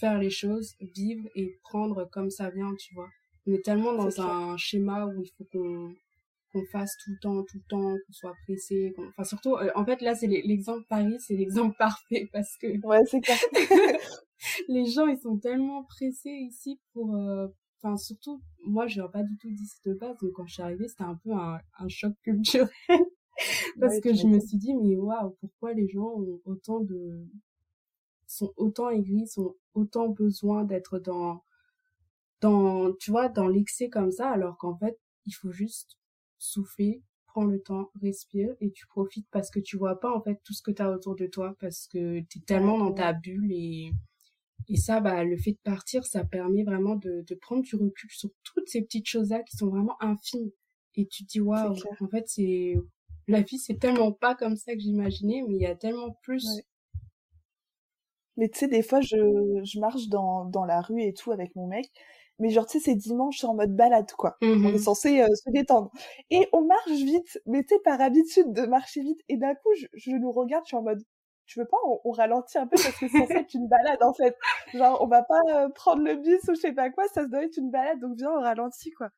faire 0.00 0.18
les 0.18 0.30
choses 0.30 0.74
vivre 0.80 1.28
et 1.34 1.58
prendre 1.62 2.08
comme 2.10 2.30
ça 2.30 2.50
vient 2.50 2.74
tu 2.74 2.94
vois 2.94 3.08
on 3.46 3.52
est 3.52 3.64
tellement 3.64 3.94
dans 3.94 4.20
un 4.20 4.56
schéma 4.56 5.06
où 5.06 5.22
il 5.22 5.30
faut 5.36 5.44
qu'on 5.52 5.94
qu'on 6.54 6.64
fasse 6.66 6.96
tout 7.02 7.10
le 7.10 7.18
temps, 7.18 7.42
tout 7.42 7.58
le 7.58 7.68
temps, 7.68 7.96
qu'on 8.06 8.12
soit 8.12 8.34
pressé. 8.44 8.94
Enfin, 9.08 9.24
surtout, 9.24 9.56
euh, 9.56 9.70
en 9.74 9.84
fait, 9.84 10.00
là, 10.00 10.14
c'est 10.14 10.28
l'exemple 10.28 10.86
Paris, 10.88 11.16
c'est 11.18 11.34
l'exemple 11.34 11.76
parfait 11.78 12.28
parce 12.32 12.56
que. 12.58 12.80
Ouais, 12.86 13.04
c'est 13.06 13.20
clair. 13.20 13.38
les 14.68 14.86
gens, 14.86 15.08
ils 15.08 15.18
sont 15.18 15.36
tellement 15.38 15.82
pressés 15.84 16.30
ici 16.30 16.80
pour. 16.92 17.16
Euh, 17.16 17.48
enfin, 17.82 17.96
surtout, 17.96 18.40
moi, 18.64 18.86
je 18.86 19.02
n'ai 19.02 19.08
pas 19.08 19.24
du 19.24 19.36
tout 19.38 19.50
dit 19.50 19.68
de 19.84 19.94
base, 19.94 20.16
donc 20.22 20.32
quand 20.32 20.46
je 20.46 20.54
suis 20.54 20.62
arrivée, 20.62 20.86
c'était 20.86 21.02
un 21.02 21.16
peu 21.16 21.32
un, 21.32 21.58
un 21.78 21.88
choc 21.88 22.14
culturel. 22.22 22.68
parce 23.80 24.00
que 24.00 24.14
je 24.14 24.26
me 24.26 24.40
suis 24.40 24.58
dit, 24.58 24.74
mais 24.74 24.96
waouh, 24.96 25.36
pourquoi 25.40 25.72
les 25.72 25.88
gens 25.88 26.14
ont 26.16 26.40
autant 26.44 26.80
de. 26.80 27.26
sont 28.26 28.52
autant 28.56 28.90
aigris, 28.90 29.26
sont 29.26 29.56
autant 29.74 30.08
besoin 30.08 30.64
d'être 30.64 30.98
dans. 30.98 31.42
dans, 32.40 32.92
tu 32.94 33.10
vois, 33.10 33.28
dans 33.28 33.48
l'excès 33.48 33.88
comme 33.88 34.10
ça, 34.10 34.30
alors 34.30 34.58
qu'en 34.58 34.76
fait, 34.76 34.98
il 35.26 35.32
faut 35.32 35.52
juste 35.52 35.98
souffler, 36.38 37.02
prends 37.26 37.44
le 37.44 37.60
temps, 37.60 37.90
respire 38.00 38.54
et 38.60 38.70
tu 38.70 38.86
profites 38.86 39.26
parce 39.30 39.50
que 39.50 39.60
tu 39.60 39.76
vois 39.76 39.98
pas 39.98 40.14
en 40.14 40.20
fait 40.20 40.40
tout 40.44 40.52
ce 40.52 40.62
que 40.62 40.70
tu 40.70 40.82
as 40.82 40.90
autour 40.90 41.16
de 41.16 41.26
toi 41.26 41.56
parce 41.60 41.88
que 41.88 42.20
tu 42.20 42.38
es 42.38 42.42
tellement 42.42 42.78
dans 42.78 42.92
ta 42.92 43.12
bulle 43.12 43.50
et 43.50 43.92
et 44.68 44.76
ça 44.76 45.00
bah 45.00 45.24
le 45.24 45.36
fait 45.36 45.52
de 45.52 45.58
partir 45.62 46.04
ça 46.04 46.24
permet 46.24 46.62
vraiment 46.64 46.96
de, 46.96 47.24
de 47.26 47.34
prendre 47.34 47.62
du 47.62 47.76
recul 47.76 48.10
sur 48.10 48.30
toutes 48.44 48.68
ces 48.68 48.82
petites 48.82 49.06
choses 49.06 49.30
là 49.30 49.42
qui 49.42 49.56
sont 49.56 49.68
vraiment 49.68 50.00
infimes 50.02 50.50
et 50.94 51.06
tu 51.06 51.24
te 51.24 51.28
dis 51.32 51.40
waouh 51.40 51.74
en 52.00 52.08
fait 52.08 52.24
c'est 52.28 52.76
la 53.28 53.40
vie 53.42 53.58
c'est 53.58 53.78
tellement 53.78 54.12
pas 54.12 54.34
comme 54.34 54.56
ça 54.56 54.74
que 54.74 54.80
j'imaginais 54.80 55.42
mais 55.48 55.54
il 55.54 55.62
y 55.62 55.66
a 55.66 55.74
tellement 55.74 56.12
plus. 56.22 56.46
Mais 58.36 58.48
tu 58.48 58.58
sais 58.58 58.68
des 58.68 58.82
fois 58.82 59.00
je 59.00 59.16
je 59.64 59.78
marche 59.78 60.08
dans 60.08 60.44
dans 60.44 60.64
la 60.64 60.80
rue 60.80 61.02
et 61.02 61.14
tout 61.14 61.32
avec 61.32 61.54
mon 61.56 61.66
mec 61.66 61.90
mais 62.38 62.50
genre 62.50 62.66
tu 62.66 62.78
sais 62.78 62.84
c'est 62.84 62.96
dimanche 62.96 63.38
c'est 63.38 63.46
en 63.46 63.54
mode 63.54 63.76
balade 63.76 64.10
quoi. 64.12 64.36
On 64.42 64.64
est 64.64 64.72
mmh 64.72 64.78
censé 64.78 65.20
euh, 65.22 65.28
se 65.34 65.50
détendre. 65.50 65.90
Et 66.30 66.48
on 66.52 66.62
marche 66.62 66.90
vite 66.90 67.40
mais 67.46 67.62
tu 67.62 67.74
sais 67.74 67.80
par 67.84 68.00
habitude 68.00 68.52
de 68.52 68.62
marcher 68.66 69.02
vite 69.02 69.20
et 69.28 69.36
d'un 69.36 69.54
coup 69.54 69.70
je, 69.78 69.86
je, 69.94 70.10
nous 70.10 70.32
regarde 70.32 70.64
je 70.64 70.68
suis 70.68 70.76
en 70.76 70.82
mode 70.82 71.02
tu 71.46 71.58
veux 71.58 71.66
pas 71.66 71.76
on, 72.04 72.10
ralentit 72.10 72.58
un 72.58 72.66
peu 72.66 72.76
parce 72.76 72.98
que 72.98 73.08
c'est 73.08 73.18
censé 73.18 73.34
être 73.34 73.54
une 73.54 73.68
balade 73.68 74.02
en 74.02 74.14
fait. 74.14 74.36
Genre 74.72 74.98
on 75.02 75.06
va 75.06 75.22
pas 75.22 75.40
euh, 75.50 75.68
prendre 75.70 76.02
le 76.02 76.16
bus 76.16 76.40
ou 76.48 76.54
je 76.54 76.60
sais 76.60 76.72
pas 76.72 76.90
quoi 76.90 77.06
ça 77.08 77.24
se 77.24 77.28
doit 77.28 77.44
être 77.44 77.56
une 77.56 77.70
balade 77.70 78.00
donc 78.00 78.16
viens 78.16 78.30
on 78.30 78.40
ralentit 78.40 78.90
quoi. 78.92 79.10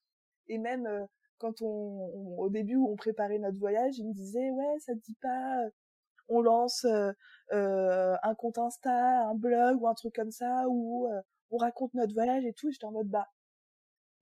Et 0.48 0.58
même 0.58 0.86
euh, 0.86 1.04
quand 1.38 1.62
on, 1.62 2.36
au 2.38 2.48
début 2.48 2.76
où 2.76 2.90
on 2.90 2.96
préparait 2.96 3.38
notre 3.38 3.58
voyage 3.58 3.98
il 3.98 4.08
me 4.08 4.12
disait 4.12 4.50
ouais 4.50 4.78
ça 4.78 4.94
te 4.94 5.00
dit 5.00 5.16
pas 5.20 5.62
on 6.28 6.40
lance 6.40 6.84
un 7.52 8.34
compte 8.36 8.58
Insta 8.58 9.28
un 9.28 9.34
blog 9.34 9.80
ou 9.80 9.88
un 9.88 9.94
truc 9.94 10.14
comme 10.14 10.30
ça 10.30 10.64
ou 10.68 11.08
on 11.50 11.56
raconte 11.56 11.94
notre 11.94 12.14
voyage 12.14 12.44
et 12.44 12.52
tout, 12.52 12.70
j'étais 12.70 12.84
en 12.84 12.92
mode, 12.92 13.08
bah, 13.08 13.26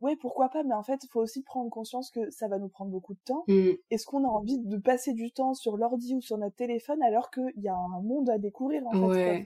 ouais, 0.01 0.17
pourquoi 0.17 0.49
pas, 0.49 0.63
mais 0.63 0.75
en 0.75 0.83
fait, 0.83 1.03
il 1.05 1.09
faut 1.09 1.21
aussi 1.21 1.43
prendre 1.43 1.71
conscience 1.71 2.11
que 2.11 2.31
ça 2.31 2.49
va 2.49 2.59
nous 2.59 2.69
prendre 2.69 2.91
beaucoup 2.91 3.15
de 3.15 3.21
temps. 3.25 3.45
Mmh. 3.49 3.71
Est-ce 3.91 4.07
qu'on 4.07 4.25
a 4.25 4.29
envie 4.29 4.59
de 4.59 4.77
passer 4.77 5.13
du 5.13 5.33
temps 5.33 5.55
sur 5.55 5.77
l'ordi 5.77 6.15
ou 6.15 6.21
sur 6.21 6.39
notre 6.39 6.57
téléphone 6.57 7.03
alors 7.03 7.31
qu'il 7.31 7.63
y 7.63 7.69
a 7.69 7.75
un 7.75 8.03
monde 8.03 8.29
à 8.31 8.39
découvrir, 8.39 8.87
en 8.87 9.11
fait, 9.11 9.45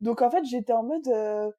Donc, 0.00 0.22
en 0.22 0.30
fait, 0.30 0.44
j'étais 0.44 0.72
en 0.72 0.84
mode, 0.84 1.08
euh, 1.08 1.50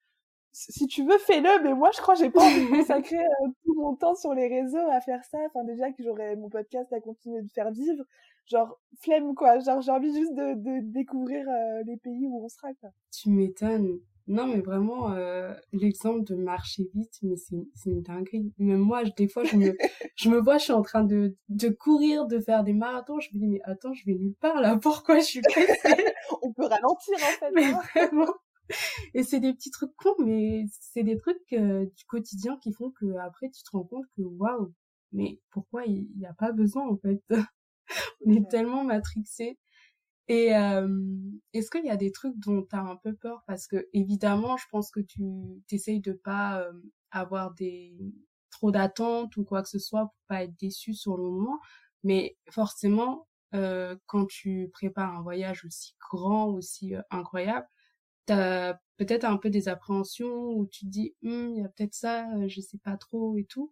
si 0.57 0.87
tu 0.87 1.05
veux, 1.05 1.17
fais-le, 1.19 1.63
mais 1.63 1.75
moi, 1.75 1.91
je 1.95 2.01
crois 2.01 2.15
que 2.15 2.21
j'ai 2.21 2.31
pas 2.31 2.43
envie 2.43 2.65
de 2.65 2.69
consacrer 2.81 3.19
euh, 3.19 3.47
tout 3.63 3.75
mon 3.75 3.95
temps 3.95 4.15
sur 4.15 4.33
les 4.33 4.47
réseaux 4.47 4.89
à 4.91 4.99
faire 5.01 5.23
ça. 5.25 5.37
Enfin, 5.45 5.63
déjà 5.63 5.91
que 5.91 6.03
j'aurais 6.03 6.35
mon 6.35 6.49
podcast 6.49 6.91
à 6.91 6.99
continuer 6.99 7.43
de 7.43 7.51
faire 7.51 7.71
vivre. 7.71 8.03
Genre, 8.47 8.79
flemme, 8.99 9.35
quoi. 9.35 9.59
Genre, 9.59 9.81
j'ai 9.81 9.91
envie 9.91 10.13
juste 10.13 10.33
de, 10.33 10.55
de 10.55 10.79
découvrir 10.81 11.47
euh, 11.47 11.83
les 11.85 11.97
pays 11.97 12.25
où 12.25 12.43
on 12.43 12.49
sera, 12.49 12.73
quoi. 12.81 12.89
Tu 13.11 13.29
m'étonnes. 13.29 13.99
Non, 14.27 14.47
mais 14.47 14.59
vraiment, 14.59 15.11
euh, 15.11 15.53
l'exemple 15.71 16.23
de 16.23 16.35
marcher 16.35 16.89
vite, 16.93 17.17
mais 17.21 17.35
c'est, 17.37 17.55
une 17.85 18.01
dinguerie. 18.01 18.51
Même 18.57 18.79
moi, 18.79 19.03
des 19.15 19.27
fois, 19.27 19.43
je 19.43 19.55
me, 19.55 19.77
je 20.15 20.29
me 20.29 20.39
vois, 20.39 20.57
je 20.57 20.63
suis 20.63 20.73
en 20.73 20.81
train 20.81 21.03
de, 21.03 21.35
de 21.49 21.69
courir, 21.69 22.25
de 22.25 22.39
faire 22.39 22.63
des 22.63 22.73
marathons. 22.73 23.19
Je 23.19 23.29
me 23.33 23.39
dis, 23.39 23.47
mais 23.47 23.61
attends, 23.63 23.93
je 23.93 24.05
vais 24.05 24.15
nulle 24.15 24.35
part 24.35 24.59
là. 24.59 24.75
Pourquoi 24.81 25.19
je 25.19 25.25
suis 25.25 25.41
pressée? 25.41 25.77
On 26.41 26.51
peut 26.51 26.65
ralentir, 26.65 27.15
en 27.15 27.39
fait. 27.39 27.51
Mais 27.53 27.65
hein. 27.65 27.81
vraiment. 27.93 28.33
Et 29.13 29.23
c'est 29.23 29.39
des 29.39 29.53
petits 29.53 29.71
trucs 29.71 29.95
cons, 29.95 30.15
mais 30.19 30.65
c'est 30.79 31.03
des 31.03 31.17
trucs 31.17 31.37
euh, 31.53 31.85
du 31.85 32.05
quotidien 32.05 32.57
qui 32.57 32.73
font 32.73 32.91
que 32.91 33.17
après 33.17 33.49
tu 33.49 33.63
te 33.63 33.71
rends 33.71 33.83
compte 33.83 34.05
que 34.15 34.21
waouh, 34.21 34.73
mais 35.11 35.39
pourquoi 35.51 35.85
il 35.85 36.09
n'y 36.17 36.25
a 36.25 36.33
pas 36.33 36.51
besoin 36.51 36.87
en 36.87 36.97
fait? 36.97 37.21
On 38.25 38.31
est 38.31 38.49
tellement 38.49 38.83
matrixé. 38.83 39.57
Et 40.29 40.47
est-ce 41.53 41.71
qu'il 41.71 41.85
y 41.85 41.89
a 41.89 41.95
des 41.95 42.11
trucs 42.11 42.37
dont 42.39 42.61
tu 42.61 42.75
as 42.75 42.81
un 42.81 42.97
peu 42.97 43.13
peur? 43.15 43.43
Parce 43.47 43.65
que 43.65 43.87
évidemment, 43.93 44.57
je 44.57 44.65
pense 44.69 44.91
que 44.91 44.99
tu 44.99 45.23
t'essayes 45.69 46.01
de 46.01 46.11
pas 46.11 46.67
avoir 47.11 47.53
des 47.53 47.95
trop 48.51 48.71
d'attentes 48.71 49.37
ou 49.37 49.43
quoi 49.43 49.61
que 49.61 49.69
ce 49.69 49.79
soit 49.79 50.01
pour 50.07 50.21
pas 50.27 50.43
être 50.43 50.55
déçu 50.59 50.93
sur 50.93 51.17
le 51.17 51.23
moment. 51.23 51.59
Mais 52.03 52.37
forcément, 52.51 53.27
euh, 53.55 53.95
quand 54.05 54.25
tu 54.25 54.69
prépares 54.73 55.17
un 55.17 55.21
voyage 55.21 55.65
aussi 55.65 55.95
grand, 55.99 56.47
aussi 56.47 56.93
incroyable, 57.09 57.67
tu 58.27 58.33
as 58.33 58.81
peut-être 58.97 59.25
un 59.25 59.37
peu 59.37 59.49
des 59.49 59.69
appréhensions 59.69 60.51
où 60.51 60.67
tu 60.67 60.85
te 60.85 60.89
dis, 60.91 61.15
«Hum, 61.23 61.51
il 61.55 61.61
y 61.61 61.65
a 61.65 61.69
peut-être 61.69 61.93
ça, 61.95 62.27
je 62.47 62.61
sais 62.61 62.77
pas 62.79 62.97
trop 62.97 63.37
et 63.37 63.45
tout. 63.45 63.71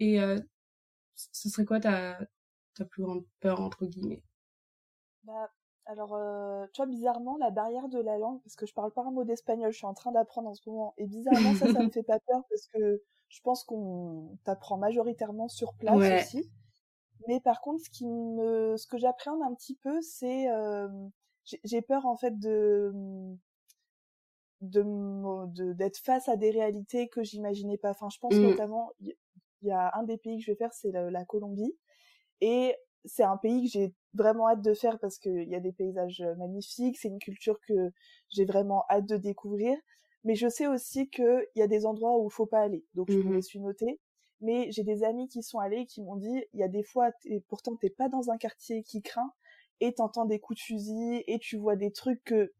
Et 0.00 0.18
ce 1.16 1.48
serait 1.48 1.64
quoi 1.64 1.80
ta, 1.80 2.18
ta 2.74 2.84
plus 2.84 3.02
grande 3.02 3.26
peur, 3.40 3.60
entre 3.60 3.86
guillemets? 3.86 4.22
Bah, 5.24 5.50
alors, 5.86 6.14
euh, 6.14 6.66
tu 6.72 6.78
vois, 6.82 6.86
bizarrement, 6.86 7.36
la 7.38 7.50
barrière 7.50 7.88
de 7.88 7.98
la 8.00 8.18
langue, 8.18 8.40
parce 8.42 8.56
que 8.56 8.66
je 8.66 8.74
parle 8.74 8.92
pas 8.92 9.02
un 9.02 9.10
mot 9.10 9.24
d'espagnol, 9.24 9.72
je 9.72 9.76
suis 9.78 9.86
en 9.86 9.94
train 9.94 10.12
d'apprendre 10.12 10.48
en 10.48 10.54
ce 10.54 10.68
moment, 10.68 10.94
et 10.98 11.06
bizarrement, 11.06 11.54
ça, 11.54 11.68
ça 11.68 11.82
me 11.82 11.90
fait 11.90 12.02
pas 12.02 12.18
peur, 12.20 12.42
parce 12.48 12.66
que 12.68 13.02
je 13.28 13.40
pense 13.42 13.64
qu'on 13.64 14.38
t'apprend 14.44 14.78
majoritairement 14.78 15.48
sur 15.48 15.74
place 15.74 16.10
aussi. 16.12 16.50
Mais 17.28 17.40
par 17.40 17.60
contre, 17.60 17.82
ce 17.84 17.90
qui 17.90 18.06
me, 18.06 18.76
ce 18.76 18.86
que 18.86 18.98
j'appréhende 18.98 19.42
un 19.42 19.54
petit 19.54 19.76
peu, 19.76 20.00
c'est, 20.02 20.50
euh, 20.50 20.88
j'ai 21.64 21.82
peur 21.82 22.06
en 22.06 22.16
fait 22.16 22.38
de, 22.38 22.92
de, 24.60 25.72
d'être 25.72 25.98
face 25.98 26.28
à 26.28 26.36
des 26.36 26.50
réalités 26.50 27.08
que 27.08 27.22
j'imaginais 27.22 27.78
pas. 27.78 27.90
Enfin, 27.90 28.08
je 28.10 28.18
pense 28.18 28.34
mmh. 28.34 28.42
notamment, 28.42 28.92
il 29.00 29.14
y, 29.62 29.70
a 29.70 29.92
un 29.96 30.02
des 30.02 30.16
pays 30.16 30.38
que 30.38 30.44
je 30.44 30.50
vais 30.50 30.56
faire, 30.56 30.72
c'est 30.72 30.92
la 30.92 31.24
Colombie, 31.24 31.76
et 32.40 32.74
c'est 33.06 33.22
un 33.22 33.36
pays 33.36 33.64
que 33.64 33.70
j'ai 33.70 33.94
vraiment 34.14 34.48
hâte 34.48 34.62
de 34.62 34.74
faire 34.74 34.98
parce 34.98 35.18
qu'il 35.18 35.48
y 35.48 35.54
a 35.54 35.60
des 35.60 35.72
paysages 35.72 36.20
euh, 36.20 36.34
magnifiques, 36.36 36.98
c'est 36.98 37.08
une 37.08 37.18
culture 37.18 37.60
que 37.66 37.92
j'ai 38.30 38.44
vraiment 38.44 38.84
hâte 38.90 39.06
de 39.06 39.16
découvrir. 39.16 39.76
Mais 40.24 40.34
je 40.34 40.48
sais 40.48 40.66
aussi 40.66 41.08
qu'il 41.08 41.46
y 41.54 41.62
a 41.62 41.68
des 41.68 41.86
endroits 41.86 42.18
où 42.18 42.28
il 42.28 42.32
faut 42.32 42.46
pas 42.46 42.60
aller, 42.60 42.84
donc 42.94 43.10
je 43.10 43.18
me 43.18 43.32
les 43.32 43.38
mmh 43.38 43.42
suis 43.42 43.60
notées. 43.60 44.00
Mais 44.40 44.70
j'ai 44.70 44.82
des 44.82 45.02
amis 45.04 45.28
qui 45.28 45.42
sont 45.42 45.60
allés 45.60 45.86
qui 45.86 46.02
m'ont 46.02 46.16
dit, 46.16 46.44
il 46.52 46.60
y 46.60 46.62
a 46.62 46.68
des 46.68 46.82
fois, 46.82 47.10
et 47.24 47.40
pourtant 47.48 47.76
t'es 47.76 47.90
pas 47.90 48.08
dans 48.08 48.30
un 48.30 48.36
quartier 48.36 48.82
qui 48.82 49.02
craint, 49.02 49.32
et 49.80 49.94
t'entends 49.94 50.26
des 50.26 50.40
coups 50.40 50.58
de 50.58 50.64
fusil, 50.64 51.22
et 51.26 51.38
tu 51.38 51.56
vois 51.56 51.76
des 51.76 51.92
trucs 51.92 52.22
que 52.24 52.52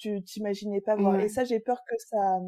tu 0.00 0.22
t'imaginais 0.22 0.80
pas 0.80 0.96
voir. 0.96 1.20
Et 1.20 1.28
ça, 1.28 1.44
j'ai 1.44 1.60
peur 1.60 1.82
que 1.86 1.94
ça, 1.98 2.40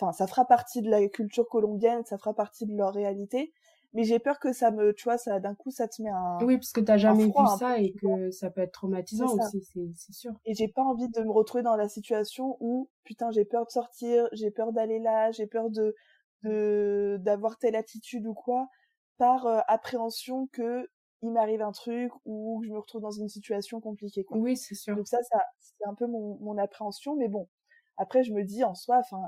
enfin, 0.00 0.12
ça 0.12 0.26
fera 0.26 0.46
partie 0.46 0.82
de 0.82 0.90
la 0.90 1.06
culture 1.08 1.48
colombienne, 1.48 2.04
ça 2.04 2.18
fera 2.18 2.34
partie 2.34 2.66
de 2.66 2.76
leur 2.76 2.92
réalité, 2.92 3.52
mais 3.92 4.04
j'ai 4.04 4.18
peur 4.18 4.40
que 4.40 4.52
ça 4.52 4.70
me, 4.70 4.92
tu 4.92 5.04
vois, 5.04 5.18
ça 5.18 5.38
d'un 5.40 5.54
coup 5.54 5.70
ça 5.70 5.86
te 5.86 6.02
met 6.02 6.10
un. 6.10 6.38
Oui, 6.42 6.56
parce 6.56 6.72
que 6.72 6.80
t'as 6.80 6.96
jamais 6.96 7.26
vu 7.26 7.32
ça 7.58 7.78
et 7.78 7.92
que 7.92 8.30
ça 8.30 8.50
peut 8.50 8.62
être 8.62 8.72
traumatisant 8.72 9.36
aussi, 9.36 9.62
c'est 9.94 10.12
sûr. 10.12 10.32
Et 10.46 10.54
j'ai 10.54 10.68
pas 10.68 10.82
envie 10.82 11.08
de 11.08 11.20
me 11.22 11.30
retrouver 11.30 11.62
dans 11.62 11.76
la 11.76 11.88
situation 11.88 12.56
où 12.60 12.88
putain 13.04 13.30
j'ai 13.30 13.44
peur 13.44 13.66
de 13.66 13.70
sortir, 13.70 14.28
j'ai 14.32 14.50
peur 14.50 14.72
d'aller 14.72 14.98
là, 14.98 15.30
j'ai 15.30 15.46
peur 15.46 15.70
de 15.70 15.94
de 16.42 17.18
d'avoir 17.20 17.58
telle 17.58 17.76
attitude 17.76 18.26
ou 18.26 18.34
quoi, 18.34 18.68
par 19.16 19.46
euh, 19.46 19.60
appréhension 19.68 20.48
que 20.52 20.88
il 21.24 21.32
m'arrive 21.32 21.62
un 21.62 21.72
truc 21.72 22.12
ou 22.24 22.60
que 22.60 22.66
je 22.66 22.72
me 22.72 22.78
retrouve 22.78 23.00
dans 23.00 23.10
une 23.10 23.28
situation 23.28 23.80
compliquée. 23.80 24.24
Quoi. 24.24 24.38
Oui, 24.38 24.56
c'est 24.56 24.74
sûr. 24.74 24.94
Donc 24.96 25.08
ça, 25.08 25.22
ça 25.22 25.38
c'est 25.58 25.86
un 25.86 25.94
peu 25.94 26.06
mon 26.06 26.38
mon 26.40 26.58
appréhension, 26.58 27.16
mais 27.16 27.28
bon. 27.28 27.48
Après, 27.96 28.24
je 28.24 28.32
me 28.32 28.42
dis 28.42 28.64
en 28.64 28.74
soi, 28.74 28.98
enfin 28.98 29.22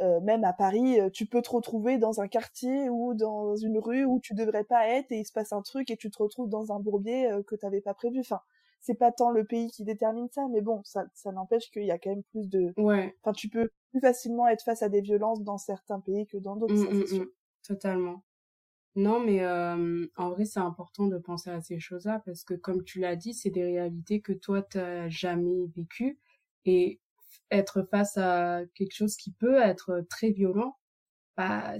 euh, 0.00 0.20
même 0.20 0.42
à 0.42 0.52
Paris, 0.52 1.00
euh, 1.00 1.08
tu 1.08 1.26
peux 1.26 1.40
te 1.40 1.50
retrouver 1.50 1.98
dans 1.98 2.20
un 2.20 2.26
quartier 2.26 2.88
ou 2.88 3.14
dans 3.14 3.54
une 3.54 3.78
rue 3.78 4.04
où 4.04 4.18
tu 4.20 4.34
devrais 4.34 4.64
pas 4.64 4.88
être 4.88 5.12
et 5.12 5.20
il 5.20 5.24
se 5.24 5.32
passe 5.32 5.52
un 5.52 5.62
truc 5.62 5.90
et 5.90 5.96
tu 5.96 6.10
te 6.10 6.20
retrouves 6.20 6.48
dans 6.48 6.72
un 6.72 6.80
bourbier 6.80 7.30
euh, 7.30 7.42
que 7.44 7.54
t'avais 7.54 7.80
pas 7.80 7.94
prévu. 7.94 8.18
Enfin, 8.20 8.40
c'est 8.80 8.96
pas 8.96 9.12
tant 9.12 9.30
le 9.30 9.44
pays 9.44 9.70
qui 9.70 9.84
détermine 9.84 10.28
ça, 10.32 10.48
mais 10.50 10.62
bon, 10.62 10.82
ça, 10.84 11.04
ça 11.14 11.30
n'empêche 11.30 11.70
qu'il 11.70 11.84
y 11.84 11.92
a 11.92 11.98
quand 11.98 12.10
même 12.10 12.24
plus 12.24 12.48
de. 12.48 12.72
Ouais. 12.76 13.16
Enfin, 13.22 13.32
tu 13.32 13.48
peux 13.48 13.70
plus 13.90 14.00
facilement 14.00 14.48
être 14.48 14.64
face 14.64 14.82
à 14.82 14.88
des 14.88 15.00
violences 15.00 15.42
dans 15.42 15.58
certains 15.58 16.00
pays 16.00 16.26
que 16.26 16.38
dans 16.38 16.56
d'autres. 16.56 16.74
Mmh, 16.74 17.16
mmh, 17.16 17.22
mmh. 17.22 17.26
Totalement. 17.62 18.22
Non, 18.96 19.20
mais 19.20 19.44
en 20.16 20.30
vrai, 20.30 20.44
c'est 20.44 20.60
important 20.60 21.06
de 21.06 21.18
penser 21.18 21.50
à 21.50 21.60
ces 21.60 21.80
choses-là 21.80 22.22
parce 22.24 22.44
que, 22.44 22.54
comme 22.54 22.84
tu 22.84 23.00
l'as 23.00 23.16
dit, 23.16 23.34
c'est 23.34 23.50
des 23.50 23.64
réalités 23.64 24.20
que 24.20 24.32
toi, 24.32 24.62
t'as 24.62 25.08
jamais 25.08 25.66
vécues. 25.76 26.18
Et 26.64 27.00
être 27.50 27.82
face 27.90 28.16
à 28.16 28.62
quelque 28.74 28.94
chose 28.94 29.16
qui 29.16 29.32
peut 29.32 29.56
être 29.60 30.04
très 30.08 30.30
violent, 30.30 30.76
bah, 31.36 31.74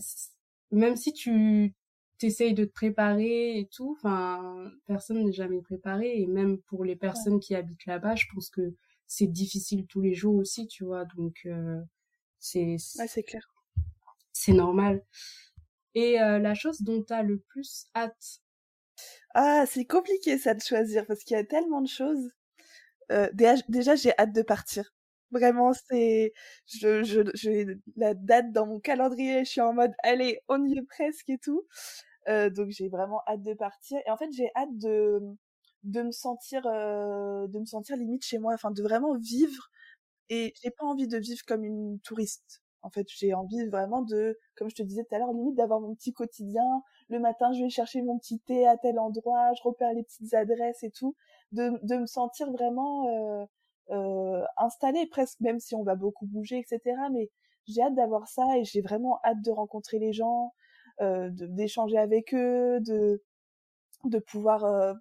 même 0.70 0.96
si 0.96 1.12
tu 1.12 1.74
t'essayes 2.18 2.54
de 2.54 2.64
te 2.64 2.72
préparer 2.72 3.58
et 3.58 3.66
tout, 3.66 3.92
enfin, 3.96 4.70
personne 4.86 5.24
n'est 5.24 5.32
jamais 5.32 5.60
préparé. 5.62 6.20
Et 6.20 6.26
même 6.26 6.58
pour 6.62 6.84
les 6.84 6.96
personnes 6.96 7.40
qui 7.40 7.54
habitent 7.54 7.86
là-bas, 7.86 8.14
je 8.16 8.26
pense 8.34 8.50
que 8.50 8.74
c'est 9.06 9.26
difficile 9.26 9.86
tous 9.86 10.00
les 10.00 10.14
jours 10.14 10.34
aussi, 10.36 10.66
tu 10.66 10.84
vois. 10.84 11.04
Donc, 11.16 11.42
euh, 11.46 11.80
c'est. 12.38 12.76
Ouais, 12.98 13.08
c'est 13.08 13.22
clair. 13.22 13.48
C'est 14.32 14.52
normal. 14.52 15.02
Et 15.94 16.18
la 16.18 16.54
chose 16.54 16.82
dont 16.82 17.02
tu 17.02 17.12
as 17.12 17.22
le 17.22 17.38
plus 17.38 17.86
hâte 17.96 18.40
Ah, 19.34 19.64
c'est 19.66 19.84
compliqué 19.84 20.38
ça 20.38 20.54
de 20.54 20.60
choisir 20.62 21.06
parce 21.06 21.24
qu'il 21.24 21.36
y 21.36 21.40
a 21.40 21.44
tellement 21.44 21.80
de 21.82 21.88
choses. 21.88 22.30
déjà, 23.68 23.94
j'ai 23.96 24.12
hâte 24.18 24.32
de 24.32 24.42
partir. 24.42 24.92
Vraiment, 25.30 25.72
c'est, 25.72 26.32
je, 26.66 27.02
je, 27.02 27.22
j'ai 27.34 27.66
la 27.96 28.14
date 28.14 28.52
dans 28.52 28.66
mon 28.66 28.80
calendrier. 28.80 29.44
Je 29.44 29.50
suis 29.50 29.60
en 29.60 29.72
mode, 29.74 29.92
allez, 30.02 30.40
on 30.48 30.64
y 30.64 30.78
est 30.78 30.82
presque 30.82 31.28
et 31.30 31.38
tout. 31.38 31.66
donc 32.28 32.70
j'ai 32.70 32.88
vraiment 32.88 33.22
hâte 33.28 33.42
de 33.42 33.54
partir. 33.54 33.98
Et 34.06 34.10
en 34.10 34.16
fait, 34.16 34.30
j'ai 34.32 34.50
hâte 34.56 34.76
de, 34.78 35.20
de 35.84 36.02
me 36.02 36.12
sentir, 36.12 36.62
de 36.64 37.58
me 37.60 37.66
sentir 37.66 37.96
limite 37.96 38.24
chez 38.24 38.38
moi. 38.38 38.54
Enfin, 38.54 38.70
de 38.72 38.82
vraiment 38.82 39.16
vivre. 39.18 39.70
Et 40.30 40.54
j'ai 40.62 40.72
pas 40.72 40.86
envie 40.86 41.08
de 41.08 41.18
vivre 41.18 41.42
comme 41.46 41.64
une 41.64 42.00
touriste. 42.02 42.63
En 42.84 42.90
fait, 42.90 43.06
j'ai 43.08 43.34
envie 43.34 43.66
vraiment 43.68 44.02
de, 44.02 44.38
comme 44.56 44.68
je 44.70 44.74
te 44.76 44.82
disais 44.82 45.04
tout 45.04 45.14
à 45.14 45.18
l'heure, 45.18 45.32
limite 45.32 45.56
d'avoir 45.56 45.80
mon 45.80 45.94
petit 45.94 46.12
quotidien. 46.12 46.82
Le 47.08 47.18
matin, 47.18 47.52
je 47.52 47.62
vais 47.64 47.70
chercher 47.70 48.02
mon 48.02 48.18
petit 48.18 48.38
thé 48.40 48.66
à 48.66 48.76
tel 48.76 48.98
endroit, 48.98 49.52
je 49.56 49.62
repère 49.62 49.92
les 49.94 50.02
petites 50.02 50.34
adresses 50.34 50.82
et 50.84 50.90
tout. 50.90 51.16
De, 51.52 51.72
de 51.82 51.96
me 51.96 52.06
sentir 52.06 52.50
vraiment 52.52 53.08
euh, 53.08 53.46
euh, 53.90 54.44
installée 54.58 55.06
presque, 55.06 55.40
même 55.40 55.58
si 55.60 55.74
on 55.74 55.82
va 55.82 55.94
beaucoup 55.94 56.26
bouger, 56.26 56.58
etc. 56.58 56.80
Mais 57.10 57.30
j'ai 57.66 57.82
hâte 57.82 57.94
d'avoir 57.94 58.28
ça 58.28 58.44
et 58.58 58.64
j'ai 58.64 58.82
vraiment 58.82 59.18
hâte 59.24 59.40
de 59.42 59.50
rencontrer 59.50 59.98
les 59.98 60.12
gens, 60.12 60.52
euh, 61.00 61.30
d'échanger 61.32 61.98
avec 61.98 62.34
eux, 62.34 62.80
de 62.80 63.22
de 64.04 64.18
pouvoir 64.18 64.64
euh, 64.64 64.94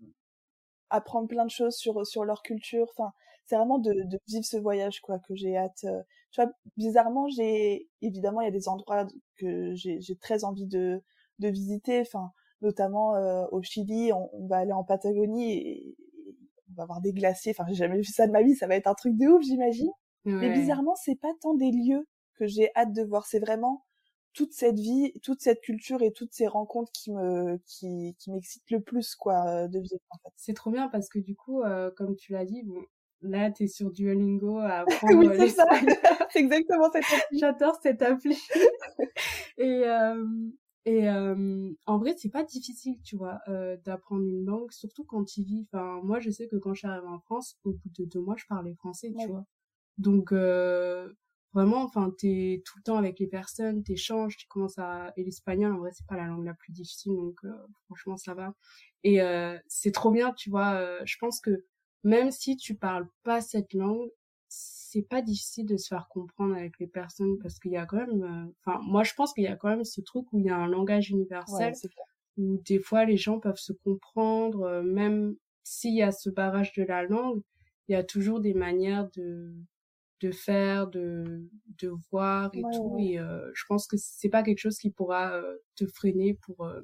apprendre 0.89 1.27
plein 1.27 1.45
de 1.45 1.51
choses 1.51 1.75
sur 1.75 2.05
sur 2.07 2.23
leur 2.25 2.41
culture. 2.43 2.87
Enfin, 2.97 3.11
c'est 3.45 3.55
vraiment 3.55 3.79
de, 3.79 3.91
de, 3.93 4.19
vivre 4.27 4.45
ce 4.45 4.57
voyage 4.57 5.01
quoi 5.01 5.19
que 5.19 5.35
j'ai 5.35 5.57
hâte. 5.57 5.83
Euh, 5.85 6.01
tu 6.31 6.41
vois, 6.41 6.51
bizarrement, 6.77 7.27
j'ai 7.29 7.89
évidemment 8.01 8.41
il 8.41 8.45
y 8.45 8.47
a 8.47 8.51
des 8.51 8.67
endroits 8.67 9.05
que 9.37 9.73
j'ai 9.75 10.15
très 10.21 10.43
envie 10.43 10.67
de 10.67 11.01
de 11.39 11.47
visiter. 11.49 12.01
Enfin, 12.01 12.31
notamment 12.61 13.15
euh, 13.15 13.45
au 13.51 13.61
Chili, 13.61 14.13
on, 14.13 14.29
on, 14.33 14.47
va 14.47 14.57
aller 14.57 14.71
en 14.71 14.83
Patagonie 14.83 15.51
et, 15.53 15.97
on 16.71 16.75
va 16.75 16.85
voir 16.85 17.01
des 17.01 17.13
glaciers. 17.13 17.53
Enfin, 17.57 17.65
j'ai 17.69 17.75
jamais 17.75 17.97
vu 17.97 18.03
ça 18.03 18.27
de 18.27 18.31
ma 18.31 18.41
vie. 18.41 18.55
Ça 18.55 18.67
va 18.67 18.75
être 18.75 18.87
un 18.87 18.95
truc 18.95 19.15
de 19.17 19.27
ouf, 19.27 19.43
j'imagine. 19.43 19.91
Mais 20.25 20.53
bizarrement, 20.53 20.95
c'est 20.95 21.19
pas 21.19 21.33
tant 21.41 21.53
des 21.53 21.69
lieux 21.69 22.07
que 22.35 22.47
j'ai 22.47 22.69
hâte 22.75 22.93
de 22.93 23.03
voir. 23.03 23.25
C'est 23.25 23.39
vraiment 23.39 23.83
toute 24.33 24.53
cette 24.53 24.79
vie, 24.79 25.13
toute 25.21 25.41
cette 25.41 25.61
culture 25.61 26.01
et 26.01 26.11
toutes 26.11 26.33
ces 26.33 26.47
rencontres 26.47 26.91
qui 26.91 27.11
me 27.11 27.57
qui, 27.65 28.15
qui 28.19 28.31
m'excitent 28.31 28.71
le 28.71 28.81
plus 28.81 29.15
quoi 29.15 29.67
de 29.67 29.79
vivre 29.79 30.01
en 30.09 30.17
fait. 30.17 30.33
C'est 30.35 30.53
trop 30.53 30.71
bien 30.71 30.87
parce 30.89 31.07
que 31.09 31.19
du 31.19 31.35
coup 31.35 31.61
euh, 31.61 31.91
comme 31.95 32.15
tu 32.15 32.33
l'as 32.33 32.45
dit 32.45 32.63
bon 32.63 32.81
là 33.23 33.51
t'es 33.51 33.67
sur 33.67 33.91
Duolingo 33.91 34.57
à 34.57 34.79
apprendre 34.87 35.17
oui, 35.17 35.27
c'est 35.37 35.49
ça. 35.49 35.65
c'est 36.31 36.39
exactement 36.39 36.91
cette 36.91 37.03
appli. 37.03 37.17
J'adore 37.39 37.79
cette 37.81 38.01
appli. 38.01 38.37
et 39.57 39.83
euh, 39.85 40.25
et 40.85 41.09
euh, 41.09 41.71
en 41.85 41.97
vrai 41.97 42.15
c'est 42.17 42.29
pas 42.29 42.43
difficile 42.43 43.01
tu 43.03 43.15
vois 43.15 43.39
euh, 43.47 43.77
d'apprendre 43.85 44.23
une 44.23 44.45
langue 44.45 44.71
surtout 44.71 45.03
quand 45.05 45.23
tu 45.23 45.43
vis. 45.43 45.65
Enfin 45.71 46.01
moi 46.03 46.19
je 46.19 46.29
sais 46.29 46.47
que 46.47 46.57
quand 46.57 46.73
je 46.73 46.79
suis 46.79 46.87
arrivée 46.87 47.07
en 47.07 47.19
France 47.19 47.57
au 47.63 47.71
bout 47.71 47.89
de 47.97 48.05
deux 48.05 48.21
mois 48.21 48.35
je 48.37 48.45
parlais 48.47 48.73
français 48.75 49.13
tu 49.17 49.27
vois. 49.27 49.45
Donc 49.97 50.31
euh, 50.31 51.09
vraiment 51.53 51.83
enfin 51.83 52.11
t'es 52.17 52.61
tout 52.65 52.77
le 52.77 52.83
temps 52.83 52.97
avec 52.97 53.19
les 53.19 53.27
personnes 53.27 53.83
t'échanges 53.83 54.37
tu 54.37 54.47
commences 54.47 54.77
à 54.77 55.13
et 55.17 55.23
l'espagnol 55.23 55.73
en 55.73 55.77
vrai 55.77 55.91
c'est 55.93 56.07
pas 56.07 56.17
la 56.17 56.25
langue 56.25 56.45
la 56.45 56.53
plus 56.53 56.73
difficile 56.73 57.13
donc 57.13 57.37
euh, 57.43 57.53
franchement 57.85 58.17
ça 58.17 58.33
va 58.33 58.53
et 59.03 59.21
euh, 59.21 59.57
c'est 59.67 59.91
trop 59.91 60.11
bien 60.11 60.33
tu 60.33 60.49
vois 60.49 60.73
euh, 60.73 60.99
je 61.05 61.15
pense 61.19 61.39
que 61.39 61.65
même 62.03 62.31
si 62.31 62.57
tu 62.57 62.75
parles 62.75 63.07
pas 63.23 63.41
cette 63.41 63.73
langue 63.73 64.09
c'est 64.47 65.01
pas 65.01 65.21
difficile 65.21 65.65
de 65.65 65.77
se 65.77 65.87
faire 65.87 66.07
comprendre 66.09 66.55
avec 66.55 66.79
les 66.79 66.87
personnes 66.87 67.39
parce 67.41 67.59
qu'il 67.59 67.71
y 67.71 67.77
a 67.77 67.85
quand 67.85 67.97
même 67.97 68.51
enfin 68.59 68.79
moi 68.83 69.03
je 69.03 69.13
pense 69.15 69.33
qu'il 69.33 69.43
y 69.43 69.47
a 69.47 69.55
quand 69.55 69.69
même 69.69 69.83
ce 69.83 70.01
truc 70.01 70.31
où 70.31 70.39
il 70.39 70.45
y 70.45 70.49
a 70.49 70.57
un 70.57 70.67
langage 70.67 71.09
universel 71.09 71.73
où 72.37 72.61
des 72.65 72.79
fois 72.79 73.05
les 73.05 73.17
gens 73.17 73.39
peuvent 73.39 73.57
se 73.57 73.73
comprendre 73.73 74.81
même 74.81 75.35
s'il 75.63 75.95
y 75.95 76.03
a 76.03 76.11
ce 76.11 76.29
barrage 76.29 76.73
de 76.73 76.83
la 76.83 77.03
langue 77.03 77.41
il 77.87 77.93
y 77.93 77.95
a 77.95 78.03
toujours 78.03 78.39
des 78.39 78.53
manières 78.53 79.09
de 79.15 79.53
de 80.23 80.31
faire, 80.31 80.87
de, 80.87 81.49
de 81.81 81.91
voir 82.09 82.49
et 82.53 82.61
tout. 82.73 82.95
Et 82.97 83.19
euh, 83.19 83.51
je 83.53 83.63
pense 83.67 83.87
que 83.87 83.97
c'est 83.99 84.29
pas 84.29 84.41
quelque 84.41 84.59
chose 84.59 84.77
qui 84.77 84.89
pourra 84.89 85.33
euh, 85.33 85.57
te 85.75 85.85
freiner 85.85 86.35
pour, 86.45 86.65
euh, 86.65 86.81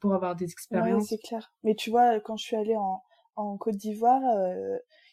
pour 0.00 0.14
avoir 0.14 0.36
des 0.36 0.44
expériences. 0.44 1.08
c'est 1.08 1.18
clair. 1.18 1.50
Mais 1.62 1.74
tu 1.74 1.88
vois, 1.88 2.20
quand 2.20 2.36
je 2.36 2.44
suis 2.44 2.56
allée 2.56 2.76
en, 2.76 3.00
en 3.38 3.56
Côte 3.56 3.76
d'Ivoire, 3.76 4.22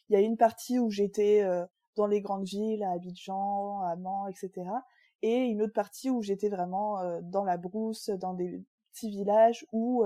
il 0.09 0.13
y 0.13 0.15
a 0.15 0.21
une 0.21 0.37
partie 0.37 0.79
où 0.79 0.89
j'étais 0.89 1.43
dans 1.95 2.07
les 2.07 2.21
grandes 2.21 2.45
villes, 2.45 2.83
à 2.83 2.91
Abidjan, 2.91 3.81
à 3.81 3.95
Mans, 3.95 4.27
etc. 4.27 4.51
Et 5.21 5.45
une 5.45 5.61
autre 5.61 5.73
partie 5.73 6.09
où 6.09 6.21
j'étais 6.21 6.49
vraiment 6.49 7.19
dans 7.21 7.43
la 7.43 7.57
brousse, 7.57 8.09
dans 8.09 8.33
des 8.33 8.63
petits 8.91 9.09
villages 9.09 9.65
où, 9.71 10.03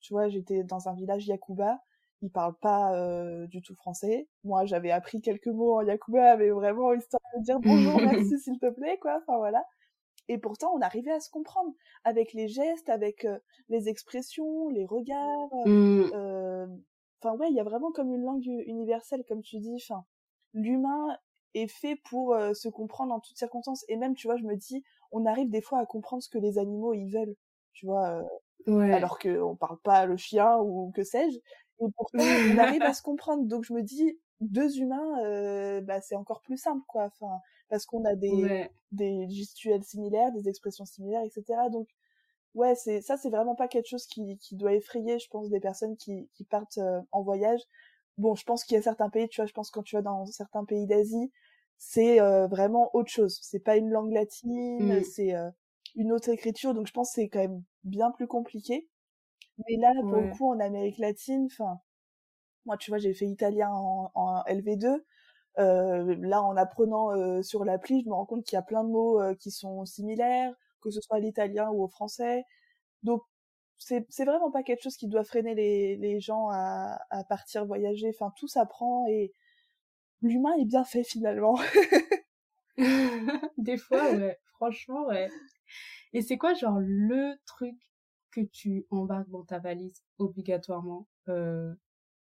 tu 0.00 0.12
vois, 0.12 0.28
j'étais 0.28 0.64
dans 0.64 0.88
un 0.88 0.94
village 0.94 1.26
Yakuba 1.26 1.80
ils 2.22 2.30
parlent 2.30 2.56
pas 2.60 2.94
euh, 2.94 3.46
du 3.48 3.60
tout 3.62 3.74
français. 3.74 4.28
Moi, 4.44 4.64
j'avais 4.64 4.92
appris 4.92 5.20
quelques 5.20 5.48
mots 5.48 5.74
en 5.74 5.82
Yakuba, 5.82 6.36
mais 6.36 6.50
vraiment 6.50 6.94
histoire 6.94 7.20
de 7.36 7.42
dire 7.42 7.58
bonjour, 7.60 8.00
merci, 8.00 8.38
s'il 8.42 8.58
te 8.58 8.70
plaît, 8.70 8.98
quoi. 8.98 9.20
Enfin 9.20 9.38
voilà. 9.38 9.64
Et 10.28 10.38
pourtant, 10.38 10.72
on 10.74 10.80
arrivait 10.80 11.10
à 11.10 11.18
se 11.18 11.28
comprendre 11.28 11.72
avec 12.04 12.32
les 12.32 12.46
gestes, 12.46 12.88
avec 12.88 13.24
euh, 13.24 13.38
les 13.68 13.88
expressions, 13.88 14.68
les 14.68 14.86
regards. 14.86 15.50
Euh, 15.66 16.66
mm. 16.66 16.80
Enfin 17.22 17.36
ouais, 17.36 17.48
il 17.50 17.56
y 17.56 17.60
a 17.60 17.64
vraiment 17.64 17.92
comme 17.92 18.12
une 18.12 18.22
langue 18.22 18.44
universelle, 18.66 19.24
comme 19.28 19.42
tu 19.42 19.58
dis. 19.58 19.76
Enfin, 19.76 20.04
l'humain 20.54 21.16
est 21.54 21.68
fait 21.68 21.96
pour 21.96 22.36
se 22.54 22.68
comprendre 22.68 23.14
en 23.14 23.20
toutes 23.20 23.36
circonstances. 23.36 23.84
Et 23.88 23.96
même, 23.96 24.14
tu 24.14 24.26
vois, 24.26 24.36
je 24.36 24.44
me 24.44 24.56
dis, 24.56 24.82
on 25.12 25.26
arrive 25.26 25.50
des 25.50 25.60
fois 25.60 25.78
à 25.78 25.86
comprendre 25.86 26.22
ce 26.22 26.28
que 26.28 26.38
les 26.38 26.58
animaux 26.58 26.94
ils 26.94 27.10
veulent. 27.10 27.36
Tu 27.72 27.86
vois. 27.86 28.22
Ouais. 28.66 28.92
alors 28.92 29.18
qu'on 29.18 29.56
parle 29.56 29.78
pas 29.80 30.06
le 30.06 30.16
chien 30.16 30.58
ou 30.58 30.92
que 30.94 31.02
sais-je 31.02 31.38
et 31.82 31.90
pourtant, 31.96 32.22
on 32.22 32.58
arrive 32.58 32.82
à 32.82 32.94
se 32.94 33.02
comprendre. 33.02 33.44
Donc 33.44 33.64
je 33.64 33.72
me 33.72 33.82
dis, 33.82 34.18
deux 34.40 34.78
humains, 34.78 35.24
euh, 35.24 35.80
bah, 35.80 36.00
c'est 36.00 36.16
encore 36.16 36.40
plus 36.40 36.56
simple, 36.56 36.82
quoi. 36.86 37.04
Enfin, 37.04 37.38
parce 37.68 37.86
qu'on 37.86 38.04
a 38.04 38.14
des, 38.14 38.68
des 38.90 39.28
gestuels 39.28 39.82
similaires, 39.82 40.32
des 40.32 40.48
expressions 40.48 40.84
similaires, 40.84 41.22
etc. 41.24 41.44
Donc, 41.70 41.88
ouais, 42.54 42.74
c'est 42.74 43.00
ça, 43.00 43.16
c'est 43.16 43.30
vraiment 43.30 43.54
pas 43.54 43.68
quelque 43.68 43.88
chose 43.88 44.06
qui, 44.06 44.38
qui 44.38 44.56
doit 44.56 44.74
effrayer, 44.74 45.18
je 45.18 45.28
pense, 45.28 45.48
des 45.50 45.60
personnes 45.60 45.96
qui, 45.96 46.28
qui 46.34 46.44
partent 46.44 46.78
euh, 46.78 47.00
en 47.12 47.22
voyage. 47.22 47.60
Bon, 48.18 48.34
je 48.34 48.44
pense 48.44 48.64
qu'il 48.64 48.76
y 48.76 48.78
a 48.78 48.82
certains 48.82 49.10
pays, 49.10 49.28
tu 49.28 49.40
vois, 49.40 49.46
je 49.46 49.52
pense 49.52 49.70
quand 49.70 49.82
tu 49.82 49.96
vas 49.96 50.02
dans 50.02 50.26
certains 50.26 50.64
pays 50.64 50.86
d'Asie, 50.86 51.32
c'est 51.78 52.20
euh, 52.20 52.46
vraiment 52.46 52.90
autre 52.94 53.10
chose. 53.10 53.38
C'est 53.42 53.60
pas 53.60 53.76
une 53.76 53.90
langue 53.90 54.12
latine, 54.12 54.98
mmh. 54.98 55.04
c'est 55.04 55.34
euh, 55.34 55.50
une 55.96 56.12
autre 56.12 56.28
écriture, 56.28 56.74
donc 56.74 56.86
je 56.86 56.92
pense 56.92 57.10
que 57.10 57.14
c'est 57.22 57.28
quand 57.28 57.40
même 57.40 57.62
bien 57.84 58.10
plus 58.10 58.26
compliqué. 58.26 58.88
Mais 59.68 59.76
là, 59.76 59.92
pour 60.02 60.20
le 60.20 60.30
coup, 60.30 60.48
en 60.48 60.60
Amérique 60.60 60.98
latine, 60.98 61.46
enfin, 61.46 61.80
moi, 62.66 62.76
tu 62.76 62.90
vois, 62.90 62.98
j'ai 62.98 63.14
fait 63.14 63.26
italien 63.26 63.70
en, 63.70 64.10
en 64.14 64.42
LV2. 64.44 65.02
Euh, 65.58 66.16
là, 66.20 66.42
en 66.42 66.56
apprenant 66.56 67.12
euh, 67.12 67.42
sur 67.42 67.64
l'appli, 67.64 68.02
je 68.02 68.08
me 68.08 68.14
rends 68.14 68.24
compte 68.24 68.44
qu'il 68.44 68.56
y 68.56 68.58
a 68.58 68.62
plein 68.62 68.84
de 68.84 68.88
mots 68.88 69.20
euh, 69.20 69.34
qui 69.34 69.50
sont 69.50 69.84
similaires, 69.84 70.54
que 70.82 70.90
ce 70.90 71.00
soit 71.00 71.16
à 71.18 71.20
l'italien 71.20 71.70
ou 71.70 71.82
au 71.84 71.88
français. 71.88 72.44
Donc, 73.02 73.22
c'est 73.78 74.06
c'est 74.10 74.24
vraiment 74.24 74.50
pas 74.50 74.62
quelque 74.62 74.82
chose 74.82 74.96
qui 74.96 75.08
doit 75.08 75.24
freiner 75.24 75.54
les 75.54 75.96
les 75.96 76.20
gens 76.20 76.48
à 76.50 76.98
à 77.10 77.24
partir 77.24 77.66
voyager. 77.66 78.10
Enfin, 78.10 78.32
tout 78.38 78.48
s'apprend 78.48 79.06
et 79.08 79.32
l'humain 80.22 80.54
est 80.60 80.66
bien 80.66 80.84
fait 80.84 81.04
finalement. 81.04 81.58
Des 83.58 83.76
fois, 83.76 84.12
ouais. 84.12 84.38
Franchement, 84.56 85.06
ouais. 85.06 85.28
Et 86.12 86.22
c'est 86.22 86.38
quoi, 86.38 86.54
genre, 86.54 86.78
le 86.80 87.34
truc 87.46 87.76
que 88.30 88.40
tu 88.40 88.86
embarques 88.90 89.28
dans 89.30 89.44
ta 89.44 89.58
valise 89.58 90.02
obligatoirement 90.18 91.06
euh, 91.28 91.74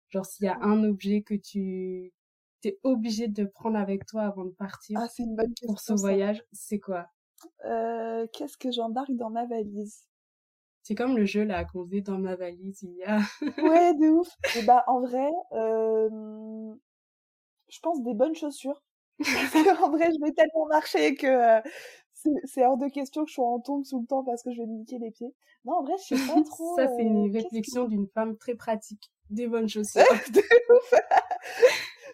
Genre 0.09 0.25
s'il 0.25 0.45
y 0.45 0.49
a 0.49 0.59
un 0.61 0.83
objet 0.83 1.21
que 1.21 1.33
tu 1.35 2.13
es 2.65 2.79
obligé 2.83 3.27
de 3.27 3.45
prendre 3.45 3.77
avec 3.77 4.05
toi 4.05 4.23
avant 4.23 4.43
de 4.45 4.51
partir 4.51 4.99
ah, 4.99 5.07
une 5.17 5.35
bonne 5.35 5.53
pour 5.65 5.79
ce 5.79 5.93
voyage, 5.93 6.43
c'est 6.51 6.79
quoi? 6.79 7.07
Euh, 7.65 8.27
Qu'est-ce 8.33 8.57
que 8.57 8.71
j'embarque 8.71 9.11
dans 9.11 9.29
ma 9.29 9.45
valise? 9.45 10.07
C'est 10.83 10.95
comme 10.95 11.15
le 11.15 11.25
jeu 11.25 11.43
là 11.43 11.63
qu'on 11.65 11.85
faisait 11.85 12.01
dans 12.01 12.17
ma 12.17 12.35
valise 12.35 12.81
il 12.81 12.95
y 12.95 13.03
a. 13.03 13.17
ouais, 13.63 13.93
de 13.93 14.09
ouf. 14.09 14.27
Et 14.57 14.63
bah 14.63 14.83
en 14.87 15.01
vrai, 15.01 15.29
euh, 15.53 16.73
je 17.69 17.79
pense 17.81 18.01
des 18.03 18.13
bonnes 18.13 18.35
chaussures. 18.35 18.81
en 19.19 19.91
vrai, 19.91 20.09
je 20.11 20.25
vais 20.25 20.31
tellement 20.31 20.65
marcher 20.67 21.15
que 21.15 21.27
euh, 21.27 21.61
c'est 22.45 22.65
hors 22.65 22.77
de 22.77 22.87
question 22.87 23.23
que 23.23 23.29
je 23.29 23.35
sois 23.35 23.47
en 23.47 23.59
tongs 23.59 23.83
tout 23.87 23.99
le 24.01 24.07
temps 24.07 24.23
parce 24.23 24.41
que 24.41 24.51
je 24.51 24.61
vais 24.61 24.67
me 24.67 24.79
niquer 24.79 24.97
les 24.97 25.11
pieds. 25.11 25.33
Non, 25.65 25.73
en 25.73 25.83
vrai, 25.83 25.93
je 25.99 26.15
sais 26.15 26.27
pas 26.27 26.41
trop. 26.49 26.75
Ça, 26.75 26.87
c'est 26.87 27.03
une 27.03 27.27
euh, 27.27 27.31
réflexion 27.31 27.87
d'une 27.87 28.07
femme 28.07 28.35
très 28.37 28.55
pratique. 28.55 29.11
Des 29.29 29.47
bonnes 29.47 29.69
chaussures. 29.69 30.03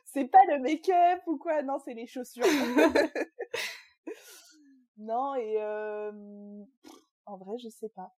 c'est 0.05 0.25
pas 0.25 0.39
le 0.49 0.59
make-up 0.59 1.21
ou 1.25 1.37
quoi, 1.37 1.63
non, 1.63 1.77
c'est 1.83 1.93
les 1.93 2.05
chaussures. 2.05 2.43
Non, 4.97 5.35
et 5.35 5.57
euh... 5.61 6.63
en 7.25 7.37
vrai, 7.37 7.57
je 7.57 7.69
sais 7.69 7.89
pas. 7.89 8.15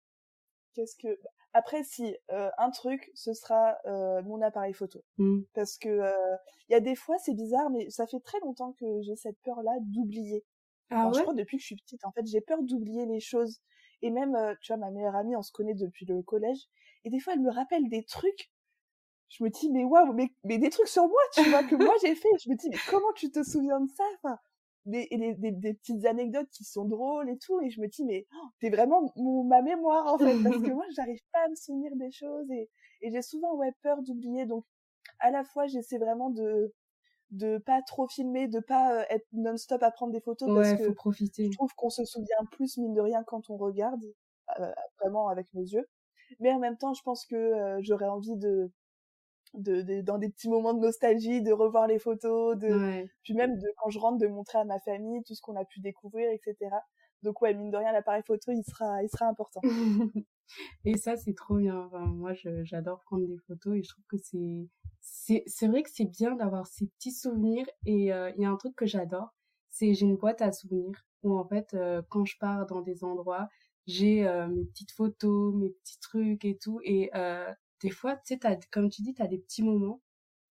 Qu'est-ce 0.73 0.95
que... 0.95 1.19
Après, 1.53 1.83
si, 1.83 2.15
euh, 2.31 2.49
un 2.57 2.69
truc, 2.69 3.11
ce 3.15 3.33
sera 3.33 3.77
euh, 3.85 4.21
mon 4.23 4.41
appareil 4.41 4.73
photo. 4.73 5.03
Mmh. 5.17 5.41
Parce 5.53 5.77
que 5.77 6.01
il 6.69 6.73
y 6.73 6.75
a 6.75 6.79
des 6.79 6.95
fois, 6.95 7.17
c'est 7.17 7.33
bizarre, 7.33 7.69
mais 7.71 7.89
ça 7.89 8.05
fait 8.05 8.19
très 8.19 8.39
longtemps 8.41 8.73
que 8.73 9.01
j'ai 9.01 9.15
cette 9.15 9.39
peur-là 9.41 9.71
d'oublier. 9.81 10.45
Ah 10.91 11.11
je 11.13 11.21
crois 11.21 11.33
depuis 11.33 11.57
que 11.57 11.61
je 11.61 11.67
suis 11.67 11.75
petite, 11.75 12.05
en 12.05 12.11
fait, 12.11 12.25
j'ai 12.25 12.41
peur 12.41 12.61
d'oublier 12.61 13.05
les 13.05 13.19
choses. 13.19 13.61
Et 14.01 14.11
même, 14.11 14.37
tu 14.61 14.71
vois, 14.71 14.77
ma 14.77 14.91
meilleure 14.91 15.15
amie, 15.15 15.35
on 15.35 15.41
se 15.41 15.51
connaît 15.51 15.73
depuis 15.73 16.05
le 16.05 16.21
collège. 16.21 16.69
Et 17.03 17.09
des 17.09 17.19
fois, 17.19 17.33
elle 17.33 17.41
me 17.41 17.51
rappelle 17.51 17.89
des 17.89 18.03
trucs. 18.03 18.51
Je 19.29 19.43
me 19.43 19.49
dis, 19.49 19.69
mais 19.69 19.83
waouh, 19.83 20.13
mais, 20.13 20.33
mais 20.43 20.57
des 20.57 20.69
trucs 20.69 20.87
sur 20.87 21.07
moi, 21.07 21.21
tu 21.33 21.43
vois, 21.49 21.63
que 21.63 21.75
moi 21.75 21.93
j'ai 22.01 22.15
fait. 22.15 22.29
Je 22.43 22.49
me 22.49 22.55
dis, 22.55 22.69
mais 22.69 22.77
comment 22.89 23.11
tu 23.15 23.29
te 23.31 23.43
souviens 23.43 23.79
de 23.79 23.89
ça 23.91 24.03
enfin, 24.15 24.39
des, 24.89 25.08
des, 25.12 25.52
des, 25.52 25.73
petites 25.73 26.06
anecdotes 26.06 26.49
qui 26.52 26.63
sont 26.63 26.86
drôles 26.86 27.30
et 27.30 27.38
tout. 27.38 27.60
Et 27.62 27.69
je 27.69 27.82
me 27.82 27.88
dis, 27.88 28.04
mais 28.04 28.25
oh, 28.34 28.47
t'es 28.60 28.69
vraiment 28.69 29.13
ma 29.45 29.62
mémoire, 29.62 30.13
en 30.13 30.17
fait. 30.17 30.41
Parce 30.43 30.58
que 30.58 30.71
moi, 30.73 30.86
j'arrive 30.95 31.21
pas 31.32 31.45
à 31.45 31.49
me 31.49 31.56
souvenir 31.56 31.95
des 31.95 32.12
choses. 32.12 32.49
Et, 32.52 32.69
et 33.02 33.12
j'ai 33.12 33.21
souvent, 33.21 33.56
ouais, 33.56 33.71
peur 33.82 34.02
d'oublier. 34.02 34.45
Donc, 34.45 34.65
à 35.19 35.32
la 35.32 35.43
fois, 35.43 35.67
j'essaie 35.67 35.97
vraiment 35.97 36.30
de 36.30 36.73
de 37.32 37.60
pas 37.60 37.84
trop 37.84 38.08
filmer, 38.08 38.47
de 38.47 38.60
pas 38.60 39.06
être 39.12 39.28
non-stop 39.34 39.84
à 39.84 39.91
prendre 39.91 40.12
des 40.12 40.19
photos 40.19 40.49
parce 40.52 40.73
que 40.73 40.89
profiter. 40.89 41.45
je 41.45 41.52
trouve 41.52 41.71
qu'on 41.75 41.91
se 41.91 42.04
souvient 42.04 42.43
plus 42.52 42.78
mine 42.78 42.95
de 42.95 43.02
rien 43.02 43.23
quand 43.23 43.52
on 43.52 43.58
regarde 43.58 44.04
vraiment 44.99 45.28
avec 45.28 45.45
nos 45.54 45.62
yeux. 45.62 45.88
Mais 46.39 46.52
en 46.52 46.58
même 46.58 46.75
temps, 46.75 46.95
je 46.95 47.04
pense 47.04 47.28
que 47.28 47.78
j'aurais 47.82 48.08
envie 48.08 48.36
de 48.36 48.71
de, 49.53 50.01
dans 50.01 50.17
des 50.17 50.29
petits 50.29 50.49
moments 50.49 50.73
de 50.73 50.79
nostalgie, 50.79 51.41
de 51.41 51.51
revoir 51.51 51.88
les 51.88 51.99
photos, 51.99 52.57
de 52.57 53.05
puis 53.23 53.33
même 53.33 53.57
de 53.57 53.67
quand 53.77 53.89
je 53.89 53.99
rentre 53.99 54.17
de 54.17 54.27
montrer 54.27 54.59
à 54.59 54.65
ma 54.65 54.79
famille 54.79 55.23
tout 55.23 55.35
ce 55.35 55.41
qu'on 55.41 55.55
a 55.55 55.65
pu 55.65 55.79
découvrir, 55.79 56.29
etc. 56.31 56.69
Donc 57.23 57.41
ouais, 57.41 57.53
mine 57.53 57.69
de 57.69 57.77
rien, 57.77 57.91
l'appareil 57.91 58.23
photo, 58.25 58.51
il 58.51 58.63
sera, 58.63 59.03
il 59.03 59.09
sera 59.09 59.25
important. 59.25 59.62
et 60.85 60.97
ça, 60.97 61.17
c'est 61.17 61.33
trop 61.33 61.57
bien. 61.57 61.77
Enfin, 61.88 62.05
moi, 62.05 62.33
j'adore 62.63 63.01
prendre 63.01 63.27
des 63.27 63.38
photos 63.39 63.77
et 63.77 63.83
je 63.83 63.89
trouve 63.89 64.05
que 64.07 64.17
c'est, 64.17 64.69
c'est, 65.01 65.43
c'est 65.45 65.67
vrai 65.67 65.83
que 65.83 65.89
c'est 65.91 66.05
bien 66.05 66.35
d'avoir 66.35 66.67
ces 66.67 66.88
petits 66.88 67.12
souvenirs. 67.12 67.67
Et 67.85 68.13
euh, 68.13 68.31
il 68.38 68.43
y 68.43 68.45
a 68.45 68.49
un 68.49 68.55
truc 68.55 68.75
que 68.75 68.85
j'adore, 68.85 69.33
c'est 69.69 69.93
j'ai 69.93 70.05
une 70.05 70.15
boîte 70.15 70.41
à 70.41 70.51
souvenirs 70.51 71.05
où 71.23 71.38
en 71.38 71.45
fait, 71.45 71.73
euh, 71.73 72.01
quand 72.09 72.23
je 72.23 72.38
pars 72.38 72.65
dans 72.65 72.81
des 72.81 73.03
endroits, 73.03 73.49
j'ai 73.85 74.25
euh, 74.25 74.47
mes 74.47 74.63
petites 74.65 74.91
photos, 74.91 75.53
mes 75.55 75.69
petits 75.69 75.99
trucs 75.99 76.45
et 76.45 76.57
tout. 76.57 76.79
Et 76.83 77.12
des 77.81 77.89
fois, 77.89 78.15
tu 78.17 78.35
sais, 78.35 78.59
comme 78.71 78.89
tu 78.89 79.01
dis, 79.01 79.13
tu 79.13 79.21
as 79.21 79.27
des 79.27 79.37
petits 79.37 79.63
moments. 79.63 80.01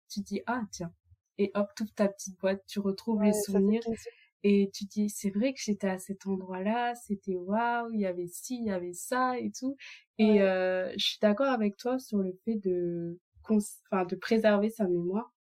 Tu 0.08 0.20
dis, 0.20 0.42
ah, 0.46 0.62
tiens. 0.70 0.92
Et 1.38 1.50
hop, 1.54 1.68
toute 1.76 1.94
ta 1.94 2.08
petite 2.08 2.38
boîte, 2.38 2.62
tu 2.66 2.78
retrouves 2.78 3.22
les 3.22 3.32
souvenirs. 3.32 3.82
Et 4.46 4.70
tu 4.74 4.84
dis, 4.84 5.08
c'est 5.08 5.30
vrai 5.30 5.54
que 5.54 5.60
j'étais 5.62 5.88
à 5.88 5.98
cet 5.98 6.26
endroit-là, 6.26 6.94
c'était 6.94 7.34
waouh, 7.34 7.90
il 7.94 8.00
y 8.00 8.06
avait 8.06 8.26
ci, 8.26 8.56
il 8.56 8.66
y 8.66 8.70
avait 8.70 8.92
ça 8.92 9.38
et 9.38 9.50
tout. 9.50 9.74
Et 10.18 10.42
euh, 10.42 10.92
je 10.98 11.04
suis 11.04 11.18
d'accord 11.22 11.48
avec 11.48 11.78
toi 11.78 11.98
sur 11.98 12.18
le 12.18 12.38
fait 12.44 12.56
de, 12.56 13.18
enfin, 13.48 14.04
de 14.04 14.16
préserver 14.16 14.68
sa 14.68 14.86
mémoire. 14.86 15.32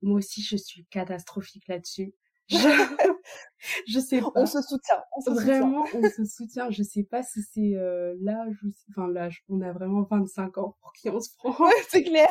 Moi 0.00 0.18
aussi, 0.18 0.42
je 0.42 0.56
suis 0.56 0.84
catastrophique 0.86 1.66
là-dessus. 1.66 2.14
Je 2.50 3.13
sais 4.00 4.20
pas. 4.20 4.30
On 4.34 4.46
se 4.46 4.60
soutient. 4.62 5.02
vraiment, 5.26 5.84
on 5.94 6.02
se 6.10 6.24
soutient. 6.24 6.70
Je 6.70 6.82
sais 6.82 7.02
pas 7.02 7.22
si 7.22 7.42
c'est 7.42 7.74
euh, 7.76 8.14
l'âge 8.20 8.56
ou 8.62 8.68
enfin 8.90 9.08
l'âge. 9.08 9.44
On 9.48 9.60
a 9.60 9.72
vraiment 9.72 10.02
25 10.02 10.58
ans 10.58 10.76
pour 10.80 10.92
qui 10.92 11.08
on 11.10 11.20
se 11.20 11.30
prend. 11.36 11.64
Ouais, 11.64 11.72
c'est 11.88 12.02
clair. 12.02 12.28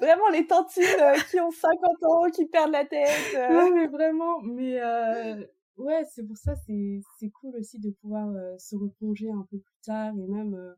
Vraiment 0.00 0.28
les 0.30 0.46
tantines 0.46 0.82
euh, 1.00 1.14
qui 1.30 1.40
ont 1.40 1.50
50 1.50 2.04
ans, 2.04 2.30
qui 2.30 2.46
perdent 2.46 2.72
la 2.72 2.84
tête. 2.84 3.08
Euh. 3.36 3.52
Non 3.52 3.74
mais 3.74 3.86
vraiment, 3.86 4.40
mais 4.42 4.80
euh, 4.80 5.44
ouais, 5.76 6.04
c'est 6.12 6.26
pour 6.26 6.36
ça 6.36 6.54
c'est 6.66 7.00
c'est 7.18 7.30
cool 7.30 7.56
aussi 7.56 7.78
de 7.78 7.90
pouvoir 7.90 8.28
se 8.58 8.76
replonger 8.76 9.30
un 9.30 9.46
peu 9.50 9.58
plus 9.58 9.80
tard 9.84 10.12
et 10.18 10.26
même 10.26 10.74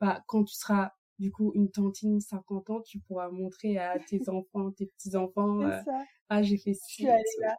bah 0.00 0.22
quand 0.26 0.44
tu 0.44 0.54
seras 0.54 0.92
du 1.18 1.32
coup 1.32 1.52
une 1.54 1.70
tantine 1.70 2.20
50 2.20 2.70
ans, 2.70 2.80
tu 2.82 2.98
pourras 2.98 3.30
montrer 3.30 3.78
à 3.78 3.98
tes 3.98 4.28
enfants, 4.28 4.70
tes 4.70 4.86
petits 4.86 5.16
enfants. 5.16 5.60
ah 6.28 6.42
j'ai 6.42 6.58
fait 6.58 6.74
ci. 6.74 6.82
Je 6.88 6.94
suis 6.94 7.08
allée 7.08 7.22
là. 7.40 7.56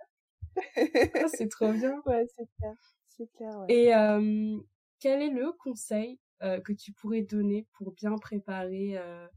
Ah, 0.57 0.81
c'est 1.33 1.49
trop 1.49 1.71
bien. 1.71 2.01
Ouais, 2.05 2.25
c'est 2.35 2.47
clair. 2.57 2.73
C'est 3.07 3.27
clair, 3.33 3.59
ouais. 3.59 3.73
Et 3.73 3.95
euh, 3.95 4.57
quel 4.99 5.21
est 5.21 5.29
le 5.29 5.51
conseil 5.53 6.19
euh, 6.43 6.59
que 6.59 6.73
tu 6.73 6.91
pourrais 6.93 7.21
donner 7.21 7.67
pour 7.73 7.91
bien 7.91 8.15
préparer 8.15 8.97
euh... 8.97 9.27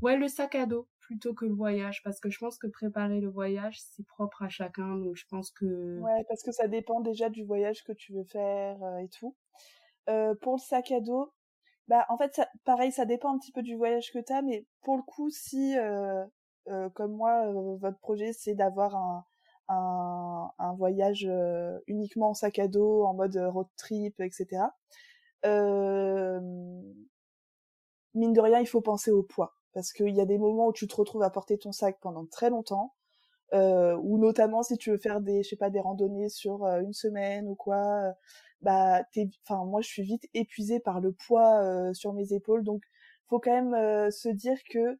ouais, 0.00 0.16
le 0.16 0.28
sac 0.28 0.54
à 0.54 0.66
dos 0.66 0.88
plutôt 1.00 1.34
que 1.34 1.44
le 1.44 1.52
voyage? 1.52 2.02
Parce 2.02 2.20
que 2.20 2.30
je 2.30 2.38
pense 2.38 2.58
que 2.58 2.66
préparer 2.66 3.20
le 3.20 3.28
voyage, 3.28 3.78
c'est 3.80 4.06
propre 4.06 4.42
à 4.42 4.48
chacun. 4.48 4.96
Donc 4.96 5.16
je 5.16 5.26
pense 5.28 5.50
que... 5.50 6.00
Ouais, 6.00 6.24
parce 6.28 6.42
que 6.42 6.52
ça 6.52 6.68
dépend 6.68 7.00
déjà 7.00 7.28
du 7.28 7.44
voyage 7.44 7.84
que 7.84 7.92
tu 7.92 8.12
veux 8.12 8.24
faire 8.24 8.78
et 8.98 9.08
tout. 9.08 9.36
Pour 10.40 10.54
le 10.54 10.58
sac 10.58 10.90
à 10.92 11.00
dos, 11.00 11.32
bah 11.88 12.06
en 12.08 12.16
fait, 12.16 12.34
ça, 12.34 12.48
pareil, 12.64 12.92
ça 12.92 13.04
dépend 13.04 13.34
un 13.34 13.38
petit 13.38 13.52
peu 13.52 13.62
du 13.62 13.76
voyage 13.76 14.12
que 14.12 14.18
tu 14.18 14.32
as, 14.32 14.42
mais 14.42 14.66
pour 14.82 14.96
le 14.96 15.02
coup, 15.02 15.28
si, 15.30 15.74
comme 16.94 17.12
moi, 17.12 17.52
votre 17.76 17.98
projet, 17.98 18.32
c'est 18.32 18.54
d'avoir 18.54 18.96
un 18.96 19.24
un, 19.68 20.74
voyage 20.76 21.26
euh, 21.28 21.78
uniquement 21.86 22.30
en 22.30 22.34
sac 22.34 22.58
à 22.58 22.68
dos, 22.68 23.04
en 23.04 23.14
mode 23.14 23.36
euh, 23.36 23.50
road 23.50 23.66
trip, 23.76 24.20
etc. 24.20 24.64
Mine 28.14 28.32
de 28.32 28.40
rien, 28.40 28.60
il 28.60 28.66
faut 28.66 28.80
penser 28.80 29.10
au 29.10 29.22
poids 29.22 29.54
parce 29.72 29.92
qu'il 29.92 30.14
y 30.14 30.20
a 30.20 30.26
des 30.26 30.38
moments 30.38 30.68
où 30.68 30.72
tu 30.72 30.86
te 30.86 30.94
retrouves 30.94 31.22
à 31.22 31.30
porter 31.30 31.56
ton 31.56 31.72
sac 31.72 31.98
pendant 32.00 32.26
très 32.26 32.50
longtemps, 32.50 32.94
euh, 33.54 33.96
ou 34.02 34.18
notamment 34.18 34.62
si 34.62 34.76
tu 34.76 34.90
veux 34.90 34.98
faire 34.98 35.20
des, 35.22 35.42
je 35.42 35.48
sais 35.56 35.70
des 35.70 35.80
randonnées 35.80 36.28
sur 36.28 36.66
une 36.66 36.92
semaine 36.92 37.48
ou 37.48 37.54
quoi, 37.54 38.12
bah, 38.60 39.02
enfin 39.46 39.64
moi 39.64 39.80
je 39.80 39.88
suis 39.88 40.02
vite 40.02 40.28
épuisée 40.34 40.78
par 40.78 41.00
le 41.00 41.12
poids 41.12 41.94
sur 41.94 42.12
mes 42.12 42.34
épaules, 42.34 42.64
donc 42.64 42.82
faut 43.28 43.40
quand 43.40 43.62
même 43.62 44.10
se 44.10 44.28
dire 44.28 44.58
que 44.70 44.98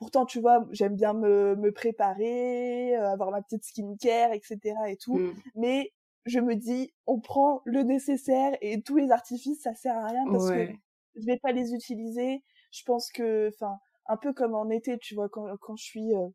Pourtant, 0.00 0.24
tu 0.24 0.40
vois, 0.40 0.66
j'aime 0.70 0.96
bien 0.96 1.12
me, 1.12 1.54
me 1.56 1.72
préparer, 1.72 2.96
euh, 2.96 3.12
avoir 3.12 3.30
ma 3.30 3.42
petite 3.42 3.64
skincare, 3.64 4.32
etc. 4.32 4.58
et 4.88 4.96
tout. 4.96 5.18
Mm. 5.18 5.34
Mais 5.56 5.92
je 6.24 6.40
me 6.40 6.56
dis, 6.56 6.90
on 7.06 7.20
prend 7.20 7.60
le 7.66 7.82
nécessaire 7.82 8.56
et 8.62 8.80
tous 8.80 8.96
les 8.96 9.10
artifices, 9.10 9.62
ça 9.62 9.74
sert 9.74 9.96
à 9.96 10.06
rien 10.06 10.24
parce 10.30 10.50
que 10.50 10.68
je 11.16 11.26
vais 11.26 11.38
pas 11.38 11.52
les 11.52 11.74
utiliser. 11.74 12.42
Je 12.72 12.82
pense 12.84 13.12
que, 13.12 13.50
enfin, 13.54 13.78
un 14.06 14.16
peu 14.16 14.32
comme 14.32 14.54
en 14.54 14.70
été, 14.70 14.96
tu 14.98 15.14
vois, 15.14 15.28
quand, 15.28 15.46
quand 15.60 15.76
je 15.76 15.84
suis 15.84 16.14
euh, 16.14 16.28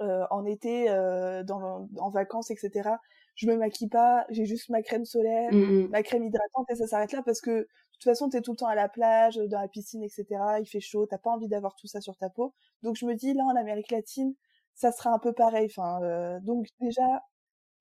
euh 0.00 0.24
en 0.30 0.44
été, 0.44 0.90
euh, 0.90 1.44
dans, 1.44 1.88
en 1.96 2.10
vacances, 2.10 2.50
etc 2.50 2.90
je 3.34 3.46
me 3.46 3.56
maquille 3.56 3.88
pas, 3.88 4.26
j'ai 4.30 4.44
juste 4.44 4.68
ma 4.68 4.82
crème 4.82 5.04
solaire, 5.04 5.52
mmh 5.52 5.88
ma 5.88 6.02
crème 6.02 6.24
hydratante 6.24 6.70
et 6.70 6.76
ça 6.76 6.86
s'arrête 6.86 7.12
là 7.12 7.22
parce 7.22 7.40
que 7.40 7.50
de 7.50 7.66
toute 7.94 8.04
façon 8.04 8.28
t'es 8.28 8.40
tout 8.40 8.52
le 8.52 8.56
temps 8.56 8.66
à 8.66 8.74
la 8.74 8.88
plage, 8.88 9.36
dans 9.36 9.60
la 9.60 9.68
piscine, 9.68 10.02
etc. 10.02 10.26
Il 10.60 10.66
fait 10.66 10.80
chaud, 10.80 11.06
t'as 11.06 11.18
pas 11.18 11.30
envie 11.30 11.48
d'avoir 11.48 11.74
tout 11.76 11.86
ça 11.86 12.00
sur 12.00 12.16
ta 12.16 12.30
peau. 12.30 12.54
Donc 12.82 12.96
je 12.96 13.06
me 13.06 13.14
dis 13.14 13.34
là 13.34 13.44
en 13.44 13.56
Amérique 13.56 13.90
latine, 13.90 14.34
ça 14.74 14.92
sera 14.92 15.10
un 15.10 15.18
peu 15.18 15.32
pareil. 15.32 15.66
Enfin, 15.70 16.02
euh, 16.02 16.38
donc 16.40 16.66
déjà, 16.80 17.22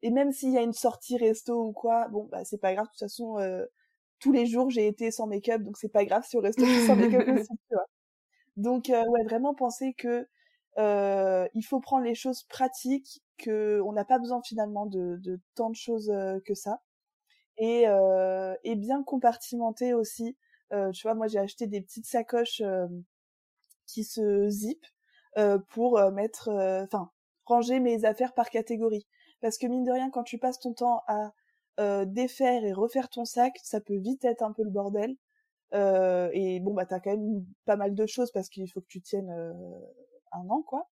et 0.01 0.11
même 0.11 0.31
s'il 0.31 0.51
y 0.51 0.57
a 0.57 0.61
une 0.61 0.73
sortie 0.73 1.17
resto 1.17 1.67
ou 1.67 1.73
quoi, 1.73 2.07
bon 2.09 2.25
bah 2.31 2.43
c'est 2.45 2.59
pas 2.59 2.73
grave. 2.73 2.85
De 2.87 2.91
toute 2.91 2.99
façon, 2.99 3.37
euh, 3.39 3.65
tous 4.19 4.31
les 4.31 4.45
jours 4.45 4.69
j'ai 4.69 4.87
été 4.87 5.11
sans 5.11 5.27
make-up, 5.27 5.61
donc 5.63 5.77
c'est 5.77 5.91
pas 5.91 6.05
grave 6.05 6.23
si 6.27 6.37
au 6.37 6.41
resto 6.41 6.65
sans 6.87 6.95
make-up 6.95 7.27
aussi, 7.47 7.47
tu 7.69 7.75
vois. 7.75 7.85
Donc 8.57 8.89
euh, 8.89 9.03
ouais, 9.09 9.23
vraiment 9.25 9.53
penser 9.55 9.93
que 9.97 10.27
euh, 10.77 11.47
il 11.53 11.63
faut 11.63 11.79
prendre 11.79 12.03
les 12.05 12.15
choses 12.15 12.43
pratiques, 12.43 13.21
que 13.37 13.81
on 13.85 13.93
n'a 13.93 14.05
pas 14.05 14.19
besoin 14.19 14.41
finalement 14.43 14.85
de, 14.85 15.17
de, 15.17 15.39
tant 15.55 15.69
de 15.69 15.75
choses 15.75 16.09
euh, 16.09 16.39
que 16.45 16.53
ça, 16.53 16.81
et, 17.57 17.87
euh, 17.87 18.55
et 18.63 18.75
bien 18.75 19.03
compartimenter 19.03 19.93
aussi. 19.93 20.37
Euh, 20.73 20.91
tu 20.91 21.03
vois, 21.03 21.15
moi 21.15 21.27
j'ai 21.27 21.39
acheté 21.39 21.67
des 21.67 21.81
petites 21.81 22.07
sacoches 22.07 22.61
euh, 22.61 22.87
qui 23.87 24.03
se 24.03 24.49
zip 24.49 24.85
pour 25.69 25.99
mettre, 26.11 26.49
enfin, 26.83 27.09
ranger 27.45 27.79
mes 27.79 28.05
affaires 28.05 28.33
par 28.33 28.49
catégorie. 28.51 29.07
Parce 29.41 29.57
que 29.57 29.65
mine 29.67 29.83
de 29.83 29.91
rien, 29.91 30.11
quand 30.11 30.23
tu 30.23 30.37
passes 30.37 30.59
ton 30.59 30.73
temps 30.73 31.01
à 31.07 31.33
défaire 32.05 32.63
et 32.63 32.71
refaire 32.71 33.09
ton 33.09 33.25
sac, 33.25 33.57
ça 33.63 33.81
peut 33.81 33.97
vite 33.97 34.25
être 34.25 34.43
un 34.43 34.51
peu 34.53 34.63
le 34.63 34.69
bordel. 34.69 35.15
Euh, 35.73 36.29
et 36.33 36.59
bon 36.59 36.73
bah 36.73 36.85
t'as 36.85 36.99
quand 36.99 37.17
même 37.17 37.45
pas 37.65 37.75
mal 37.75 37.95
de 37.95 38.05
choses 38.05 38.31
parce 38.31 38.47
qu'il 38.47 38.69
faut 38.69 38.81
que 38.81 38.87
tu 38.87 39.01
tiennes 39.01 39.31
euh, 39.31 39.53
un 40.33 40.49
an, 40.49 40.61
quoi. 40.61 40.89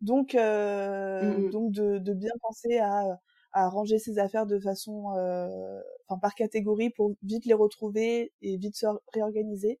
Donc, 0.00 0.34
euh, 0.34 1.22
mmh 1.22 1.50
donc 1.50 1.72
de, 1.72 1.98
de, 1.98 2.14
bien 2.14 2.32
penser 2.42 2.78
à, 2.78 3.18
à 3.52 3.68
ranger 3.68 3.98
ses 3.98 4.18
affaires 4.18 4.46
de 4.46 4.58
façon, 4.58 5.12
euh, 5.16 5.80
enfin 6.08 6.18
par 6.20 6.34
catégorie 6.34 6.90
pour 6.90 7.12
vite 7.22 7.46
les 7.46 7.54
retrouver 7.54 8.32
et 8.42 8.56
vite 8.58 8.76
se 8.76 8.86
réorganiser. 9.12 9.80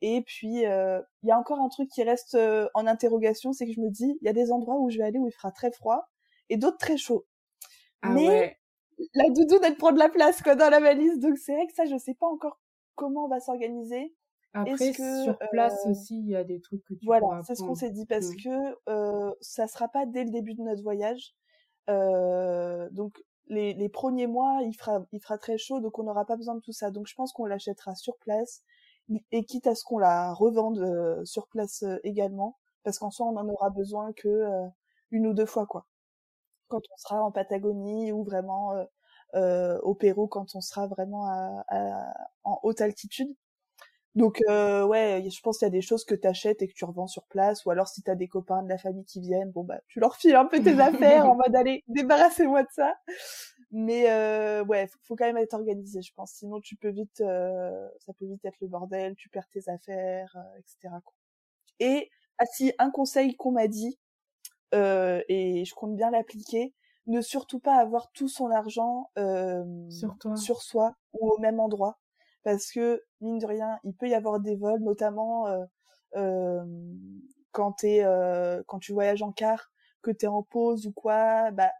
Et 0.00 0.22
puis, 0.22 0.66
euh, 0.66 1.00
il 1.22 1.28
y 1.28 1.32
a 1.32 1.38
encore 1.38 1.60
un 1.60 1.68
truc 1.68 1.88
qui 1.88 2.02
reste 2.02 2.36
en 2.74 2.86
interrogation, 2.86 3.52
c'est 3.52 3.66
que 3.66 3.72
je 3.72 3.80
me 3.80 3.90
dis, 3.90 4.18
il 4.20 4.24
y 4.26 4.28
a 4.28 4.32
des 4.32 4.50
endroits 4.50 4.78
où 4.80 4.90
je 4.90 4.98
vais 4.98 5.04
aller 5.04 5.18
où 5.18 5.28
il 5.28 5.32
fera 5.32 5.52
très 5.52 5.70
froid 5.70 6.08
et 6.48 6.56
d'autres 6.56 6.78
très 6.78 6.96
chaud. 6.96 7.24
Ah 8.02 8.10
Mais 8.10 8.58
la 9.14 9.30
doudoune, 9.30 9.60
elle 9.64 9.76
prend 9.76 9.92
de 9.92 9.98
la 9.98 10.08
place 10.08 10.42
quoi 10.42 10.56
dans 10.56 10.70
la 10.70 10.80
valise, 10.80 11.18
donc 11.18 11.38
c'est 11.38 11.54
vrai 11.54 11.66
que 11.66 11.74
ça, 11.74 11.84
je 11.84 11.96
sais 11.96 12.14
pas 12.14 12.26
encore 12.26 12.60
comment 12.96 13.24
on 13.26 13.28
va 13.28 13.40
s'organiser. 13.40 14.14
Après, 14.54 14.92
sur 14.92 15.38
place 15.50 15.86
euh, 15.86 15.90
aussi, 15.90 16.18
il 16.18 16.28
y 16.28 16.36
a 16.36 16.44
des 16.44 16.60
trucs 16.60 16.84
que 16.84 16.94
tu 16.94 17.06
Voilà, 17.06 17.42
c'est 17.44 17.54
ce 17.54 17.62
qu'on 17.62 17.74
s'est 17.74 17.90
dit 17.90 18.04
parce 18.04 18.28
mmh. 18.28 18.36
que 18.44 18.78
euh, 18.90 19.32
ça 19.40 19.66
sera 19.66 19.88
pas 19.88 20.04
dès 20.04 20.24
le 20.24 20.30
début 20.30 20.54
de 20.54 20.62
notre 20.62 20.82
voyage. 20.82 21.34
Euh, 21.88 22.88
donc 22.90 23.22
les, 23.46 23.72
les 23.72 23.88
premiers 23.88 24.26
mois, 24.26 24.60
il 24.62 24.74
fera, 24.74 25.04
il 25.12 25.20
fera 25.20 25.38
très 25.38 25.56
chaud, 25.56 25.80
donc 25.80 25.98
on 25.98 26.04
n'aura 26.04 26.26
pas 26.26 26.36
besoin 26.36 26.54
de 26.54 26.60
tout 26.60 26.72
ça. 26.72 26.90
Donc 26.90 27.06
je 27.06 27.14
pense 27.14 27.32
qu'on 27.32 27.46
l'achètera 27.46 27.94
sur 27.94 28.18
place 28.18 28.62
et 29.30 29.44
quitte 29.44 29.66
à 29.66 29.74
ce 29.74 29.84
qu'on 29.84 29.98
la 29.98 30.32
revende 30.32 30.78
euh, 30.78 31.24
sur 31.24 31.48
place 31.48 31.82
euh, 31.82 31.98
également, 32.04 32.58
parce 32.84 32.98
qu'en 32.98 33.10
soi 33.10 33.26
on 33.26 33.36
en 33.36 33.48
aura 33.48 33.70
besoin 33.70 34.12
que 34.12 34.44
une 35.10 35.26
ou 35.26 35.32
deux 35.32 35.46
fois 35.46 35.66
quoi. 35.66 35.86
Quand 36.68 36.82
on 36.92 36.96
sera 36.96 37.22
en 37.22 37.32
Patagonie 37.32 38.12
ou 38.12 38.22
vraiment 38.22 38.74
au 39.34 39.94
Pérou 39.94 40.26
quand 40.26 40.54
on 40.54 40.60
sera 40.60 40.86
vraiment 40.86 41.62
en 42.44 42.60
haute 42.62 42.80
altitude. 42.80 43.34
Donc 44.14 44.42
euh, 44.48 44.84
ouais, 44.84 45.24
je 45.30 45.40
pense 45.40 45.58
qu'il 45.58 45.66
y 45.66 45.70
a 45.70 45.70
des 45.70 45.80
choses 45.80 46.04
que 46.04 46.14
tu 46.14 46.26
achètes 46.26 46.60
et 46.60 46.68
que 46.68 46.74
tu 46.74 46.84
revends 46.84 47.06
sur 47.06 47.24
place, 47.24 47.64
ou 47.64 47.70
alors 47.70 47.88
si 47.88 48.02
tu 48.02 48.10
as 48.10 48.14
des 48.14 48.28
copains 48.28 48.62
de 48.62 48.68
la 48.68 48.76
famille 48.76 49.06
qui 49.06 49.20
viennent, 49.20 49.50
bon 49.50 49.64
bah 49.64 49.80
tu 49.88 50.00
leur 50.00 50.16
files 50.16 50.36
un 50.36 50.44
peu 50.44 50.62
tes 50.62 50.78
affaires 50.80 51.30
en 51.30 51.34
mode 51.36 51.56
allez 51.56 51.82
débarrassez-moi 51.88 52.62
de 52.62 52.68
ça. 52.72 52.94
Mais 53.70 54.10
euh, 54.10 54.62
ouais, 54.64 54.86
faut, 54.86 54.98
faut, 55.02 55.16
quand 55.16 55.24
même 55.24 55.38
être 55.38 55.54
organisé, 55.54 56.02
je 56.02 56.12
pense. 56.14 56.32
Sinon 56.32 56.60
tu 56.60 56.76
peux 56.76 56.90
vite, 56.90 57.22
euh, 57.22 57.88
ça 58.00 58.12
peut 58.12 58.26
vite 58.26 58.44
être 58.44 58.60
le 58.60 58.68
bordel, 58.68 59.14
tu 59.16 59.30
perds 59.30 59.48
tes 59.48 59.66
affaires, 59.70 60.36
euh, 60.36 60.58
etc. 60.58 60.94
Et 61.80 62.10
ah 62.36 62.44
si 62.44 62.72
un 62.78 62.90
conseil 62.90 63.34
qu'on 63.34 63.52
m'a 63.52 63.66
dit 63.66 63.98
euh, 64.74 65.22
et 65.28 65.64
je 65.64 65.74
compte 65.74 65.96
bien 65.96 66.10
l'appliquer, 66.10 66.74
ne 67.06 67.22
surtout 67.22 67.60
pas 67.60 67.76
avoir 67.76 68.12
tout 68.12 68.28
son 68.28 68.50
argent 68.50 69.10
sur, 69.88 70.18
toi. 70.18 70.36
sur 70.36 70.60
soi 70.60 70.94
ou 71.14 71.30
au 71.30 71.38
même 71.38 71.58
endroit 71.58 71.98
parce 72.42 72.70
que 72.70 73.02
mine 73.20 73.38
de 73.38 73.46
rien, 73.46 73.78
il 73.84 73.94
peut 73.94 74.08
y 74.08 74.14
avoir 74.14 74.40
des 74.40 74.56
vols, 74.56 74.80
notamment 74.80 75.46
euh, 75.46 75.64
euh, 76.16 76.64
quand 77.52 77.72
t'es 77.72 78.04
euh, 78.04 78.62
quand 78.66 78.78
tu 78.78 78.92
voyages 78.92 79.22
en 79.22 79.32
car, 79.32 79.70
que 80.02 80.10
t'es 80.10 80.26
en 80.26 80.42
pause 80.42 80.86
ou 80.86 80.92
quoi, 80.92 81.50
bah 81.52 81.70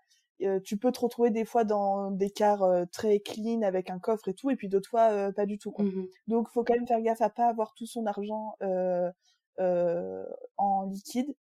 euh, 0.42 0.60
tu 0.60 0.76
peux 0.76 0.92
te 0.92 1.00
retrouver 1.00 1.30
des 1.30 1.44
fois 1.44 1.64
dans 1.64 2.10
des 2.10 2.30
cars 2.30 2.62
euh, 2.62 2.84
très 2.90 3.20
clean 3.20 3.62
avec 3.62 3.90
un 3.90 3.98
coffre 3.98 4.28
et 4.28 4.34
tout, 4.34 4.50
et 4.50 4.56
puis 4.56 4.68
d'autres 4.68 4.88
fois 4.90 5.32
pas 5.32 5.46
du 5.46 5.58
tout. 5.58 5.72
Quoi. 5.72 5.84
Mmh 5.84 6.06
Donc 6.28 6.48
faut 6.48 6.64
quand 6.64 6.74
même 6.74 6.86
faire 6.86 7.00
gaffe 7.00 7.22
à 7.22 7.30
pas 7.30 7.48
avoir 7.48 7.74
tout 7.74 7.86
son 7.86 8.06
argent 8.06 8.56
en 9.58 10.82
liquide 10.84 11.34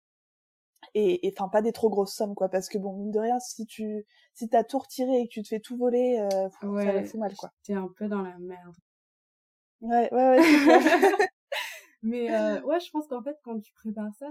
et 0.94 1.34
enfin 1.38 1.50
pas 1.50 1.62
des 1.62 1.72
trop 1.72 1.90
grosses 1.90 2.14
sommes 2.16 2.36
quoi 2.36 2.50
parce 2.50 2.70
que 2.70 2.78
bon 2.78 2.94
mine 2.94 3.12
de 3.12 3.20
rien 3.20 3.40
si 3.40 3.66
tu 3.66 4.06
si 4.34 4.50
t'as 4.50 4.64
tout 4.64 4.80
retiré 4.80 5.20
et 5.20 5.28
que 5.28 5.34
tu 5.34 5.44
te 5.44 5.48
fais 5.48 5.60
tout 5.60 5.78
voler 5.78 6.18
euh, 6.20 6.50
ça 6.50 7.04
fait 7.04 7.18
mal 7.18 7.36
quoi 7.36 7.52
t'es 7.64 7.74
un 7.74 7.90
peu 7.96 8.08
dans 8.08 8.22
la 8.22 8.38
merde 8.40 8.76
Ouais, 9.82 10.10
ouais, 10.12 10.30
ouais. 10.30 10.40
Mais 12.04 12.34
euh, 12.34 12.62
ouais, 12.62 12.80
je 12.80 12.90
pense 12.92 13.08
qu'en 13.08 13.22
fait, 13.22 13.38
quand 13.44 13.60
tu 13.60 13.74
prépares 13.74 14.14
ça, 14.18 14.28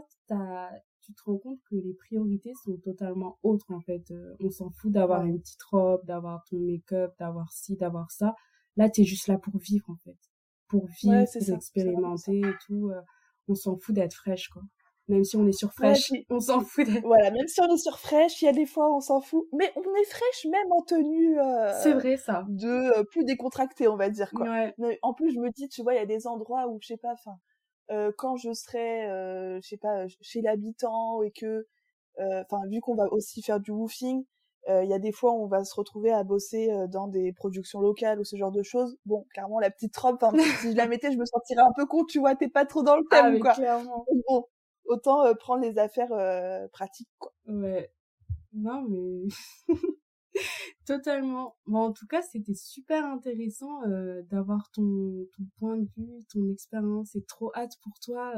tu 1.03 1.15
te 1.15 1.23
rends 1.25 1.39
compte 1.39 1.61
que 1.71 1.77
les 1.77 1.95
priorités 1.95 2.53
sont 2.65 2.77
totalement 2.79 3.39
autres, 3.43 3.71
en 3.73 3.81
fait. 3.81 4.11
Euh, 4.11 4.35
on 4.41 4.51
s'en 4.51 4.71
fout 4.71 4.93
d'avoir 4.93 5.25
une 5.25 5.41
petite 5.41 5.63
robe, 5.65 6.05
d'avoir 6.05 6.45
ton 6.45 6.59
make-up, 6.59 7.13
d'avoir 7.19 7.53
ci, 7.53 7.77
d'avoir 7.77 8.11
ça. 8.11 8.35
Là, 8.77 8.89
t'es 8.89 9.05
juste 9.05 9.27
là 9.27 9.39
pour 9.39 9.59
vivre, 9.59 9.89
en 9.91 9.97
fait. 9.97 10.17
Pour 10.69 10.87
vivre, 10.87 11.25
pour 11.33 11.55
expérimenter 11.57 12.41
et 12.41 12.55
tout. 12.67 12.91
Euh, 12.91 13.01
on 13.49 13.55
s'en 13.55 13.77
fout 13.77 13.95
d'être 13.95 14.15
fraîche, 14.15 14.49
quoi 14.49 14.63
même 15.09 15.25
si 15.25 15.37
on 15.37 15.47
est 15.47 15.53
sur 15.53 15.73
fraîche, 15.73 16.13
on 16.31 16.41
s'en 16.41 16.61
fout. 16.61 16.87
Voilà, 17.03 17.31
même 17.31 17.47
si 17.47 17.61
on 17.61 17.75
est 17.75 17.79
sur 17.79 17.99
fraîche, 17.99 18.41
il 18.43 18.45
y 18.45 18.49
a 18.49 18.53
des 18.53 18.67
fois 18.67 18.95
on 18.95 19.01
s'en 19.01 19.21
fout, 19.21 19.47
mais 19.53 19.73
on 19.77 19.81
est 19.81 20.09
fraîche 20.09 20.47
même 20.51 20.71
en 20.71 20.83
tenue. 20.83 21.41
Euh, 21.41 21.73
c'est 21.83 21.93
vrai 21.93 22.17
ça. 22.17 22.45
De 22.49 22.99
euh, 22.99 23.05
plus 23.05 23.25
décontracté, 23.25 23.89
on 23.89 23.97
va 23.97 24.11
dire 24.11 24.31
quoi. 24.31 24.47
Ouais. 24.79 24.99
en 25.03 25.15
plus, 25.15 25.33
je 25.33 25.41
me 25.41 25.51
dis, 25.51 25.69
tu 25.69 25.83
vois, 25.83 25.95
il 25.95 25.97
y 25.97 26.03
a 26.03 26.07
des 26.07 26.27
endroits 26.27 26.69
où 26.69 26.79
je 26.81 26.89
sais 26.89 26.97
pas, 26.97 27.13
enfin, 27.13 27.37
euh, 27.91 28.13
quand 28.17 28.37
je 28.37 28.53
serai, 28.53 29.09
euh, 29.09 29.61
je 29.63 29.69
sais 29.69 29.79
pas, 29.79 30.07
chez 30.21 30.43
l'habitant 30.43 31.23
et 31.23 31.31
que, 31.31 31.67
euh, 32.21 32.43
enfin, 32.51 32.63
vu 32.71 32.81
qu'on 32.81 32.95
va 32.95 33.11
aussi 33.13 33.43
faire 33.43 33.61
du 33.61 33.71
woofing, 33.71 34.25
il 34.71 34.87
y 34.87 34.93
a 34.93 34.99
des 34.99 35.13
fois 35.13 35.33
où 35.33 35.45
on 35.45 35.47
va 35.47 35.65
se 35.65 35.75
retrouver 35.75 36.13
à 36.13 36.25
bosser 36.25 36.69
dans 36.91 37.09
des 37.09 37.33
productions 37.33 37.81
locales 37.81 38.21
ou 38.21 38.25
ce 38.25 38.37
genre 38.37 38.53
de 38.53 38.63
choses. 38.63 38.99
Bon, 39.07 39.25
clairement, 39.33 39.59
la 39.61 39.71
petite 39.71 39.97
robe, 39.97 40.19
si 40.61 40.73
je 40.73 40.77
la 40.77 40.87
mettais, 40.87 41.11
je 41.11 41.17
me 41.17 41.25
sentirais 41.25 41.63
un 41.63 41.73
peu 41.75 41.87
con, 41.87 42.05
tu 42.05 42.19
vois, 42.19 42.37
t'es 42.37 42.49
pas 42.49 42.67
trop 42.67 42.83
dans 42.83 42.97
le 42.97 43.05
ah, 43.11 43.23
thème, 43.23 43.39
quoi. 43.39 43.55
Clairement. 43.55 44.05
Bon, 44.29 44.45
autant 44.89 45.25
euh, 45.25 45.35
prendre 45.35 45.63
les 45.63 45.79
affaires 45.79 46.13
euh, 46.13 46.67
pratiques 46.69 47.11
quoi. 47.19 47.33
Ouais. 47.47 47.93
Non 48.53 48.83
mais 48.89 49.29
totalement. 50.87 51.57
Bon, 51.67 51.81
en 51.81 51.93
tout 51.93 52.07
cas, 52.07 52.23
c'était 52.23 52.55
super 52.55 53.05
intéressant 53.05 53.83
euh, 53.85 54.23
d'avoir 54.23 54.71
ton, 54.73 55.27
ton 55.37 55.45
point 55.59 55.77
de 55.77 55.89
vue, 55.97 56.25
ton 56.33 56.49
expérience 56.51 57.15
et 57.15 57.25
trop 57.25 57.53
hâte 57.55 57.75
pour 57.83 57.99
toi 58.01 58.35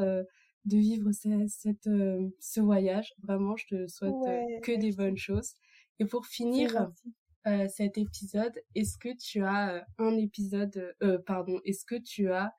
de 0.66 0.76
vivre 0.76 1.10
cette, 1.12 1.48
cette 1.48 1.88
ce 2.40 2.60
voyage. 2.60 3.14
Vraiment, 3.22 3.56
je 3.56 3.66
te 3.66 3.86
souhaite 3.86 4.62
que 4.62 4.78
des 4.78 4.92
bonnes 4.92 5.16
choses. 5.16 5.54
Et 5.98 6.04
pour 6.04 6.26
finir 6.26 6.90
cet 7.68 7.98
épisode, 7.98 8.58
est-ce 8.74 8.98
que 8.98 9.16
tu 9.16 9.42
as 9.42 9.86
un 9.98 10.16
épisode, 10.16 10.94
pardon, 11.26 11.60
est-ce 11.64 11.84
que 11.84 11.96
tu 11.96 12.30
as 12.30 12.52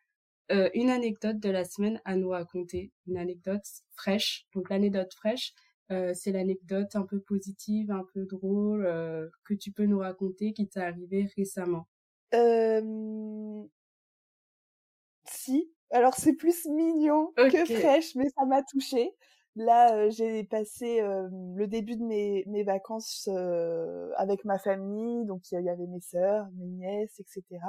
euh, 0.51 0.69
une 0.73 0.89
anecdote 0.89 1.39
de 1.39 1.49
la 1.49 1.63
semaine 1.63 2.01
à 2.05 2.15
nous 2.15 2.29
raconter, 2.29 2.91
une 3.07 3.17
anecdote 3.17 3.63
fraîche. 3.95 4.45
Donc 4.53 4.69
l'anecdote 4.69 5.13
fraîche, 5.13 5.53
euh, 5.91 6.13
c'est 6.13 6.31
l'anecdote 6.31 6.95
un 6.95 7.03
peu 7.03 7.19
positive, 7.19 7.91
un 7.91 8.05
peu 8.13 8.25
drôle 8.25 8.85
euh, 8.85 9.29
que 9.45 9.53
tu 9.53 9.71
peux 9.71 9.85
nous 9.85 9.99
raconter 9.99 10.53
qui 10.53 10.67
t'est 10.67 10.81
arrivé 10.81 11.29
récemment. 11.37 11.87
Si. 15.25 15.71
Alors 15.91 16.15
c'est 16.15 16.33
plus 16.33 16.65
mignon 16.67 17.33
que 17.35 17.65
fraîche, 17.65 18.15
mais 18.15 18.29
ça 18.29 18.45
m'a 18.45 18.63
touchée. 18.63 19.11
Là, 19.57 20.09
j'ai 20.09 20.45
passé 20.45 21.01
le 21.01 21.65
début 21.67 21.97
de 21.97 22.03
mes, 22.03 22.45
mes 22.47 22.63
vacances 22.63 23.27
avec 24.15 24.45
ma 24.45 24.57
famille, 24.57 25.25
donc 25.25 25.51
il 25.51 25.61
y 25.61 25.69
avait 25.69 25.87
mes 25.87 25.99
sœurs, 25.99 26.47
mes 26.57 26.67
nièces, 26.67 27.19
etc. 27.19 27.59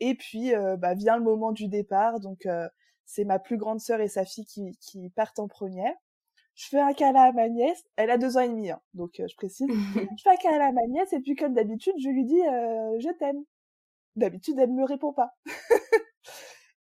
Et 0.00 0.14
puis, 0.14 0.54
euh, 0.54 0.76
bah, 0.76 0.94
vient 0.94 1.16
le 1.16 1.22
moment 1.22 1.52
du 1.52 1.68
départ. 1.68 2.20
Donc, 2.20 2.46
euh, 2.46 2.68
c'est 3.04 3.24
ma 3.24 3.38
plus 3.38 3.56
grande 3.56 3.80
sœur 3.80 4.00
et 4.00 4.08
sa 4.08 4.24
fille 4.24 4.46
qui, 4.46 4.76
qui 4.80 5.10
partent 5.10 5.38
en 5.38 5.48
première. 5.48 5.94
Je 6.54 6.68
fais 6.68 6.80
un 6.80 6.94
câlin 6.94 7.22
à 7.22 7.32
ma 7.32 7.48
nièce. 7.48 7.84
Elle 7.96 8.10
a 8.10 8.18
deux 8.18 8.36
ans 8.38 8.40
et 8.40 8.48
demi, 8.48 8.70
hein, 8.70 8.80
donc 8.94 9.20
euh, 9.20 9.26
je 9.28 9.36
précise. 9.36 9.68
je 10.18 10.22
fais 10.22 10.30
un 10.30 10.36
câlin 10.36 10.68
à 10.68 10.72
ma 10.72 10.86
nièce 10.86 11.12
et 11.12 11.20
puis, 11.20 11.34
comme 11.36 11.54
d'habitude, 11.54 11.94
je 12.02 12.08
lui 12.08 12.24
dis 12.24 12.40
je 12.40 13.18
t'aime. 13.18 13.44
D'habitude, 14.16 14.58
elle 14.58 14.72
me 14.72 14.84
répond 14.84 15.12
pas. 15.12 15.32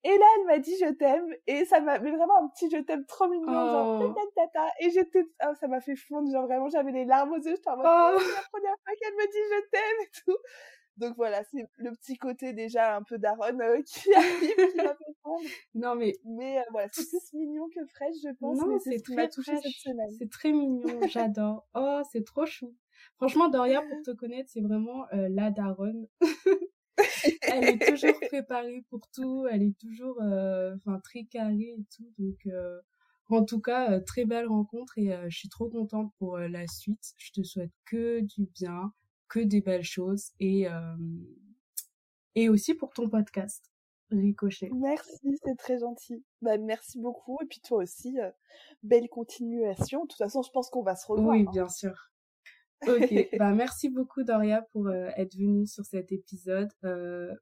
et 0.04 0.18
là, 0.18 0.26
elle 0.38 0.46
m'a 0.46 0.60
dit 0.60 0.76
je 0.80 0.92
t'aime 0.92 1.28
et 1.48 1.66
ça 1.66 1.80
m'a 1.80 1.98
mais 2.00 2.12
vraiment 2.12 2.44
un 2.44 2.48
petit 2.50 2.70
je 2.70 2.78
t'aime 2.78 3.06
trop 3.06 3.28
mignon 3.30 3.48
genre 3.48 4.02
oh. 4.04 4.30
tata 4.36 4.68
et 4.82 4.90
j'étais 4.92 5.26
oh, 5.46 5.54
ça 5.60 5.68
m'a 5.68 5.80
fait 5.80 5.96
fondre 5.96 6.30
genre 6.30 6.46
vraiment 6.46 6.68
j'avais 6.70 6.92
les 6.92 7.06
larmes 7.06 7.32
aux 7.32 7.38
yeux 7.38 7.56
j'étais 7.56 7.70
en 7.70 7.78
mode 7.78 7.86
oh. 7.88 8.20
c'est 8.20 8.36
la 8.36 8.42
première 8.52 8.76
fois 8.84 8.94
qu'elle 9.00 9.14
me 9.14 9.32
dit 9.32 9.38
je 9.50 9.70
t'aime 9.72 10.02
et 10.02 10.10
tout 10.26 10.38
donc 10.98 11.16
voilà, 11.16 11.44
c'est 11.46 11.68
le 11.78 11.92
petit 11.92 12.18
côté 12.18 12.54
déjà 12.54 12.96
un 12.96 13.04
peu 13.04 13.18
daronne 13.18 13.62
euh, 13.62 13.82
qui 13.86 14.14
arrive, 14.14 14.72
qui 14.72 14.78
m'a 14.78 14.96
fait 14.96 15.14
prendre. 15.22 15.44
Non 15.76 15.96
mais 15.96 16.14
mais 16.26 16.60
euh, 16.60 16.64
voilà, 16.72 16.88
c'est 16.92 17.04
plus 17.10 17.34
mignon 17.34 17.68
que 17.74 17.86
fraîche, 17.88 18.16
je 18.24 18.30
pense. 18.40 18.60
Non, 18.60 18.78
c'est 18.80 19.02
très 19.02 19.30
touché 19.30 19.54
cette 19.58 19.72
semaine. 19.72 20.12
C'est 20.20 20.30
très 20.30 20.52
mignon, 20.52 20.84
j'adore. 21.10 21.68
Oh, 21.74 22.02
c'est 22.12 22.24
trop 22.24 22.46
chou. 22.46 22.76
Franchement, 23.18 23.50
Doria, 23.50 23.82
pour 23.82 24.02
te 24.04 24.12
connaître, 24.12 24.50
c'est 24.52 24.62
vraiment 24.62 25.06
euh, 25.14 25.28
la 25.30 25.50
daronne. 25.50 26.08
elle 27.42 27.64
est 27.64 27.88
toujours 27.88 28.20
préparée 28.28 28.86
pour 28.90 29.10
tout, 29.14 29.48
elle 29.50 29.64
est 29.64 29.78
toujours, 29.80 30.18
enfin 30.22 31.00
très 31.04 31.24
carrée 31.24 31.76
et 31.78 31.86
tout. 31.96 32.14
Donc 32.20 32.48
en 33.30 33.44
tout 33.44 33.60
cas, 33.60 34.00
très 34.02 34.26
belle 34.26 34.48
rencontre 34.48 34.98
et 34.98 35.12
je 35.28 35.36
suis 35.36 35.50
trop 35.50 35.70
contente 35.70 36.14
pour 36.20 36.38
la 36.38 36.68
suite. 36.68 37.14
Je 37.18 37.32
te 37.32 37.44
souhaite 37.44 37.72
que 37.86 38.20
du 38.22 38.46
bien 38.54 38.94
que 39.34 39.40
des 39.40 39.62
belles 39.62 39.84
choses 39.84 40.32
et 40.40 40.68
euh, 40.68 40.96
et 42.36 42.50
aussi 42.50 42.76
pour 42.76 42.94
ton 42.94 43.10
podcast 43.10 43.66
Ricochet. 44.12 44.70
Merci, 44.76 45.40
c'est 45.44 45.58
très 45.58 45.80
gentil. 45.80 46.24
Bah 46.42 46.58
merci 46.60 47.00
beaucoup 47.00 47.40
et 47.42 47.48
puis 47.48 47.60
toi 47.62 47.80
aussi 47.80 48.20
euh, 48.20 48.30
belle 48.84 49.10
continuation. 49.10 50.04
De 50.04 50.08
toute 50.08 50.20
façon, 50.20 50.44
je 50.44 50.52
pense 50.52 50.70
qu'on 50.70 50.84
va 50.84 50.96
se 50.96 51.08
revoir. 51.08 51.36
Oui, 51.36 51.46
hein. 51.48 51.52
bien 51.52 51.70
sûr. 51.70 51.96
Ok, 52.86 53.30
bah 53.40 53.54
merci 53.54 53.90
beaucoup 53.90 54.24
Doria 54.24 54.62
pour 54.74 54.88
euh, 54.88 55.08
être 55.16 55.38
venue 55.38 55.66
sur 55.66 55.86
cet 55.86 56.12
épisode. 56.12 56.70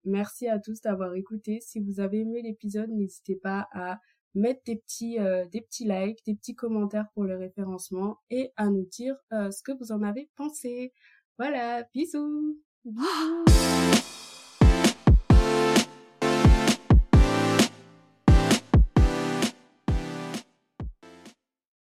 merci 0.05 0.47
à 0.47 0.59
tous 0.59 0.81
d'avoir 0.81 1.15
écouté. 1.15 1.59
Si 1.61 1.79
vous 1.79 1.99
avez 1.99 2.19
aimé 2.19 2.43
l'épisode, 2.43 2.91
n'hésitez 2.91 3.37
pas 3.37 3.67
à 3.73 3.99
mettre 4.35 4.61
des 4.65 4.75
petits 4.75 5.17
des 5.51 5.61
petits 5.61 5.85
likes, 5.85 6.23
des 6.27 6.35
petits 6.35 6.53
commentaires 6.53 7.07
pour 7.15 7.23
le 7.23 7.37
référencement 7.37 8.17
et 8.29 8.53
à 8.55 8.69
nous 8.69 8.85
dire 8.85 9.15
ce 9.31 9.63
que 9.63 9.71
vous 9.71 9.91
en 9.91 10.03
avez 10.03 10.29
pensé. 10.35 10.93
Voilà, 11.41 11.81
bisous. 11.91 12.59
Bisous. 12.85 14.20